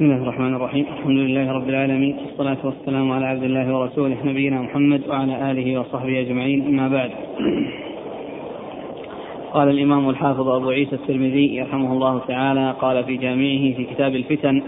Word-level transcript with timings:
بسم 0.00 0.10
الله 0.10 0.22
الرحمن 0.22 0.54
الرحيم. 0.54 0.86
الحمد 0.98 1.18
لله 1.18 1.52
رب 1.52 1.68
العالمين. 1.68 2.16
والصلاة 2.16 2.56
والسلام 2.64 3.12
على 3.12 3.26
عبد 3.26 3.42
الله 3.42 3.76
ورسوله 3.76 4.16
نبينا 4.24 4.62
محمد 4.62 5.00
وعلى 5.08 5.50
آله 5.50 5.80
وصحبه 5.80 6.20
أجمعين. 6.20 6.66
أما 6.66 6.88
بعد. 6.88 7.10
قال 9.52 9.68
الإمام 9.68 10.10
الحافظ 10.10 10.48
أبو 10.48 10.70
عيسى 10.70 10.94
الترمذي 10.94 11.56
يرحمه 11.56 11.92
الله 11.92 12.18
تعالى 12.28 12.74
قال 12.80 13.04
في 13.04 13.16
جامعه 13.16 13.76
في 13.76 13.84
كتاب 13.94 14.14
الفتن 14.14 14.62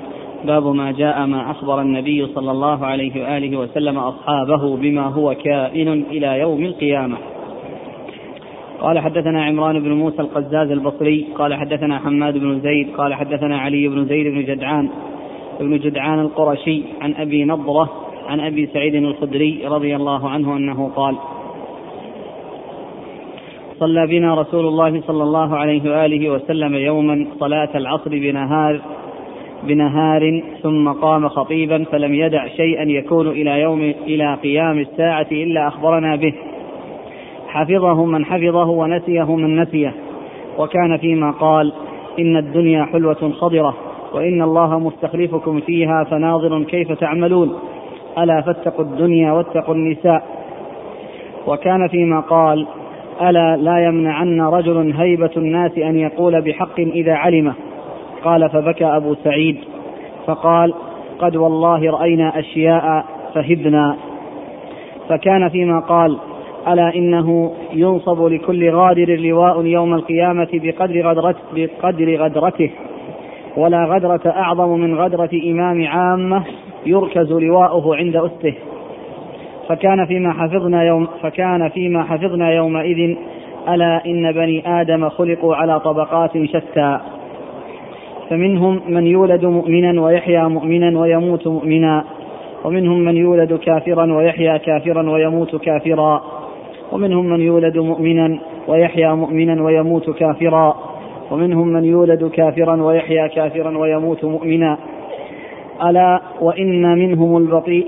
باب 0.45 0.66
ما 0.66 0.92
جاء 0.92 1.26
ما 1.26 1.50
أخبر 1.50 1.80
النبي 1.80 2.26
صلى 2.26 2.50
الله 2.50 2.86
عليه 2.86 3.22
وآله 3.22 3.56
وسلم 3.56 3.98
أصحابه 3.98 4.76
بما 4.76 5.02
هو 5.02 5.34
كائن 5.34 5.88
إلى 5.88 6.40
يوم 6.40 6.64
القيامة. 6.64 7.16
قال 8.80 8.98
حدثنا 8.98 9.44
عمران 9.44 9.82
بن 9.82 9.92
موسى 9.92 10.22
القزاز 10.22 10.70
البصري 10.70 11.26
قال 11.34 11.54
حدثنا 11.54 11.98
حماد 11.98 12.38
بن 12.38 12.60
زيد 12.60 12.88
قال 12.96 13.14
حدثنا 13.14 13.58
علي 13.58 13.88
بن 13.88 14.04
زيد 14.04 14.26
بن 14.26 14.44
جدعان 14.44 14.88
بن 15.62 15.79
جدعان 15.79 16.20
القرشي 16.20 16.82
عن 17.00 17.14
أبي 17.14 17.45
نضرة 17.45 17.91
عن 18.28 18.41
أبي 18.41 18.66
سعيد 18.66 18.95
الخدري 18.95 19.66
رضي 19.66 19.96
الله 19.96 20.28
عنه 20.28 20.56
أنه 20.56 20.91
قال 20.96 21.16
صلى 23.78 24.06
بنا 24.06 24.34
رسول 24.34 24.66
الله 24.66 25.01
صلى 25.01 25.23
الله 25.23 25.56
عليه 25.56 25.90
وآله 25.90 26.30
وسلم 26.30 26.74
يوما 26.74 27.27
صلاة 27.40 27.68
العصر 27.74 28.10
بنهار 28.10 28.80
بنهار 29.62 30.42
ثم 30.62 30.92
قام 30.92 31.28
خطيبا 31.28 31.84
فلم 31.84 32.15
يدع 32.15 32.48
شيئا 32.48 32.82
يكون 32.82 33.29
إلى 33.29 33.60
يوم 33.60 33.80
إلى 34.06 34.34
قيام 34.42 34.79
الساعة 34.79 35.26
إلا 35.32 35.68
أخبرنا 35.68 36.16
به. 36.16 36.34
حفظه 37.48 38.04
من 38.04 38.24
حفظه 38.24 38.70
ونسيه 38.70 39.37
من 39.37 39.60
نسيه. 39.60 39.95
وكان 40.59 40.96
فيما 40.96 41.30
قال 41.30 41.73
إن 42.18 42.37
الدنيا 42.37 42.84
حلوة 42.84 43.32
خضرة. 43.40 43.74
وإن 44.15 44.43
الله 44.43 44.79
مستخلفكم 44.79 45.61
فيها 45.61 46.05
فناظر 46.05 46.62
كيف 46.62 46.93
تعملون. 46.93 47.55
ألا 48.19 48.41
فاتقوا 48.41 48.85
الدنيا 48.85 49.32
واتقوا 49.32 49.74
النساء. 49.74 50.23
وكان 51.46 51.88
فيما 51.88 52.21
قال 52.21 52.66
ألا 53.23 53.57
لا 53.57 53.85
يمنعن 53.85 54.41
رجل 54.41 54.93
هيبة 54.93 55.30
الناس 55.37 55.79
أن 55.79 55.99
يقول 55.99 56.43
بحق 56.43 56.80
إذا 56.80 57.15
علمه 57.15 57.54
قال 58.24 58.51
فبكى 58.51 58.85
أبو 58.85 59.15
سعيد. 59.15 59.57
فقال 60.26 60.74
قد 61.19 61.37
والله 61.37 61.91
رأينا 61.91 62.38
أشياء 62.38 63.04
فهبنا. 63.35 63.97
فكان 65.09 65.49
فيما 65.49 65.81
قال 65.81 66.19
ألا 66.69 66.94
إنه 66.94 67.53
ينصب 67.72 68.26
لكل 68.26 68.71
غادر 68.71 69.16
لواء 69.16 69.65
يوم 69.65 69.94
القيامة 69.94 70.49
بقدر 70.53 71.10
غدرته, 71.10 71.38
بقدر 71.54 72.16
غدرته. 72.16 72.71
ولا 73.56 73.84
غدرة 73.84 74.20
أعظم 74.26 74.81
من 74.81 74.94
غدرة 74.94 75.31
إمام 75.50 75.86
عامة 75.86 76.44
يركز 76.86 77.32
لواؤه 77.32 77.97
عند 77.97 78.16
أسته. 78.16 78.54
فكان 79.69 80.06
فيما 80.06 80.32
حفظنا 80.32 80.82
يوم 80.82 81.08
فكان 81.22 81.69
فيما 81.69 82.03
حفظنا 82.03 82.53
يومئذ 82.53 83.16
ألا 83.69 84.06
إن 84.06 84.32
بني 84.32 84.80
آدم 84.80 85.08
خلقوا 85.08 85.54
على 85.56 85.80
طبقات 85.80 86.44
شتى. 86.44 86.98
فمنهم 88.30 88.80
من 88.88 89.06
يولد 89.06 89.44
مؤمنا 89.44 90.03
ويحيا 90.03 90.48
مؤمنا 90.48 91.00
ويموت 91.00 91.47
مؤمنا. 91.47 92.04
ومنهم 92.64 92.98
من 92.98 93.16
يولد 93.16 93.53
كافرا 93.53 94.12
ويحيا 94.12 94.56
كافرا 94.56 95.10
ويموت 95.10 95.56
كافرا. 95.56 96.22
ومنهم 96.92 97.26
من 97.26 97.41
يولد 97.41 97.78
مؤمنا 97.78 98.38
ويحيا 98.69 99.14
مؤمنا 99.14 99.62
ويموت 99.62 100.10
كافرا. 100.10 100.91
ومنهم 101.33 101.69
من 101.69 101.84
يولد 101.84 102.25
كافرا 102.25 102.83
ويحيا 102.83 103.27
كافرا 103.27 103.78
ويموت 103.78 104.25
مؤمنا. 104.25 104.78
ألا 105.84 106.21
وإن 106.41 106.99
منهم 106.99 107.37
البطيء 107.37 107.87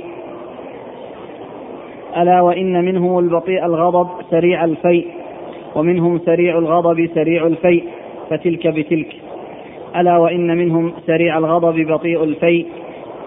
ألا 2.16 2.40
وإن 2.40 2.84
منهم 2.84 3.18
البطيء 3.18 3.64
الغضب 3.64 4.08
سريع 4.30 4.64
الفيء 4.64 5.06
ومنهم 5.74 6.18
سريع 6.18 6.58
الغضب 6.58 7.08
سريع 7.14 7.46
الفيء 7.46 7.84
فتلك 8.30 8.66
بتلك. 8.66 9.16
ألا 9.96 10.18
وإن 10.18 10.56
منهم 10.56 10.92
سريع 11.06 11.38
الغضب 11.38 11.92
بطيء 11.92 12.24
الفيء 12.24 12.66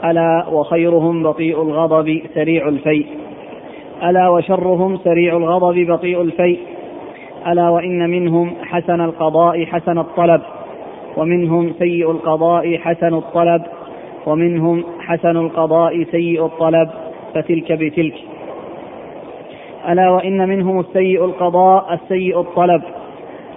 ألا 0.06 0.46
وخيرهم 0.52 1.24
بطيء 1.24 1.62
الغضب 1.62 2.22
سريع 2.36 2.68
الفيء. 2.68 3.06
ألا 4.04 4.30
وشرهم 4.30 4.98
سريع 4.98 5.38
الغضب 5.38 5.92
بطيء 5.92 6.22
الفيء 6.22 6.60
ألا 7.48 7.70
وإن 7.70 8.10
منهم 8.10 8.54
حسن 8.64 9.02
القضاء 9.02 9.66
حسن 9.66 9.98
الطلب 9.98 10.42
ومنهم 11.18 11.74
سيء 11.80 12.12
القضاء 12.12 12.78
حسن 12.78 13.14
الطلب 13.14 13.62
ومنهم 14.26 14.84
حسن 15.00 15.38
القضاء 15.38 16.04
سيء 16.04 16.46
الطلب 16.46 16.90
فتلك 17.34 17.72
بتلك. 17.72 18.14
ألا 19.90 20.10
وإن 20.10 20.50
منهم 20.50 20.80
السيء 20.80 21.26
القضاء 21.26 21.94
السيء 21.94 22.40
الطلب 22.40 22.82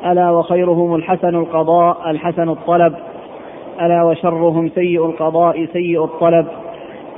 ألا 0.07 0.31
وخيرهم 0.31 0.95
الحسن 0.95 1.35
القضاء 1.35 2.11
الحسن 2.11 2.49
الطلب 2.49 2.95
ألا 3.81 4.03
وشرهم 4.03 4.69
سيء 4.69 5.07
القضاء 5.07 5.67
سيء 5.73 6.05
الطلب 6.05 6.47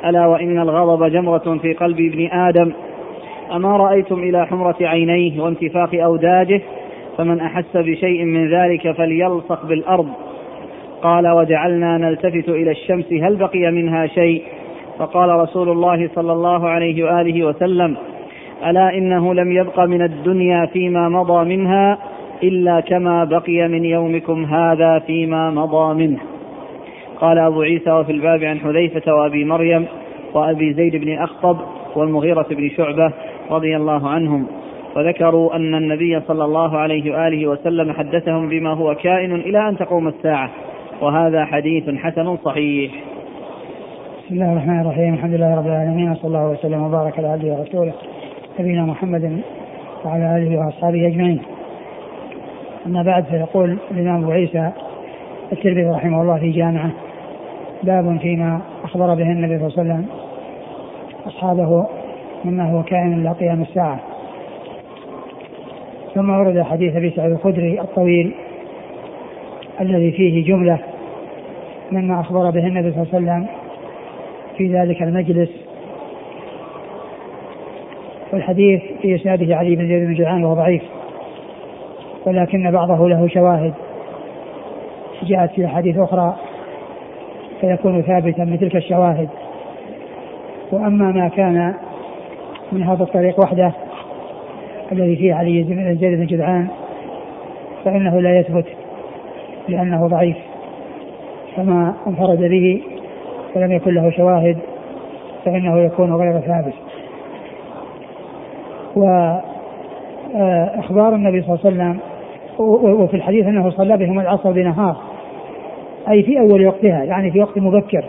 ألا 0.05 0.27
وإن 0.27 0.59
الغضب 0.59 1.13
جمرة 1.13 1.59
في 1.63 1.73
قلب 1.73 2.01
ابن 2.01 2.27
آدم 2.33 2.73
أما 3.53 3.77
رأيتم 3.77 4.19
إلى 4.23 4.47
حمرة 4.47 4.77
عينيه 4.81 5.43
وانتفاخ 5.43 5.95
أوداجه 5.95 6.61
فمن 7.19 7.41
أحس 7.41 7.77
بشيء 7.77 8.25
من 8.25 8.55
ذلك 8.55 8.93
فليلصق 8.93 9.67
بالأرض. 9.67 10.09
قال 11.03 11.29
وجعلنا 11.29 11.99
نلتفت 11.99 12.49
إلى 12.49 12.71
الشمس 12.71 13.13
هل 13.13 13.37
بقي 13.37 13.71
منها 13.71 14.07
شيء؟ 14.07 14.43
فقال 14.99 15.31
رسول 15.31 15.69
الله 15.69 16.11
صلى 16.15 16.33
الله 16.33 16.69
عليه 16.69 17.05
وآله 17.05 17.47
وسلم 17.47 17.97
ألا 18.67 18.95
إنه 18.95 19.35
لم 19.35 19.53
يبق 19.53 19.81
من 19.81 20.03
الدنيا 20.03 20.67
فيما 20.67 21.09
مضى 21.09 21.57
منها 21.57 21.99
إلا 22.43 22.81
كما 22.81 23.25
بقي 23.25 23.69
من 23.69 23.85
يومكم 23.85 24.45
هذا 24.45 24.99
فيما 24.99 25.51
مضى 25.51 26.07
منه. 26.07 26.19
قال 27.21 27.39
أبو 27.39 27.63
عيسى 27.63 27.91
وفي 27.93 28.13
الباب 28.13 28.45
عن 28.45 28.61
حذيفة 28.61 29.15
وأبي 29.15 29.45
مريم 29.45 29.87
وأبي 30.35 30.73
زيد 30.73 30.97
بن 30.97 31.19
أخطب 31.19 31.57
والمغيرة 31.97 32.47
بن 32.51 32.69
شعبة 32.69 33.13
رضي 33.51 33.77
الله 33.77 34.09
عنهم 34.09 34.47
وذكروا 34.97 35.57
أن 35.57 35.75
النبي 35.75 36.21
صلى 36.21 36.45
الله 36.45 36.79
عليه 36.79 37.13
وآله 37.13 37.47
وسلم 37.47 37.93
حدثهم 37.93 38.49
بما 38.49 38.71
هو 38.73 38.95
كائن 38.95 39.35
إلى 39.35 39.69
أن 39.69 39.77
تقوم 39.77 40.09
الساعة 40.09 40.51
وهذا 41.01 41.45
حديث 41.45 41.91
حسن 41.91 42.37
صحيح 42.37 42.93
بسم 44.25 44.35
الله 44.35 44.53
الرحمن 44.53 44.81
الرحيم 44.81 45.15
الحمد 45.15 45.35
لله 45.35 45.57
رب 45.57 45.67
العالمين 45.67 46.11
وصلى 46.13 46.25
الله 46.25 46.49
وسلم 46.51 46.83
وبارك 46.83 47.19
على 47.19 47.29
عبده 47.29 47.49
ورسوله 47.49 47.93
نبينا 48.61 48.83
محمد 48.83 49.41
وعلى 50.05 50.37
آله 50.37 50.59
وأصحابه 50.59 51.07
أجمعين. 51.07 51.43
أما 52.87 53.03
بعد 53.03 53.25
فيقول 53.25 53.79
الإمام 53.91 54.23
أبو 54.23 54.31
عيسى 54.31 54.71
الترمذي 55.53 55.91
رحمه 55.91 56.23
الله 56.23 56.39
في 56.39 56.51
جامعه 56.51 56.91
باب 57.83 58.19
فيما 58.19 58.61
أخبر 58.85 59.15
به 59.15 59.33
النبي 59.33 59.59
صلى 59.59 59.69
الله 59.69 59.79
عليه 59.79 59.83
وسلم 59.83 60.07
أصحابه 61.27 61.87
مما 62.45 62.71
هو 62.71 62.83
كائن 62.83 63.13
إلى 63.13 63.33
قيام 63.33 63.63
الساعة. 63.63 64.01
ثم 66.15 66.31
ورد 66.31 66.63
حديث 66.63 66.97
أبي 66.97 67.11
سعيد 67.11 67.33
الخدري 67.33 67.81
الطويل 67.81 68.35
الذي 69.81 70.13
فيه 70.13 70.45
جملة 70.45 70.79
مما 71.93 72.21
أخبر 72.21 72.51
به 72.51 72.67
النبي 72.67 72.93
صلى 72.93 73.03
الله 73.03 73.33
عليه 73.33 73.43
وسلم 73.43 73.47
في 74.57 74.79
ذلك 74.79 75.03
المجلس. 75.03 75.51
والحديث 78.33 78.83
في 79.03 79.15
اسناده 79.15 79.57
علي 79.57 79.77
بن 79.77 79.89
زيد 79.89 80.07
بن 80.07 80.15
جدعان 80.15 80.45
وهو 80.45 80.55
ضعيف 80.55 80.83
ولكن 82.27 82.71
بعضه 82.71 83.09
له 83.09 83.29
شواهد. 83.29 83.75
جاءت 85.23 85.51
في 85.51 85.67
أحاديث 85.67 85.99
أخرى 85.99 86.37
فيكون 87.61 88.03
ثابتا 88.03 88.45
من 88.45 88.59
تلك 88.59 88.77
الشواهد. 88.77 89.29
وأما 90.73 91.13
ما 91.13 91.29
كان 91.29 91.75
من 92.73 92.83
هذا 92.83 93.03
الطريق 93.03 93.41
وحده 93.41 93.73
الذي 94.93 95.17
فيه 95.17 95.35
علي 95.35 95.65
زيد 96.01 96.19
بن 96.19 96.27
جدعان 96.27 96.69
فإنه 97.85 98.21
لا 98.21 98.39
يثبت 98.39 98.67
لأنه 99.69 100.07
ضعيف. 100.07 100.37
فما 101.57 101.95
انفرد 102.07 102.39
به 102.39 102.83
ولم 103.57 103.73
يكن 103.73 103.95
له 103.95 104.11
شواهد 104.11 104.59
فإنه 105.45 105.79
يكون 105.79 106.15
غير 106.15 106.41
ثابت. 106.41 106.75
وإخبار 110.35 111.15
النبي 111.15 111.43
صلى 111.43 111.55
الله 111.55 111.61
عليه 111.65 111.75
وسلم 111.77 111.99
وفي 113.03 113.15
الحديث 113.15 113.47
أنه 113.47 113.71
صلى 113.71 113.97
بهم 113.97 114.21
العصر 114.21 114.53
بنهار 114.53 114.97
أي 116.11 116.23
في 116.23 116.41
أول 116.41 116.67
وقتها 116.67 117.05
يعني 117.05 117.31
في 117.31 117.41
وقت 117.41 117.59
مبكر 117.59 118.05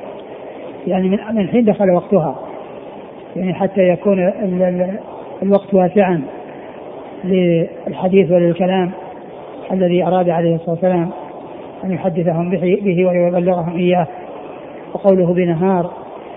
يعني 0.87 1.09
من 1.09 1.47
حين 1.47 1.65
دخل 1.65 1.91
وقتها. 1.91 2.35
يعني 3.35 3.53
حتى 3.53 3.81
يكون 3.81 4.31
الوقت 5.43 5.73
واسعا 5.73 6.21
للحديث 7.23 8.31
وللكلام 8.31 8.91
الذي 9.71 10.03
أراد 10.05 10.29
عليه 10.29 10.55
الصلاة 10.55 10.71
والسلام 10.71 11.09
أن 11.83 11.91
يحدثهم 11.91 12.49
به, 12.49 13.05
ويبلغهم 13.07 13.77
إياه. 13.77 14.07
وقوله 14.93 15.33
بنهار 15.33 15.91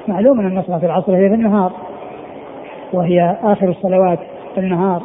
معلوم 0.08 0.40
أن 0.40 0.62
صلاة 0.62 0.84
العصر 0.84 1.16
هي 1.16 1.28
في 1.28 1.34
النهار 1.34 1.72
وهي 2.92 3.36
آخر 3.42 3.68
الصلوات 3.68 4.18
في 4.54 4.60
النهار. 4.60 5.02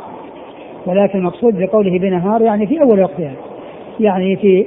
ولكن 0.86 1.20
المقصود 1.20 1.60
بقوله 1.60 2.00
بنهار 2.00 2.42
يعني 2.42 2.68
في 2.68 2.82
أول 2.82 3.02
وقتها 3.02 3.34
يعني 4.00 4.36
في 4.36 4.66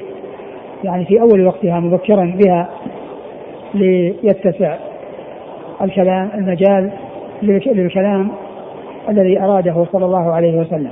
يعني 0.85 1.05
في 1.05 1.21
أول 1.21 1.47
وقتها 1.47 1.81
مبكرا 1.81 2.37
بها 2.45 2.69
ليتسع 3.75 4.77
الكلام 5.83 6.31
المجال 6.35 6.91
للكلام 7.47 8.29
الذي 9.09 9.41
أراده 9.41 9.87
صلى 9.93 10.05
الله 10.05 10.33
عليه 10.33 10.61
وسلم. 10.61 10.91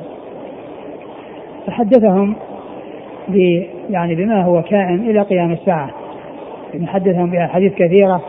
فحدثهم 1.67 2.35
ب 3.29 3.63
يعني 3.91 4.15
بما 4.15 4.43
هو 4.45 4.63
كائن 4.63 5.11
إلى 5.11 5.23
قيام 5.23 5.53
الساعة. 5.53 5.91
يعني 6.75 6.87
حدثهم 6.87 7.31
بأحاديث 7.31 7.75
كثيرة 7.75 8.23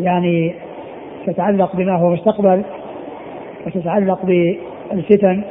يعني 0.00 0.54
تتعلق 1.26 1.76
بما 1.76 1.96
هو 1.96 2.10
مستقبل 2.10 2.62
وتتعلق 3.66 4.18
بالفتن. 4.26 5.42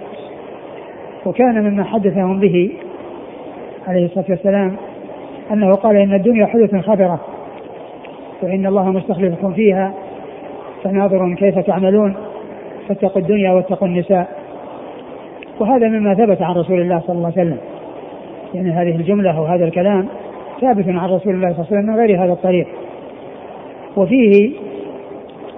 وكان 1.26 1.64
مما 1.64 1.84
حدثهم 1.84 2.40
به 2.40 2.72
عليه 3.88 4.06
الصلاة 4.06 4.26
والسلام 4.30 4.76
أنه 5.52 5.76
قال 5.76 5.96
إن 5.96 6.14
الدنيا 6.14 6.46
حدث 6.46 6.76
خبرة 6.76 7.20
وإن 8.42 8.66
الله 8.66 8.92
مستخلفكم 8.92 9.54
فيها. 9.54 9.94
فناظر 10.84 11.36
كيف 11.36 11.60
تعملون 11.60 12.16
فاتقوا 12.88 13.22
الدنيا 13.22 13.52
واتقوا 13.52 13.88
النساء. 13.88 14.28
وهذا 15.60 15.88
مما 15.88 16.14
ثبت 16.14 16.42
عن 16.42 16.56
رسول 16.56 16.82
الله 16.82 17.00
صلى 17.00 17.16
الله 17.16 17.34
عليه 17.38 17.42
وسلم. 17.42 17.58
يعني 18.54 18.72
هذه 18.72 18.96
الجملة 18.96 19.42
وهذا 19.42 19.66
الكلام 19.66 20.08
ثابت 20.62 20.88
عن 20.88 21.10
رسول 21.10 21.36
الله 21.36 21.54
صلى 21.54 21.60
الله 21.60 21.68
عليه 21.72 21.80
وسلم 21.80 21.86
من 21.86 21.96
غير 21.96 22.24
هذا 22.24 22.34
الطريق. 22.34 22.68
وفيه 23.98 24.52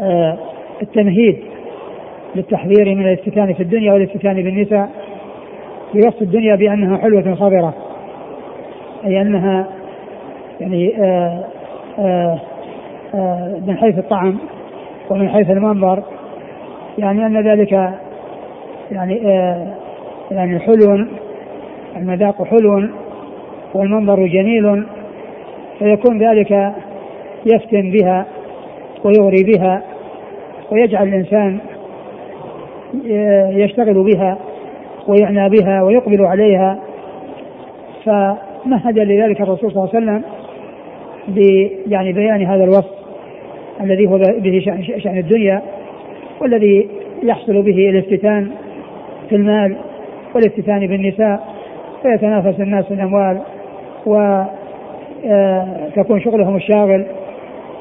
آه 0.01 0.37
التمهيد 0.81 1.37
للتحذير 2.35 2.95
من 2.95 3.07
الافتتان 3.07 3.53
في 3.53 3.63
الدنيا 3.63 3.93
والافتتان 3.93 4.35
بالنساء 4.35 4.89
بوصف 5.93 6.21
الدنيا 6.21 6.55
بأنها 6.55 6.97
حلوة 6.97 7.35
خضرة 7.35 7.73
أي 9.05 9.21
أنها 9.21 9.67
يعني 10.61 11.03
آه، 11.03 11.43
آه، 11.99 12.39
آه، 13.15 13.61
من 13.67 13.77
حيث 13.77 13.97
الطعم 13.97 14.37
ومن 15.09 15.29
حيث 15.29 15.49
المنظر 15.49 16.03
يعني 16.97 17.25
أن 17.25 17.47
ذلك 17.47 17.71
يعني 18.91 19.15
يعني 20.31 20.59
حلو 20.59 21.05
المذاق 21.95 22.43
حلو 22.43 22.89
والمنظر 23.73 24.25
جميل 24.25 24.85
فيكون 25.79 26.23
ذلك 26.23 26.73
يفتن 27.45 27.91
بها 27.91 28.25
ويغري 29.03 29.43
بها 29.43 29.81
ويجعل 30.71 31.07
الإنسان 31.07 31.59
يشتغل 33.59 34.03
بها 34.03 34.37
ويعنى 35.07 35.49
بها 35.49 35.83
ويقبل 35.83 36.25
عليها. 36.25 36.79
فمهد 38.05 38.99
لذلك 38.99 39.41
الرسول 39.41 39.71
صلى 39.71 39.83
الله 39.83 39.89
عليه 39.95 40.05
وسلم 40.05 40.23
يعني 41.87 42.13
بيان 42.13 42.45
هذا 42.45 42.63
الوصف. 42.63 43.02
الذي 43.81 44.07
هو 44.07 44.17
به 44.17 44.59
شأن 44.97 45.17
الدنيا 45.17 45.61
والذي 46.41 46.87
يحصل 47.23 47.61
به 47.61 47.89
الافتتان 47.89 48.51
في 49.29 49.35
المال 49.35 49.75
والافتتان 50.35 50.87
بالنساء 50.87 51.47
فيتنافس 52.01 52.59
الناس 52.59 52.85
في 52.85 52.93
الأموال 52.93 53.39
وتكون 54.05 54.49
آه، 56.19 56.23
شغلهم 56.23 56.55
الشاغل 56.55 57.05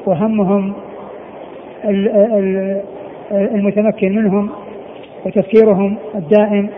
وهمهم 0.05 0.73
المتمكن 3.31 4.15
منهم 4.15 4.49
وتفكيرهم 5.25 5.97
الدائم 6.15 6.69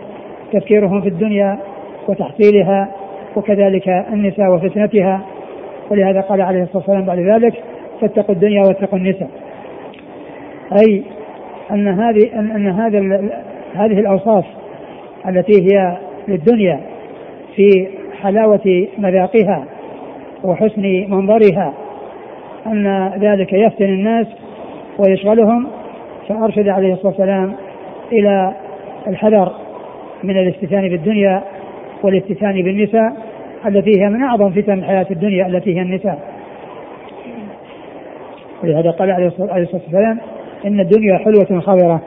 تفكيرهم 0.52 1.00
في 1.00 1.08
الدنيا 1.08 1.58
وتحصيلها 2.08 2.88
وكذلك 3.36 3.88
النساء 3.88 4.50
وفتنتها. 4.50 5.20
ولهذا 5.90 6.20
قال 6.20 6.40
عليه 6.40 6.62
الصلاة 6.62 6.76
والسلام 6.76 7.04
بعد 7.04 7.18
ذلك 7.18 7.54
فاتقوا 8.00 8.34
الدنيا 8.34 8.62
واتقوا 8.62 8.98
النساء 8.98 9.28
أي 10.80 11.02
أن 11.70 11.88
هذه 11.88 12.40
أن 12.40 12.66
هذا 12.66 12.98
هذه 13.74 14.00
الأوصاف 14.00 14.44
التي 15.28 15.62
هي 15.62 15.96
للدنيا 16.28 16.80
في 17.56 17.88
حلاوة 18.22 18.86
مذاقها 18.98 19.64
وحسن 20.44 20.82
منظرها 21.08 21.74
أن 22.66 23.12
ذلك 23.20 23.52
يفتن 23.52 23.84
الناس 23.84 24.26
ويشغلهم 24.98 25.66
فأرشد 26.28 26.68
عليه 26.68 26.92
الصلاة 26.92 27.08
والسلام 27.08 27.54
إلى 28.12 28.52
الحذر 29.06 29.52
من 30.22 30.36
الافتتان 30.36 30.88
بالدنيا 30.88 31.42
والافتتان 32.02 32.62
بالنساء 32.62 33.16
التي 33.66 34.00
هي 34.00 34.08
من 34.08 34.22
أعظم 34.22 34.50
فتن 34.50 34.78
الحياة 34.78 35.06
الدنيا 35.10 35.46
التي 35.46 35.76
هي 35.76 35.82
النساء. 35.82 36.35
ولهذا 38.62 38.90
قال 38.90 39.10
عليه 39.10 39.26
الصلاه 39.26 39.66
والسلام 39.72 40.18
إن 40.66 40.80
الدنيا 40.80 41.18
حلوة 41.18 41.60
خضرة. 41.60 42.00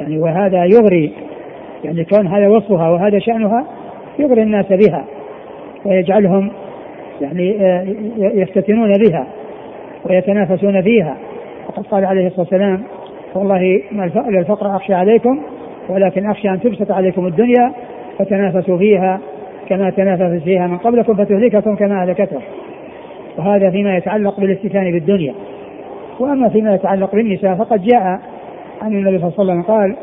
يعني 0.00 0.18
وهذا 0.18 0.64
يغري 0.64 1.12
يعني 1.84 2.04
كون 2.04 2.26
هذا 2.26 2.48
وصفها 2.48 2.88
وهذا 2.88 3.18
شأنها 3.18 3.66
يغري 4.18 4.42
الناس 4.42 4.66
بها 4.66 5.04
ويجعلهم 5.84 6.50
يعني 7.20 7.56
آه، 7.60 7.86
يفتتنون 8.18 8.92
بها 8.92 9.26
ويتنافسون 10.04 10.82
فيها 10.82 11.16
وقد 11.68 11.86
قال 11.86 12.04
عليه 12.04 12.26
الصلاة 12.26 12.40
والسلام 12.40 12.82
والله 13.34 13.82
ما 13.92 14.04
الفقر 14.28 14.76
أخشى 14.76 14.94
عليكم 14.94 15.40
ولكن 15.88 16.30
أخشى 16.30 16.48
أن 16.48 16.60
تبسط 16.60 16.90
عليكم 16.90 17.26
الدنيا 17.26 17.72
فتنافسوا 18.18 18.78
فيها 18.78 19.20
كما 19.68 19.90
تنافس 19.90 20.42
فيها 20.44 20.66
من 20.66 20.78
قبلكم 20.78 21.14
فتهلككم 21.14 21.76
كما 21.76 22.02
اهلكتهم 22.02 22.42
وهذا 23.38 23.70
فيما 23.70 23.96
يتعلق 23.96 24.40
بالافتتان 24.40 24.92
بالدنيا 24.92 25.34
وأما 26.20 26.48
فيما 26.48 26.74
يتعلق 26.74 27.14
بالنساء 27.14 27.54
فقد 27.54 27.82
جاء 27.82 28.20
عن 28.82 28.92
النبي 28.92 29.18
صلى 29.18 29.28
الله 29.28 29.34
عليه 29.38 29.50
وسلم 29.50 29.62
قال 29.62 29.96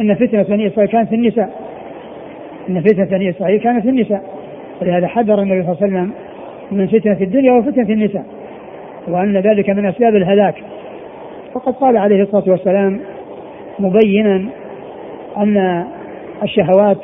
إن 0.00 0.14
فتنة 0.14 0.42
بني 0.42 0.66
اسرائيل 0.66 0.90
كانت 0.92 1.08
في 1.08 1.14
النساء. 1.14 1.50
إن 2.68 2.80
فتنة 2.80 3.04
بني 3.04 3.30
اسرائيل 3.30 3.60
كانت 3.60 3.82
في 3.82 3.88
النساء. 3.88 4.22
ولهذا 4.82 5.06
حذر 5.06 5.42
النبي 5.42 5.62
صلى 5.62 5.72
الله 5.72 5.82
عليه 5.82 5.86
وسلم 5.86 6.12
من 6.72 6.86
فتنة 6.86 7.16
الدنيا 7.20 7.52
وفتنة 7.52 7.88
النساء. 7.88 8.24
وأن 9.08 9.36
ذلك 9.36 9.70
من 9.70 9.86
أسباب 9.86 10.16
الهلاك. 10.16 10.54
وقد 11.54 11.72
قال 11.72 11.96
عليه 11.96 12.22
الصلاة 12.22 12.44
والسلام 12.46 13.00
مبينا 13.78 14.44
أن 15.36 15.84
الشهوات 16.42 16.98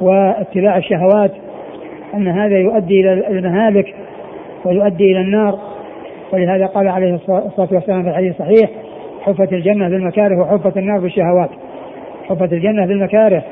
واتباع 0.00 0.76
الشهوات 0.76 1.32
أن 2.14 2.28
هذا 2.28 2.58
يؤدي 2.58 3.00
إلى 3.00 3.28
المهالك 3.28 3.94
ويؤدي 4.64 5.04
إلى 5.04 5.20
النار. 5.20 5.58
ولهذا 6.32 6.66
قال 6.66 6.88
عليه 6.88 7.14
الصلاه 7.14 7.68
والسلام 7.72 8.02
في 8.02 8.08
الحديث 8.08 8.40
الصحيح 8.40 8.70
حفت 9.20 9.52
الجنة 9.52 9.88
بالمكاره 9.88 10.40
وحفت 10.40 10.76
النار 10.76 11.00
بالشهوات. 11.00 11.50
حفت 12.28 12.52
الجنة 12.52 12.86
بالمكاره 12.86 13.42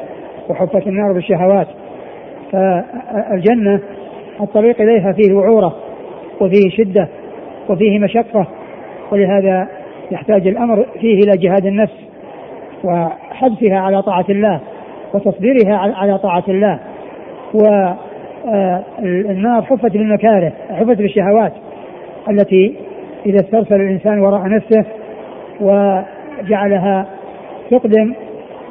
وحفت 0.49 0.87
النار 0.87 1.13
بالشهوات. 1.13 1.67
فالجنة 2.53 3.81
الطريق 4.41 4.81
إليها 4.81 5.13
فيه 5.13 5.35
وعورة 5.35 5.77
وفيه 6.41 6.71
شدة 6.71 7.09
وفيه 7.69 7.99
مشقة. 7.99 8.47
ولهذا 9.13 9.69
يحتاج 10.11 10.47
الأمر 10.47 10.87
فيه 11.01 11.15
إلى 11.15 11.37
جهاد 11.37 11.67
النفس 11.67 12.09
وحبسها 12.85 13.79
على 13.79 14.03
طاعة 14.03 14.25
الله 14.29 14.61
وتصديرها 15.15 15.77
على 15.77 16.19
طاعة 16.19 16.45
الله. 16.49 16.79
والنار 18.45 19.63
حفت 19.63 19.93
بالمكاره 19.93 20.53
حفت 20.71 20.99
بالشهوات 20.99 21.53
التي 22.31 22.75
إذا 23.27 23.37
استرسل 23.37 23.75
الإنسان 23.75 24.21
وراء 24.21 24.49
نفسه 24.49 24.85
وجعلها 25.61 27.07
تقدم 27.71 28.15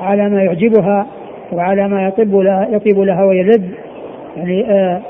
على 0.01 0.29
ما 0.29 0.43
يعجبها 0.43 1.07
وعلى 1.53 1.87
ما 1.87 2.07
يطيب 2.07 2.35
لها 2.35 2.67
يطيب 2.71 2.99
لها 2.99 3.25
ويلذ. 3.25 3.63
يعني 4.37 4.71
آآ 4.71 5.01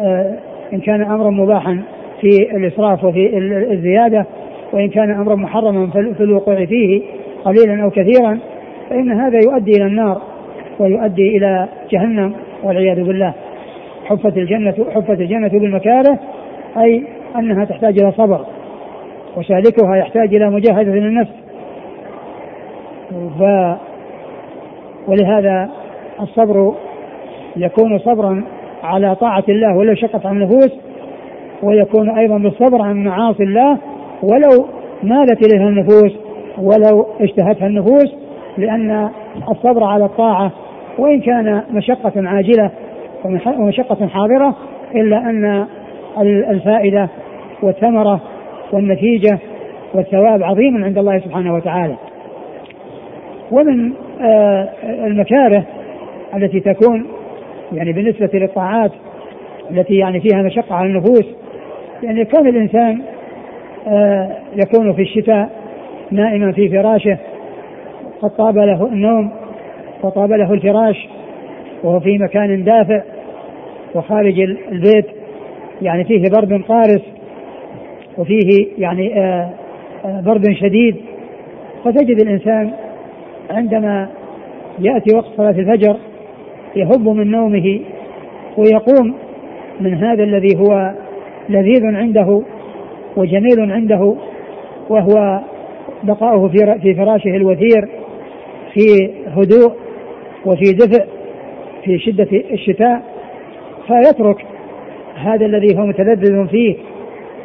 آآ 0.00 0.38
إن 0.72 0.80
كان 0.80 1.02
أمرا 1.02 1.30
مباحا 1.30 1.82
في 2.20 2.56
الإسراف 2.56 3.04
وفي 3.04 3.38
الزيادة 3.72 4.26
وإن 4.72 4.88
كان 4.88 5.10
أمرا 5.10 5.34
محرما 5.34 5.86
في 5.90 6.20
الوقوع 6.22 6.64
فيه 6.64 7.02
قليلا 7.44 7.82
أو 7.82 7.90
كثيرا 7.90 8.38
فإن 8.90 9.12
هذا 9.12 9.38
يؤدي 9.44 9.70
إلى 9.70 9.86
النار 9.86 10.22
ويؤدي 10.78 11.36
إلى 11.36 11.68
جهنم 11.90 12.32
والعياذ 12.62 13.02
بالله. 13.02 13.34
حفت 14.04 14.36
الجنة 14.36 14.74
حفت 14.94 15.20
الجنة 15.20 15.48
بالمكاره 15.48 16.18
أي 16.76 17.06
أنها 17.36 17.64
تحتاج 17.64 18.02
إلى 18.02 18.12
صبر 18.12 18.46
وسالكها 19.36 19.96
يحتاج 19.96 20.34
إلى 20.34 20.50
مجاهدة 20.50 20.92
للنفس. 20.92 21.32
ف 23.38 23.42
ولهذا 25.08 25.70
الصبر 26.20 26.74
يكون 27.56 27.98
صبرا 27.98 28.44
على 28.82 29.14
طاعة 29.14 29.44
الله 29.48 29.76
ولو 29.76 29.94
شقت 29.94 30.26
عن 30.26 30.36
النفوس 30.36 30.72
ويكون 31.62 32.10
أيضا 32.10 32.38
بالصبر 32.38 32.82
عن 32.82 33.04
معاصي 33.04 33.42
الله 33.42 33.78
ولو 34.22 34.66
مالت 35.02 35.46
إليها 35.46 35.68
النفوس 35.68 36.12
ولو 36.58 37.06
اشتهتها 37.20 37.66
النفوس 37.66 38.14
لأن 38.58 39.10
الصبر 39.50 39.84
على 39.84 40.04
الطاعة 40.04 40.52
وإن 40.98 41.20
كان 41.20 41.62
مشقة 41.70 42.12
عاجلة 42.16 42.70
ومشقة 43.24 44.06
حاضرة 44.06 44.56
إلا 44.94 45.18
أن 45.18 45.66
الفائدة 46.50 47.08
والثمرة 47.62 48.20
والنتيجة 48.72 49.38
والثواب 49.94 50.42
عظيم 50.42 50.84
عند 50.84 50.98
الله 50.98 51.18
سبحانه 51.18 51.54
وتعالى. 51.54 51.96
ومن 53.50 53.92
آه، 54.20 54.68
المكاره 54.84 55.64
التي 56.34 56.60
تكون 56.60 57.06
يعني 57.72 57.92
بالنسبة 57.92 58.30
للطاعات 58.34 58.92
التي 59.70 59.94
يعني 59.94 60.20
فيها 60.20 60.42
مشقة 60.42 60.74
على 60.74 60.86
النفوس 60.86 61.24
يعني 62.02 62.24
كون 62.24 62.48
الإنسان 62.48 63.02
آه، 63.88 64.36
يكون 64.54 64.92
في 64.92 65.02
الشتاء 65.02 65.50
نائما 66.10 66.52
في 66.52 66.68
فراشه 66.68 67.18
قد 68.22 68.30
طاب 68.30 68.58
له 68.58 68.86
النوم 68.86 69.30
وطاب 70.02 70.32
له 70.32 70.52
الفراش 70.52 71.08
وهو 71.84 72.00
في 72.00 72.18
مكان 72.18 72.64
دافئ 72.64 73.13
وخارج 73.94 74.40
البيت 74.72 75.06
يعني 75.82 76.04
فيه 76.04 76.22
برد 76.30 76.62
قارس 76.62 77.02
وفيه 78.18 78.66
يعني 78.78 79.20
آه، 79.20 79.50
آه، 80.04 80.20
برد 80.20 80.52
شديد. 80.52 80.96
فتجد 81.84 82.22
الإنسان 82.22 82.70
عندما 83.50 84.08
يأتي 84.78 85.16
وقت 85.16 85.36
صلاة 85.36 85.50
الفجر 85.50 85.96
يهب 86.76 87.08
من 87.08 87.30
نومه 87.30 87.80
ويقوم 88.56 89.14
من 89.80 89.94
هذا 89.94 90.24
الذي 90.24 90.56
هو 90.56 90.92
لذيذ 91.48 91.84
عنده 91.84 92.42
وجميل 93.16 93.72
عنده 93.72 94.14
وهو 94.88 95.40
بقاؤه 96.02 96.48
في 96.48 96.78
في 96.82 96.94
فراشه 96.94 97.36
الوثير 97.36 97.88
في 98.72 99.10
هدوء 99.26 99.72
وفي 100.46 100.72
دفء 100.72 101.04
في 101.84 101.98
شدة 101.98 102.28
الشتاء. 102.52 103.13
فيترك 103.86 104.46
هذا 105.14 105.46
الذي 105.46 105.78
هو 105.78 105.86
متلذذ 105.86 106.46
فيه 106.48 106.76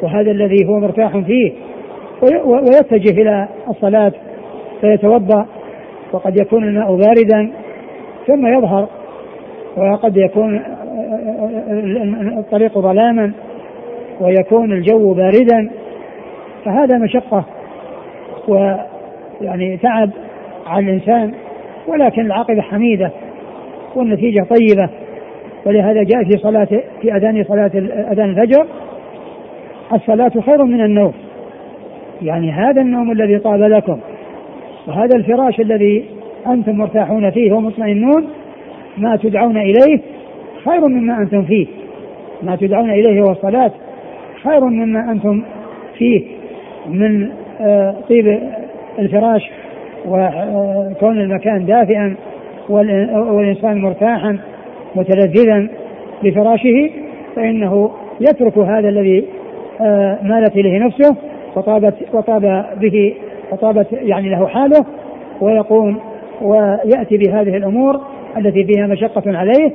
وهذا 0.02 0.30
الذي 0.30 0.66
هو 0.66 0.80
مرتاح 0.80 1.18
فيه 1.18 1.52
ويتجه 2.44 3.22
إلى 3.22 3.48
الصلاة 3.68 4.12
فيتوضأ 4.80 5.46
وقد 6.12 6.40
يكون 6.40 6.64
الماء 6.64 6.96
باردا 6.96 7.52
ثم 8.26 8.46
يظهر 8.46 8.88
وقد 9.76 10.16
يكون 10.16 10.62
الطريق 12.38 12.78
ظلاما 12.78 13.32
ويكون 14.20 14.72
الجو 14.72 15.14
باردا 15.14 15.70
فهذا 16.64 16.98
مشقة 16.98 17.44
ويعني 18.48 19.76
تعب 19.76 20.10
على 20.66 20.86
الإنسان 20.86 21.34
ولكن 21.86 22.26
العاقبة 22.26 22.60
حميدة 22.60 23.10
والنتيجة 23.96 24.46
طيبة 24.50 24.88
ولهذا 25.66 26.02
جاء 26.02 26.24
في 26.24 26.38
صلاة 26.38 26.68
في 27.02 27.16
أذان 27.16 27.44
صلاة 27.44 27.70
أذان 28.12 28.30
الفجر 28.30 28.66
الصلاة 29.92 30.32
خير 30.46 30.64
من 30.64 30.80
النوم. 30.80 31.12
يعني 32.22 32.50
هذا 32.52 32.80
النوم 32.80 33.10
الذي 33.10 33.38
طاب 33.38 33.60
لكم 33.60 34.00
وهذا 34.88 35.16
الفراش 35.16 35.60
الذي 35.60 36.04
أنتم 36.46 36.72
مرتاحون 36.72 37.30
فيه 37.30 37.52
ومطمئنون 37.52 38.26
ما 38.98 39.16
تدعون 39.16 39.56
إليه 39.56 40.00
خير 40.64 40.88
مما 40.88 41.18
أنتم 41.18 41.42
فيه. 41.42 41.66
ما 42.42 42.56
تدعون 42.56 42.90
إليه 42.90 43.20
هو 43.20 43.30
الصلاة 43.30 43.70
خير 44.42 44.64
مما 44.64 45.12
أنتم 45.12 45.42
فيه 45.98 46.22
من 46.86 47.30
آه، 47.60 47.94
طيب 48.08 48.40
الفراش 48.98 49.50
وكون 50.06 51.20
المكان 51.20 51.66
دافئا 51.66 52.16
والإنسان 52.68 53.80
مرتاحا. 53.80 54.38
متلذذا 54.94 55.68
بفراشه 56.24 56.90
فإنه 57.36 57.90
يترك 58.20 58.58
هذا 58.58 58.88
الذي 58.88 59.24
آه، 59.80 60.18
مالت 60.22 60.56
إليه 60.56 60.78
نفسه 60.78 61.16
وطابت 61.56 61.94
وطاب 62.12 62.66
به 62.80 63.14
وطابت 63.52 63.86
يعني 63.92 64.28
له 64.28 64.46
حاله 64.46 64.86
ويقوم 65.40 66.00
ويأتي 66.42 67.16
بهذه 67.16 67.56
الأمور 67.56 68.00
التي 68.36 68.64
فيها 68.64 68.86
مشقة 68.86 69.22
عليه 69.26 69.72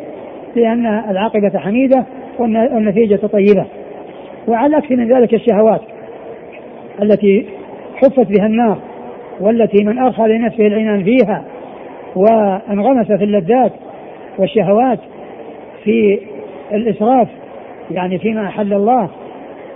لأن 0.56 0.86
العاقبة 0.86 1.60
حميدة 1.60 2.06
والنتيجة 2.40 3.28
طيبة. 3.28 3.66
وعلى 4.48 4.76
عكس 4.76 4.92
من 4.92 5.14
ذلك 5.14 5.34
الشهوات 5.34 5.82
التي 7.02 7.46
حفت 7.96 8.28
بها 8.28 8.46
النار 8.46 8.78
والتي 9.40 9.84
من 9.84 10.00
أرخى 10.00 10.24
لنفسه 10.24 10.68
العنان 10.68 11.04
فيها 11.04 11.44
وانغمس 12.16 13.08
في 13.08 13.24
اللذات 13.24 13.72
والشهوات 14.38 15.00
في 15.84 16.20
الإسراف 16.74 17.28
يعني 17.92 18.18
فيما 18.18 18.48
أحل 18.48 18.74
الله 18.74 19.10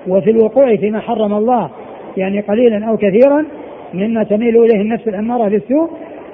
وفي 0.08 0.30
الوقوع 0.30 0.76
فيما 0.76 1.00
حرم 1.00 1.34
الله 1.34 1.70
يعني 2.18 2.40
قليلا 2.40 2.86
أو 2.86 2.98
كثيرا 2.98 3.46
مما 3.94 4.24
تميل 4.24 4.58
إليه 4.58 4.82
النفس 4.82 5.08
الأمارة 5.08 5.50
بالسوء 5.50 5.90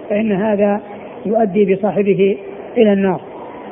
فإن 0.09 0.31
هذا 0.31 0.81
يؤدي 1.25 1.75
بصاحبه 1.75 2.37
إلى 2.77 2.93
النار. 2.93 3.21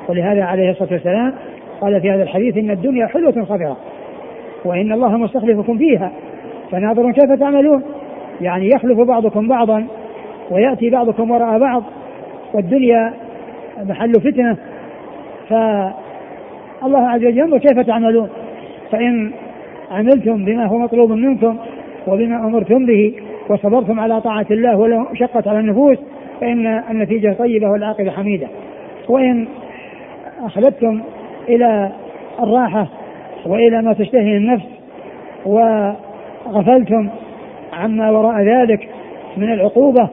ولهذا 0.10 0.44
عليه 0.44 0.70
الصلاة 0.70 0.94
والسلام 0.94 1.34
قال 1.82 2.02
في 2.02 2.12
هذا 2.12 2.24
الحديث 2.24 2.58
إن 2.58 2.72
الدنيا 2.72 3.08
حلوة 3.08 3.46
خضرة 3.46 3.78
وإن 4.66 4.92
الله 4.92 5.18
مستخلفكم 5.18 5.78
فيها 5.78 6.12
فناظر 6.72 7.12
كيف 7.12 7.40
تعملون. 7.40 7.84
يعني 8.42 8.70
يخلف 8.70 9.00
بعضكم 9.00 9.48
بعضا 9.48 9.88
ويأتي 10.52 10.90
بعضكم 10.90 11.32
وراء 11.32 11.60
بعض 11.60 11.84
والدنيا 12.54 13.14
محل 13.78 14.14
فتنة. 14.14 14.58
فالله 15.50 17.08
عز 17.08 17.26
وجل 17.26 17.38
ينظر 17.38 17.58
كيف 17.58 17.80
تعملون. 17.80 18.30
فإن 18.92 19.32
عملتم 19.92 20.46
بما 20.46 20.66
هو 20.66 20.78
مطلوب 20.78 21.12
منكم 21.12 21.58
وبما 22.08 22.36
أمرتم 22.36 22.86
به 22.86 23.14
وصبرتم 23.50 24.00
على 24.00 24.22
طاعة 24.22 24.46
الله 24.52 24.78
ولو 24.78 25.06
شقت 25.14 25.48
على 25.48 25.60
النفوس 25.60 25.98
فإن 26.42 26.68
النتيجة 26.68 27.36
طيبة 27.40 27.70
والعاقبة 27.70 28.12
حميدة. 28.12 28.48
وإن 29.10 29.48
أخلدتم 30.46 31.02
إلى 31.50 31.92
الراحة 32.40 32.88
وإلى 33.46 33.82
ما 33.82 33.94
تشتهي 33.94 34.38
النفس 34.38 34.66
وغفلتم 35.46 37.10
عما 37.74 38.12
وراء 38.12 38.42
ذلك 38.42 38.90
من 39.38 39.54
العقوبة 39.54 40.10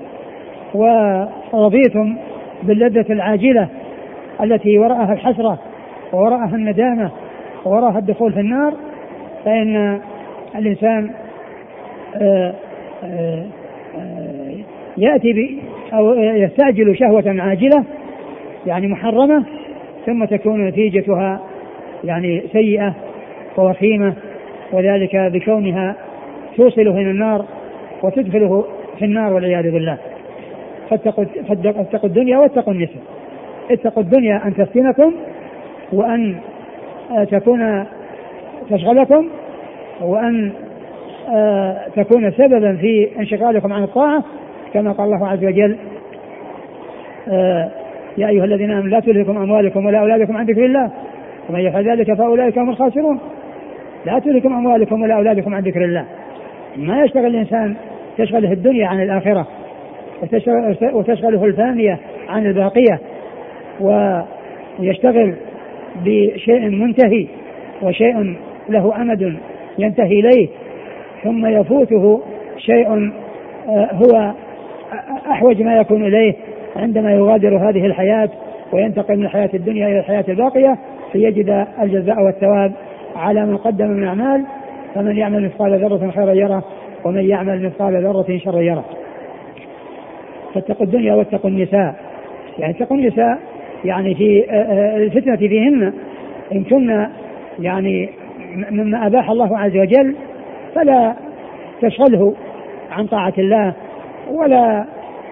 ورضيتم 0.74 2.16
باللذة 2.62 3.12
العاجلة 3.12 3.68
التي 4.42 4.78
وراءها 4.78 5.12
الحسرة 5.12 5.58
ووراءها 6.12 6.54
الندامة 6.56 7.10
ووراءها 7.64 7.98
الدخول 7.98 8.32
في 8.32 8.40
النار 8.40 8.74
فإن 9.44 10.00
الإنسان 10.56 11.10
آه، 12.14 12.54
آه، 13.04 13.44
آه، 13.98 14.54
يأتي 14.98 15.58
أو 15.92 16.14
يستعجل 16.14 16.96
شهوة 16.96 17.24
عاجلة 17.26 17.84
يعني 18.66 18.88
محرمة 18.88 19.44
ثم 20.06 20.24
تكون 20.24 20.66
نتيجتها 20.66 21.40
يعني 22.04 22.42
سيئة 22.52 22.94
ووخيمة 23.56 24.14
وذلك 24.72 25.16
بكونها 25.16 25.96
توصله 26.56 26.90
إلى 26.90 27.10
النار 27.10 27.44
وتدخله 28.02 28.64
في 28.98 29.04
النار 29.04 29.32
والعياذ 29.32 29.70
بالله. 29.70 29.98
فاتقوا 30.90 31.24
فاتقوا 31.48 32.08
الدنيا 32.08 32.38
واتقوا 32.38 32.72
النساء. 32.72 33.02
اتقوا 33.70 34.02
الدنيا 34.02 34.46
أن 34.46 34.54
تفتنكم 34.54 35.14
وأن 35.92 36.36
تكون 37.30 37.84
تشغلكم 38.70 39.28
وأن 40.00 40.52
تكون 41.96 42.30
سببا 42.30 42.76
في 42.76 43.08
انشغالكم 43.18 43.72
عن 43.72 43.82
الطاعة 43.82 44.24
كما 44.74 44.92
قال 44.92 45.12
الله 45.12 45.28
عز 45.28 45.44
وجل 45.44 45.76
يا 48.18 48.28
أيها 48.28 48.44
الذين 48.44 48.70
آمنوا 48.70 48.88
لا 48.88 49.00
تلهكم 49.00 49.36
أموالكم 49.36 49.86
ولا 49.86 49.98
أولادكم 49.98 50.36
عن 50.36 50.46
ذكر 50.46 50.64
الله 50.64 50.90
ومن 51.48 51.60
يفعل 51.60 51.90
ذلك 51.90 52.14
فأولئك 52.14 52.58
هم 52.58 52.70
الخاسرون. 52.70 53.18
لا 54.06 54.18
تلهكم 54.18 54.52
أموالكم 54.52 55.02
ولا 55.02 55.14
أولادكم 55.14 55.54
عن 55.54 55.62
ذكر 55.62 55.84
الله. 55.84 56.04
ما 56.76 57.04
يشتغل 57.04 57.26
الإنسان 57.26 57.74
تشغله 58.18 58.52
الدنيا 58.52 58.86
عن 58.86 59.02
الآخرة. 59.02 59.46
وتشغله 60.92 61.44
الفانية 61.44 61.98
عن 62.28 62.46
الباقية 62.46 63.00
ويشتغل 63.80 65.34
بشيء 66.04 66.68
منتهي 66.68 67.26
وشيء 67.82 68.36
له 68.68 69.02
أمد 69.02 69.36
ينتهي 69.78 70.20
إليه 70.20 70.48
ثم 71.24 71.46
يفوته 71.46 72.20
شيء 72.56 73.12
آه، 73.68 73.90
هو 73.92 74.32
أحوج 75.30 75.62
ما 75.62 75.76
يكون 75.76 76.06
إليه 76.06 76.34
عندما 76.76 77.12
يغادر 77.12 77.56
هذه 77.56 77.86
الحياة 77.86 78.28
وينتقل 78.72 79.16
من 79.16 79.24
الحياة 79.24 79.50
الدنيا 79.54 79.88
إلى 79.88 79.98
الحياة 79.98 80.24
الباقية 80.28 80.78
فيجد 81.12 81.66
الجزاء 81.82 82.22
والثواب 82.22 82.72
على 83.16 83.46
من 83.46 83.56
قدم 83.56 83.86
من 83.86 84.02
الأعمال 84.02 84.44
فمن 84.94 85.16
يعمل 85.16 85.44
مثقال 85.44 85.84
ذرة 85.84 86.10
خيرا 86.10 86.32
يره 86.32 86.64
ومن 87.04 87.28
يعمل 87.28 87.66
مثقال 87.66 88.04
ذرة 88.04 88.38
شرا 88.38 88.60
يره. 88.60 88.84
فاتقوا 90.54 90.86
الدنيا 90.86 91.14
واتقوا 91.14 91.50
النساء. 91.50 91.94
يعني 92.58 92.72
اتقوا 92.72 92.96
النساء 92.96 93.38
يعني 93.84 94.14
في 94.14 94.50
آه، 94.50 94.54
آه، 94.54 94.96
الفتنة 94.96 95.36
فيهن 95.36 95.92
إن 96.52 96.64
كنا 96.64 97.10
يعني 97.58 98.08
مما 98.70 99.06
أباح 99.06 99.30
الله 99.30 99.58
عز 99.58 99.76
وجل 99.76 100.14
فلا 100.74 101.14
تشغله 101.82 102.34
عن 102.90 103.06
طاعة 103.06 103.32
الله 103.38 103.74
ولا 104.30 104.84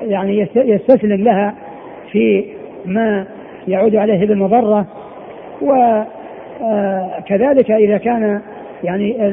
يعني 0.02 0.48
يستسلم 0.56 1.24
لها 1.24 1.54
في 2.12 2.44
ما 2.86 3.26
يعود 3.68 3.96
عليه 3.96 4.26
بالمضرة. 4.26 4.86
وكذلك 6.60 7.70
إذا 7.70 7.98
كان 7.98 8.40
يعني 8.84 9.26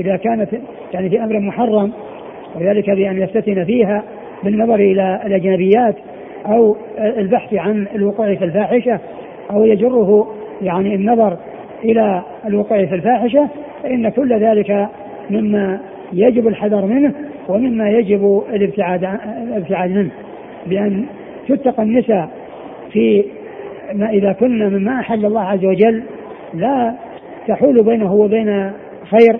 إذا 0.00 0.16
كانت 0.16 0.48
يعني 0.94 1.10
في 1.10 1.24
أمر 1.24 1.40
محرم 1.40 1.92
وذلك 2.56 2.90
بأن 2.90 3.22
يفتتن 3.22 3.64
فيها 3.64 4.02
بالنظر 4.44 4.74
إلى 4.74 5.20
الأجنبيات 5.26 5.94
أو 6.46 6.76
البحث 6.98 7.54
عن 7.54 7.86
الوقوع 7.94 8.34
في 8.34 8.44
الفاحشة 8.44 8.98
أو 9.50 9.64
يجره 9.64 10.34
يعني 10.62 10.94
النظر 10.94 11.36
إلى 11.84 12.22
الوقوع 12.46 12.84
في 12.84 12.94
الفاحشة 12.94 13.48
فإن 13.82 14.08
كل 14.08 14.32
ذلك 14.32 14.88
مما 15.30 15.80
يجب 16.12 16.48
الحذر 16.48 16.86
منه 16.86 17.12
ومما 17.48 17.90
يجب 17.90 18.42
الابتعاد 18.52 19.04
الابتعاد 19.42 19.90
منه. 19.90 20.10
بأن 20.66 21.04
تتقى 21.48 21.82
النساء 21.82 22.28
في 22.92 23.24
ما 23.94 24.10
إذا 24.10 24.32
كنا 24.32 24.68
مما 24.68 25.00
أحل 25.00 25.24
الله 25.24 25.40
عز 25.40 25.64
وجل 25.64 26.02
لا 26.54 26.94
تحول 27.48 27.82
بينه 27.82 28.14
وبين 28.14 28.70
خير 29.10 29.36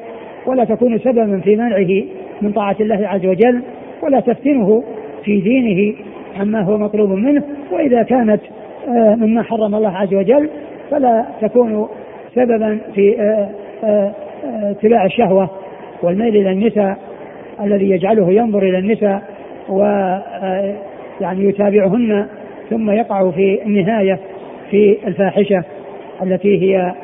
ولا 0.46 0.64
تكون 0.64 0.98
سببا 0.98 1.40
في 1.40 1.56
منعه 1.56 2.04
من 2.42 2.52
طاعة 2.52 2.76
الله 2.80 3.08
عز 3.08 3.26
وجل. 3.26 3.62
ولا 4.02 4.20
تفتنه 4.20 4.82
في 5.24 5.40
دينه 5.40 5.94
عما 6.40 6.62
هو 6.62 6.78
مطلوب 6.78 7.10
منه. 7.10 7.42
وإذا 7.72 8.02
كانت 8.02 8.40
آه، 8.88 9.14
مما 9.14 9.42
حرم 9.42 9.74
الله 9.74 9.96
عز 9.96 10.14
وجل 10.14 10.48
فلا 10.90 11.24
تكون 11.40 11.88
سببا 12.34 12.78
في 12.94 13.20
آه، 13.20 13.50
آه، 13.84 14.12
اتباع 14.70 15.04
الشهوة 15.04 15.50
والميل 16.02 16.36
إلى 16.36 16.52
النساء 16.52 16.96
الذي 17.60 17.90
يجعله 17.90 18.30
ينظر 18.30 18.62
إلى 18.62 18.78
النساء 18.78 19.22
و 19.68 19.82
يعني 21.20 21.44
يتابعهن 21.44 22.26
ثم 22.70 22.90
يقع 22.90 23.30
في 23.30 23.62
النهاية 23.66 24.18
في 24.70 24.98
الفاحشة 25.06 25.64
التي 26.22 26.62
هي 26.62 26.94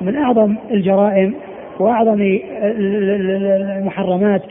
من 0.00 0.16
أعظم 0.16 0.56
الجرائم 0.70 1.34
وأعظم 1.80 2.38
المحرمات. 3.78 4.42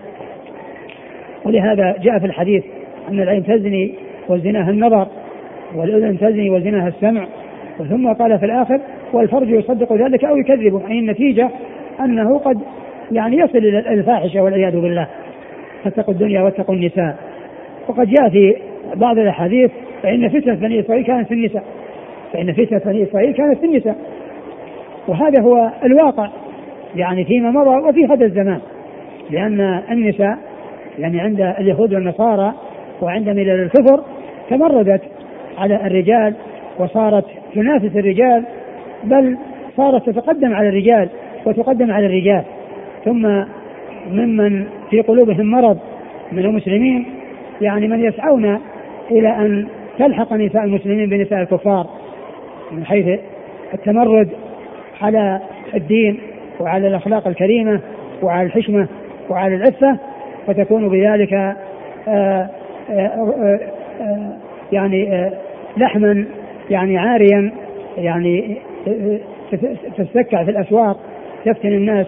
ولهذا 1.45 1.95
جاء 2.01 2.19
في 2.19 2.25
الحديث 2.25 2.63
أن 3.09 3.19
العين 3.19 3.43
تزني 3.43 3.93
وزناها 4.29 4.69
النظر 4.69 5.07
والأذن 5.75 6.19
تزني 6.19 6.49
وزناها 6.49 6.87
السمع 6.87 7.25
ثم 7.89 8.13
قال 8.13 8.39
في 8.39 8.45
الآخر 8.45 8.79
والفرج 9.13 9.49
يصدق 9.49 9.93
ذلك 9.93 10.25
أو 10.25 10.37
يكذبه 10.37 10.87
أي 10.87 10.99
النتيجة 10.99 11.49
أنه 11.99 12.37
قد 12.37 12.59
يعني 13.11 13.37
يصل 13.37 13.57
إلى 13.57 13.79
الفاحشة 13.79 14.41
والعياذ 14.41 14.81
بالله. 14.81 15.07
فاتقوا 15.83 16.13
الدنيا 16.13 16.41
واتقوا 16.41 16.75
النساء. 16.75 17.17
وقد 17.87 18.09
جاء 18.09 18.29
في 18.29 18.55
بعض 18.95 19.17
الأحاديث 19.17 19.71
فإن 20.03 20.29
فتنة 20.29 20.53
بني 20.53 20.79
إسرائيل 20.79 21.05
كانت 21.05 21.27
في 21.27 21.33
النساء 21.33 21.63
فإن 22.33 22.53
فتنة 22.53 22.81
بني 22.85 23.03
إسرائيل 23.03 23.33
كانت 23.33 23.59
في 23.59 23.65
النساء. 23.65 23.95
وهذا 25.07 25.41
هو 25.41 25.71
الواقع 25.83 26.29
يعني 26.95 27.25
فيما 27.25 27.51
مضى 27.51 27.89
وفي 27.89 28.05
هذا 28.05 28.25
الزمان 28.25 28.59
لأن 29.29 29.61
النساء 29.91 30.37
يعني 30.97 31.19
عند 31.19 31.41
اليهود 31.41 31.93
والنصارى 31.93 32.53
وعند 33.01 33.29
ملل 33.29 33.49
الكفر 33.63 34.03
تمردت 34.49 35.01
على 35.57 35.75
الرجال 35.87 36.33
وصارت 36.79 37.25
تنافس 37.55 37.95
الرجال 37.95 38.43
بل 39.03 39.37
صارت 39.77 40.09
تتقدم 40.09 40.53
على 40.53 40.69
الرجال 40.69 41.09
وتقدم 41.45 41.91
على 41.91 42.05
الرجال. 42.05 42.43
ثم 43.05 43.43
ممن 44.11 44.65
في 44.89 45.01
قلوبهم 45.01 45.45
مرض 45.45 45.77
من 46.31 46.45
المسلمين 46.45 47.05
يعني 47.61 47.87
من 47.87 48.03
يسعون 48.03 48.59
إلى 49.11 49.29
أن 49.29 49.67
تلحق 49.99 50.33
نساء 50.33 50.63
المسلمين 50.63 51.09
بنساء 51.09 51.41
الكفار 51.41 51.87
من 52.71 52.85
حيث 52.85 53.19
التمرد 53.73 54.29
على 55.01 55.41
الدين 55.75 56.19
وعلى 56.59 56.87
الأخلاق 56.87 57.27
الكريمة 57.27 57.79
وعلى 58.21 58.45
الحشمة 58.47 58.87
وعلى 59.29 59.55
العفة. 59.55 59.97
فتكون 60.49 60.89
بذلك 60.89 61.33
آه، 61.33 61.55
آه، 62.07 62.49
آآ 62.91 63.59
يعني 64.71 65.29
لحما 65.77 66.25
يعني 66.69 66.97
عاريا 66.97 67.51
يعني 67.97 68.57
تستكع 69.97 70.43
في 70.43 70.51
الأسواق 70.51 70.99
تفتن 71.45 71.69
الناس 71.69 72.07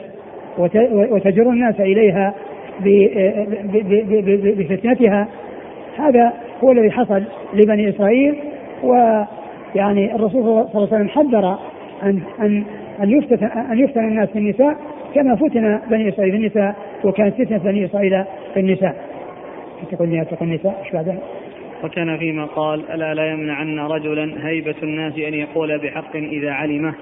وتجر 1.12 1.49
الناس 1.49 1.80
إليها 1.80 2.34
بفتنتها. 4.58 5.27
هذا 5.97 6.34
هو 6.63 6.71
الذي 6.71 6.91
حصل 6.91 7.23
لبني 7.54 7.89
إسرائيل 7.89 8.36
ويعني 8.84 10.15
الرسول 10.15 10.43
صلى 10.43 10.51
الله 10.51 10.69
عليه 10.75 11.06
وسلم 11.06 11.10
حذر 11.10 11.60
أن 12.04 12.19
أن 12.39 12.63
أن 13.04 13.10
يفتن 13.10 13.45
أن 13.71 13.80
يفتن 13.80 14.08
الناس 14.08 14.30
في 14.30 14.39
النساء 14.39 14.75
كما 15.15 15.36
فتن 15.36 15.80
بني 15.89 16.10
إسرائيل 16.10 16.32
في 16.32 16.38
النساء. 16.38 16.75
وكانت 17.04 17.36
فتنة 17.36 17.58
بني 17.58 17.86
إسرائيل 17.86 18.24
في 18.54 18.60
النساء. 18.60 18.96
تقول 19.92 20.26
تقول 20.26 20.50
النساء 20.50 20.82
إيش 20.84 20.94
بعدها؟ 20.94 21.18
وكان 21.84 22.18
فيما 22.18 22.46
قال 22.46 22.92
ألا 22.92 23.14
لا 23.14 23.32
يمنعن 23.32 23.80
رجلا 23.80 24.48
هيبة 24.48 24.76
الناس 24.84 25.14
أن 25.14 25.34
يقول 25.34 25.80
بحق 25.80 26.16
إذا 26.16 26.52
علمه 26.52 26.94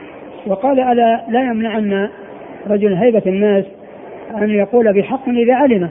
وقال 0.48 0.80
ألا 0.80 1.26
لا 1.30 1.42
يمنعن 1.42 2.10
رجل 2.68 2.94
هيبة 2.94 3.22
الناس 3.26 3.66
أن 4.38 4.50
يقول 4.50 4.94
بحق 4.94 5.30
إذا 5.30 5.54
علمه 5.54 5.90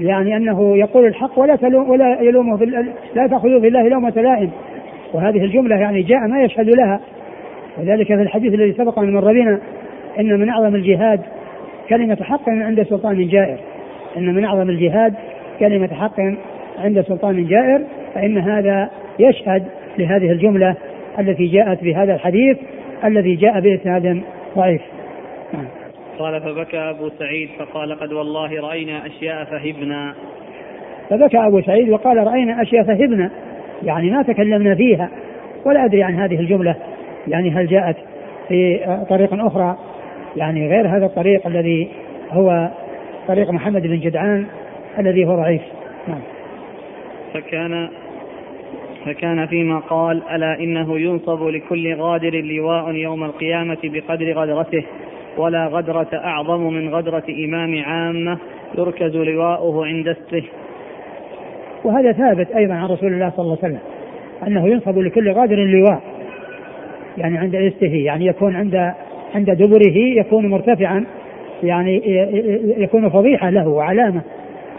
يعني 0.00 0.36
أنه 0.36 0.76
يقول 0.76 1.06
الحق 1.06 1.38
ولا 1.38 1.56
تلوم 1.56 1.90
ولا 1.90 2.20
يلومه 2.20 2.56
في 2.56 2.64
لا 3.14 3.26
تأخذوا 3.26 3.60
في 3.60 3.68
الله 3.68 3.88
لومة 3.88 4.10
لائم 4.16 4.50
وهذه 5.12 5.44
الجملة 5.44 5.76
يعني 5.76 6.02
جاء 6.02 6.26
ما 6.28 6.42
يشهد 6.42 6.68
لها 6.68 7.00
وذلك 7.78 8.06
في 8.06 8.22
الحديث 8.22 8.54
الذي 8.54 8.72
سبق 8.72 8.98
أن 8.98 9.12
مر 9.12 9.32
بنا 9.32 9.60
إن 10.20 10.40
من 10.40 10.48
أعظم 10.48 10.74
الجهاد 10.74 11.20
كلمة 11.88 12.18
حق 12.22 12.48
عند 12.48 12.82
سلطان 12.82 13.28
جائر. 13.28 13.58
إن 14.16 14.34
من 14.34 14.44
أعظم 14.44 14.70
الجهاد 14.70 15.14
كلمة 15.60 15.94
حق 15.94 16.20
عند 16.78 17.00
سلطان 17.00 17.46
جائر 17.46 17.80
فإن 18.14 18.38
هذا 18.38 18.90
يشهد 19.18 19.64
لهذه 19.98 20.32
الجملة 20.32 20.74
التي 21.18 21.46
جاءت 21.46 21.84
بهذا 21.84 22.14
الحديث 22.14 22.58
الذي 23.04 23.34
جاء 23.34 23.60
بإسناد 23.60 24.22
ضعيف. 24.56 24.82
قال 26.18 26.40
فبكى 26.40 26.78
أبو 26.78 27.08
سعيد 27.18 27.48
فقال 27.58 28.00
قد 28.00 28.12
والله 28.12 28.60
رأينا 28.60 29.06
أشياء 29.06 29.44
فهبنا. 29.44 30.14
فبكى 31.10 31.38
أبو 31.38 31.60
سعيد 31.60 31.90
وقال 31.90 32.26
رأينا 32.26 32.62
أشياء 32.62 32.84
فهبنا. 32.84 33.30
يعني 33.82 34.10
ما 34.10 34.22
تكلمنا 34.22 34.74
فيها. 34.74 35.10
ولا 35.64 35.84
أدري 35.84 36.02
عن 36.02 36.14
هذه 36.14 36.40
الجملة. 36.40 36.74
يعني 37.28 37.50
هل 37.50 37.66
جاءت 37.66 37.96
في 38.48 38.80
طريق 39.08 39.44
أخرى؟ 39.44 39.76
يعني 40.36 40.68
غير 40.68 40.88
هذا 40.88 41.06
الطريق 41.06 41.46
الذي 41.46 41.88
هو 42.30 42.70
طريق 43.28 43.50
محمد 43.50 43.82
بن 43.82 44.00
جدعان 44.00 44.46
الذي 44.98 45.24
هو 45.24 45.36
ضعيف. 45.36 45.62
نعم. 46.08 46.20
فكان 47.34 47.88
فكان 49.06 49.46
فيما 49.46 49.78
قال 49.78 50.22
ألا 50.30 50.60
إنه 50.60 50.98
ينصب 50.98 51.42
لكل 51.42 51.94
غادر 51.94 52.40
لواء 52.40 52.94
يوم 52.94 53.24
القيامة 53.24 53.78
بقدر 53.84 54.32
غدرته 54.32 54.84
ولا 55.36 55.66
غدرة 55.66 56.08
أعظم 56.14 56.72
من 56.72 56.94
غدرة 56.94 57.24
إمام 57.28 57.82
عامة 57.84 58.38
يركز 58.78 59.16
لواؤه 59.16 59.86
عند 59.86 60.08
استه 60.08 60.44
وهذا 61.84 62.12
ثابت 62.12 62.50
أيضا 62.50 62.74
عن 62.74 62.86
رسول 62.88 63.12
الله 63.12 63.30
صلى 63.30 63.44
الله 63.44 63.58
عليه 63.62 63.74
وسلم 63.74 63.80
أنه 64.46 64.68
ينصب 64.68 64.98
لكل 64.98 65.30
غادر 65.30 65.56
لواء 65.56 66.00
يعني 67.18 67.38
عند 67.38 67.54
استه 67.54 67.94
يعني 67.94 68.26
يكون 68.26 68.56
عند 68.56 68.92
عند 69.34 69.50
دبره 69.50 69.96
يكون 69.96 70.46
مرتفعا 70.46 71.04
يعني 71.62 72.02
يكون 72.78 73.08
فضيحة 73.08 73.50
له 73.50 73.68
وعلامة 73.68 74.22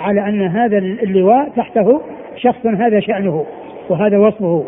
على 0.02 0.30
أن 0.30 0.42
هذا 0.42 0.78
اللواء 0.78 1.50
تحته 1.56 2.02
شخص 2.36 2.66
هذا 2.66 3.00
شأنه 3.00 3.46
وهذا 3.90 4.18
وصفه 4.18 4.66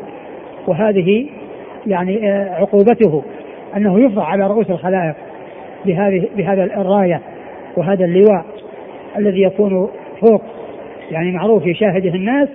وهذه 0.67 1.25
يعني 1.87 2.31
آه، 2.31 2.49
عقوبته 2.49 3.23
أنه 3.77 3.99
يفضع 3.99 4.23
على 4.23 4.47
رؤوس 4.47 4.69
الخلائق 4.69 5.15
بهذه 5.85 6.27
بهذا 6.37 6.63
الراية 6.63 7.21
وهذا 7.77 8.05
اللواء 8.05 8.45
الذي 9.17 9.41
يكون 9.41 9.89
فوق 10.21 10.41
يعني 11.11 11.31
معروف 11.31 11.65
يشاهده 11.65 12.09
الناس 12.09 12.49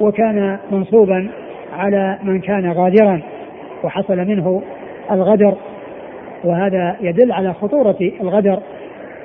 وكان 0.00 0.58
منصوبا 0.70 1.28
على 1.72 2.18
من 2.22 2.40
كان 2.40 2.72
غادرا 2.72 3.20
وحصل 3.84 4.16
منه 4.16 4.62
الغدر. 5.10 5.54
وهذا 6.44 6.96
يدل 7.00 7.32
على 7.32 7.52
خطورة 7.52 7.96
الغدر 8.20 8.58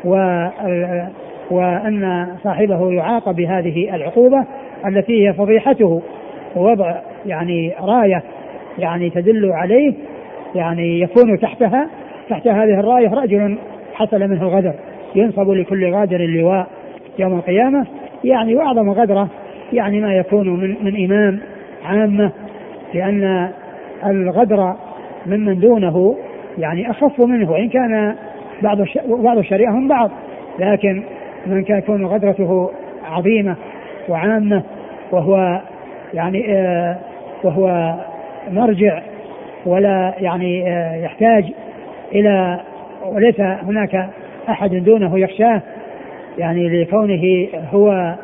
و 0.06 0.48
وأن 1.52 2.28
صاحبه 2.44 2.92
يعاقب 2.92 3.36
بهذه 3.36 3.96
العقوبة 3.96 4.46
التي 4.88 5.28
هي 5.28 5.34
فضيحته. 5.34 6.02
ووضع 6.56 6.96
يعني 7.26 7.74
راية 7.82 8.24
يعني 8.78 9.10
تدل 9.10 9.52
عليه 9.52 9.94
يعني 10.56 11.00
يكون 11.00 11.40
تحتها 11.40 11.88
تحت 12.30 12.48
هذه 12.48 12.80
الراية 12.80 13.10
رجل 13.10 13.58
حصل 13.94 14.20
منه 14.20 14.44
الغدر. 14.44 14.74
ينصب 15.16 15.50
لكل 15.50 15.94
غادر 15.94 16.20
اللواء 16.20 16.68
يوم 17.20 17.38
القيامة. 17.38 17.86
يعني 18.24 18.56
وأعظم 18.56 18.90
غدرة 18.90 19.30
يعني 19.74 20.02
ما 20.02 20.16
يكون 20.16 20.50
من, 20.50 20.76
من 20.82 21.06
إمام 21.06 21.40
عامة 21.86 22.32
لأن 22.94 23.50
الغدر 24.06 24.74
ممن 25.26 25.60
دونه 25.60 26.18
يعني 26.58 26.92
أخف 26.92 27.20
منه 27.22 27.52
وإن 27.52 27.70
كان 27.70 28.16
بعض 28.62 28.78
بعض 29.08 29.38
الشريعة 29.38 29.72
هم 29.72 29.88
بعض 29.88 30.12
لكن 30.60 31.04
من 31.46 31.64
كان 31.64 31.78
يكون 31.78 32.06
غدرته 32.06 32.72
عظيمة 33.06 33.56
وعامة 34.10 34.64
وهو 35.12 35.62
يعني 36.14 36.46
آه 36.56 36.98
وهو 37.44 37.96
مرجع 38.52 39.02
ولا 39.66 40.14
يعني 40.20 40.70
آه 40.72 40.96
يحتاج 40.96 41.52
إلى 42.12 42.60
وليس 43.06 43.40
هناك 43.40 44.10
أحد 44.50 44.76
دونه 44.76 45.20
يخشاه 45.20 45.62
يعني 46.38 46.70
لكونه 46.70 47.48
هو 47.72 48.16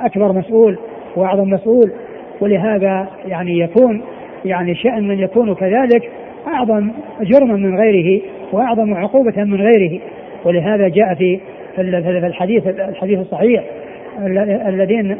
أكبر 0.00 0.32
مسؤول 0.32 0.78
وأعظم 1.16 1.50
مسؤول 1.50 1.92
ولهذا 2.40 3.06
يعني 3.26 3.58
يكون 3.58 4.02
يعني 4.44 4.74
شأن 4.74 5.08
من 5.08 5.18
يكون 5.18 5.54
كذلك 5.54 6.10
أعظم 6.46 6.90
جرما 7.20 7.56
من 7.56 7.78
غيره 7.78 8.22
وأعظم 8.52 8.94
عقوبة 8.94 9.44
من 9.44 9.60
غيره. 9.60 10.00
ولهذا 10.44 10.88
جاء 10.88 11.14
في 11.14 11.40
الحديث 11.78 12.66
الحديث 12.66 13.18
الصحيح 13.18 13.64
الذين 14.66 15.16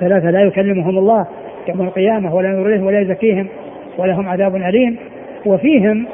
ثلاثة 0.00 0.30
لا 0.30 0.40
يكلمهم 0.40 0.98
الله 0.98 1.26
يوم 1.68 1.80
القيامة 1.80 2.34
ولا 2.34 2.48
ينظر 2.48 2.84
ولا 2.84 3.00
يزكيهم 3.00 3.46
ولهم 3.98 4.28
عذاب 4.28 4.56
أليم. 4.56 4.96
وفيهم 5.46 6.06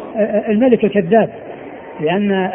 الملك 0.49 0.85
الكذاب 0.85 1.29
لأن 2.01 2.51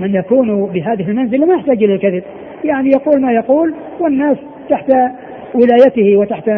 من 0.00 0.14
يكون 0.14 0.66
بهذه 0.66 1.10
المنزلة 1.10 1.46
ما 1.46 1.54
يحتاج 1.54 1.82
إلى 1.84 1.94
الكذب. 1.94 2.22
يعني 2.64 2.90
يقول 2.90 3.20
ما 3.20 3.32
يقول 3.32 3.74
والناس 4.00 4.36
تحت 4.68 4.92
ولايته 5.54 6.16
وتحت 6.16 6.50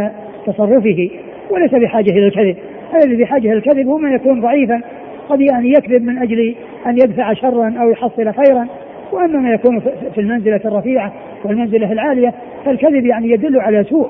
تصرفه 0.47 1.11
وليس 1.51 1.75
بحاجة 1.75 2.11
إلى 2.11 2.27
الكذب. 2.27 2.57
الذي 2.95 3.23
بحاجة 3.23 3.47
إلى 3.47 3.53
الكذب 3.53 3.87
هو 3.87 3.99
من 3.99 4.13
يكون 4.13 4.41
ضعيفا. 4.41 4.81
قد 5.29 5.41
يعني 5.41 5.69
يكذب 5.69 6.03
من 6.03 6.19
أجل 6.19 6.55
أن 6.87 6.97
يدفع 6.97 7.33
شرا 7.33 7.75
أو 7.81 7.91
يحصل 7.91 8.33
خيرا. 8.33 8.67
وأما 9.13 9.39
ما 9.39 9.53
يكون 9.53 9.81
في 10.15 10.21
المنزلة 10.21 10.61
الرفيعة 10.65 11.13
والمنزلة 11.45 11.93
العالية 11.93 12.35
فالكذب 12.65 13.07
يعني 13.07 13.31
يدل 13.31 13.61
على 13.61 13.85
سوء. 13.85 14.09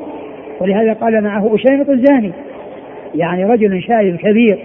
ولهذا 0.61 0.93
قال 0.93 1.25
معه 1.25 1.55
أشيمط 1.55 1.89
الزاني 1.89 2.33
يعني 3.15 3.45
رجل 3.45 3.83
شايب 3.83 4.17
كبير 4.17 4.59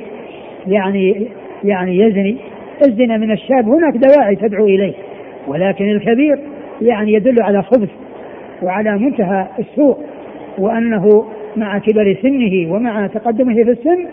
يعني 0.67 1.27
يعني 1.63 1.97
يزني. 1.97 2.37
الزنا 2.87 3.17
من 3.17 3.31
الشاب 3.31 3.69
هناك 3.69 3.97
دواعي 3.97 4.35
تدعو 4.35 4.65
إليه. 4.65 4.93
ولكن 5.47 5.89
الكبير 5.89 6.39
يعني 6.81 7.13
يدل 7.13 7.43
على 7.43 7.63
خبث 7.63 7.89
وعلى 8.61 8.97
منتهى 8.97 9.47
السوء 9.59 9.97
وأنه 10.57 11.25
مع 11.57 11.77
كبر 11.77 12.17
سنه 12.21 12.73
ومع 12.73 13.07
تقدمه 13.07 13.53
في 13.53 13.71
السن 13.71 14.05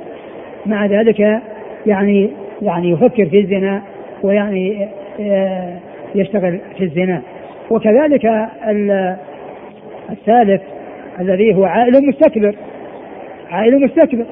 مع 0.67 0.87
ذلك 0.87 1.41
يعني 1.87 2.31
يعني 2.63 2.91
يفكر 2.91 3.27
في 3.27 3.41
الزنا 3.41 3.83
ويعني 4.23 4.89
آه، 5.21 5.77
يشتغل 6.15 6.61
في 6.79 6.85
الزنا. 6.85 7.23
وكذلك 7.71 8.49
الثالث 10.11 10.63
الذي 11.21 11.55
هو 11.55 11.65
عائل 11.65 12.09
مستكبر 12.09 12.55
عائل 13.51 13.85
مستكبر. 13.85 14.25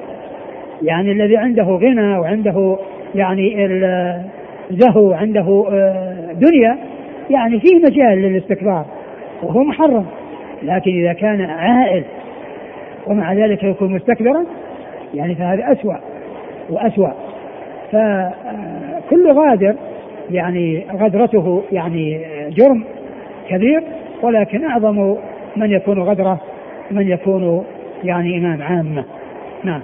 يعني 0.81 1.11
الذي 1.11 1.37
عنده 1.37 1.63
غنى 1.63 2.17
وعنده 2.17 2.77
يعني 3.15 3.79
زهو 4.71 5.13
عنده 5.13 5.65
آه، 5.71 6.33
دنيا 6.33 6.77
يعني 7.29 7.59
فيه 7.59 7.75
مجال 7.75 8.21
للاستكبار 8.21 8.85
وهو 9.43 9.63
محرم. 9.63 10.05
لكن 10.63 10.91
إذا 10.91 11.13
كان 11.13 11.41
عائل 11.41 12.03
ومع 13.07 13.33
ذلك 13.33 13.63
يكون 13.63 13.93
مستكبرا 13.93 14.45
يعني 15.13 15.35
فهذا 15.35 15.71
أسوأ 15.71 15.95
وأسوأ. 16.69 17.11
فكل 17.91 19.31
غادر 19.31 19.75
يعني 20.31 20.85
غدرته 20.93 21.63
يعني 21.71 22.25
جرم 22.49 22.83
كبير 23.49 23.83
ولكن 24.21 24.65
أعظم 24.65 25.15
من 25.55 25.71
يكون 25.71 25.99
غدرة 25.99 26.39
من 26.91 27.09
يكون 27.09 27.65
يعني 28.03 28.37
إمام 28.37 28.61
عامة. 28.61 29.03
نعم. 29.63 29.81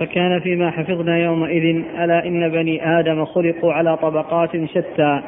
فكان 0.00 0.40
فيما 0.40 0.70
حفظنا 0.70 1.18
يومئذ 1.18 1.82
ألا 2.00 2.26
إن 2.26 2.48
بني 2.48 2.98
آدم 2.98 3.24
خلقوا 3.24 3.72
على 3.72 3.96
طبقات 3.96 4.50
شتى 4.64 5.20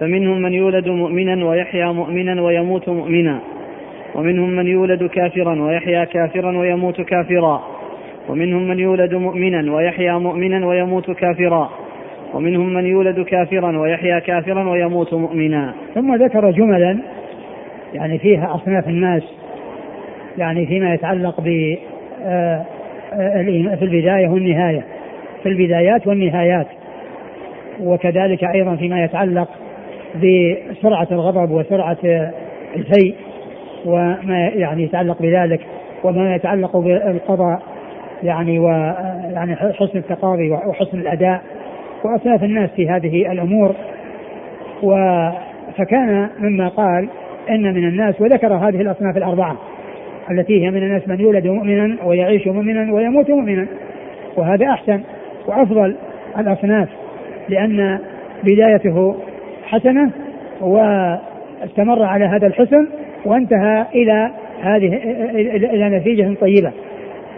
فمنهم 0.00 0.42
من 0.42 0.52
يولد 0.52 0.88
مؤمنا 0.88 1.46
ويحيا 1.46 1.92
مؤمنا 1.92 2.42
ويموت 2.42 2.88
مؤمنا. 2.88 3.40
ومنهم 4.14 4.50
من 4.50 4.66
يولد 4.66 5.04
كافرا 5.04 5.62
ويحيا 5.62 6.04
كافرا 6.04 6.58
ويموت 6.58 7.00
كافرا. 7.00 7.62
ومنهم 8.28 8.68
من 8.68 8.78
يولد 8.78 9.14
مؤمنا 9.14 9.74
ويحيا 9.74 10.12
مؤمنا 10.12 10.66
ويموت 10.66 11.10
كافرا. 11.10 11.70
ومنهم 12.34 12.74
من 12.74 12.86
يولد 12.86 13.20
كافرا 13.20 13.78
ويحيا 13.78 14.18
كافرا 14.18 14.70
ويموت 14.70 15.14
مؤمنا. 15.14 15.74
ثم 15.94 16.14
ذكر 16.14 16.50
جملا 16.50 16.98
يعني 17.94 18.18
فيها 18.18 18.54
أصناف 18.54 18.88
الناس 18.88 19.22
يعني 20.38 20.66
فيما 20.66 20.94
يتعلق 20.94 21.40
ب 21.40 21.76
آه، 22.24 22.64
آه، 23.12 23.42
في 23.74 23.84
البداية 23.84 24.28
والنهاية 24.28 24.84
في 25.42 25.48
البدايات 25.48 26.06
والنهايات. 26.06 26.66
وكذلك 27.80 28.44
أيضا 28.44 28.76
فيما 28.76 29.04
يتعلق 29.04 29.48
بسرعة 30.14 31.08
الغضب 31.12 31.50
وسرعة 31.50 31.98
الفيء 32.76 33.14
وما 33.86 34.48
يعني 34.54 34.82
يتعلق 34.82 35.22
بذلك 35.22 35.60
وما 36.04 36.34
يتعلق 36.34 36.76
بالقضاء 36.76 37.62
يعني 38.22 38.58
و 38.58 38.68
يعني 39.34 39.56
حسن 39.56 39.98
التقاضي 39.98 40.50
وحسن 40.50 40.98
الأداء 40.98 41.42
واصناف 42.04 42.44
الناس 42.44 42.70
في 42.70 42.88
هذه 42.88 43.32
الأمور. 43.32 43.74
و 44.82 44.94
فكان 45.78 46.28
مما 46.38 46.68
قال 46.68 47.08
إن 47.50 47.62
من 47.62 47.88
الناس 47.88 48.20
وذكر 48.20 48.54
هذه 48.54 48.80
الأصناف 48.80 49.16
الأربعة 49.16 49.56
التي 50.30 50.64
هي 50.64 50.70
من 50.70 50.82
الناس 50.82 51.08
من 51.08 51.20
يولد 51.20 51.46
مؤمنا 51.46 51.96
ويعيش 52.04 52.46
مؤمنا 52.46 52.92
ويموت 52.92 53.30
مؤمنا 53.30 53.66
وهذا 54.36 54.66
أحسن 54.66 55.00
وأفضل 55.46 55.96
الأصناف 56.38 56.88
لأن 57.48 57.98
بدايته 58.44 59.16
حسنة 59.64 60.10
واستمر 60.60 62.02
على 62.02 62.24
هذا 62.24 62.46
الحسن 62.46 62.86
وانتهى 63.24 63.86
إلى 63.94 64.30
هذه 64.62 64.96
إلى 65.54 65.98
نتيجة 65.98 66.34
طيبة. 66.40 66.72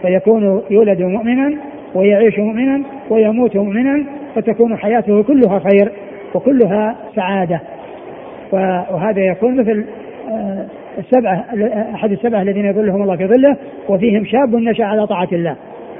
فيكون 0.01 0.61
يولد 0.69 1.01
مؤمنا 1.01 1.57
ويعيش 1.95 2.39
مؤمنا 2.39 2.83
ويموت 3.09 3.55
مؤمنا 3.55 4.05
فتكون 4.35 4.77
حياته 4.77 5.23
كلها 5.23 5.59
خير 5.59 5.91
وكلها 6.35 6.95
سعادة. 7.15 7.61
وهذا 8.91 9.21
يكون 9.21 9.59
مثل 9.59 9.85
آه، 10.31 10.65
السبعه 10.97 11.45
أحد 11.93 12.11
السبعه 12.11 12.41
الذين 12.41 12.65
يظلهم 12.65 13.01
الله 13.01 13.15
في 13.15 13.27
ظله 13.27 13.57
وفيهم 13.89 14.25
شاب 14.25 14.55
نشأ 14.55 14.83
على 14.83 15.07
طاعة 15.07 15.27
الله. 15.31 15.55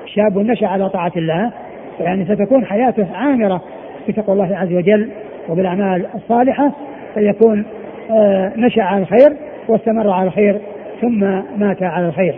شاب 0.06 0.38
نشأ 0.38 0.67
على 0.67 0.89
طاعة 0.89 1.12
الله. 1.17 1.52
يعني 2.00 2.26
ستكون 2.26 2.65
حياته 2.65 3.08
عامرة 3.13 3.62
بتقوى 4.08 4.34
الله 4.34 4.58
عز 4.58 4.74
وجل 4.74 5.10
وبالأعمال 5.50 6.06
الصالحة. 6.15 6.72
فيكون 7.13 7.65
آه، 8.12 8.52
نشأ 8.58 8.84
على 8.84 9.02
الخير 9.02 9.38
واستمر 9.67 10.10
على 10.10 10.28
الخير 10.28 10.56
ثم 11.02 11.19
مات 11.58 11.84
على 11.84 12.08
الخير. 12.08 12.36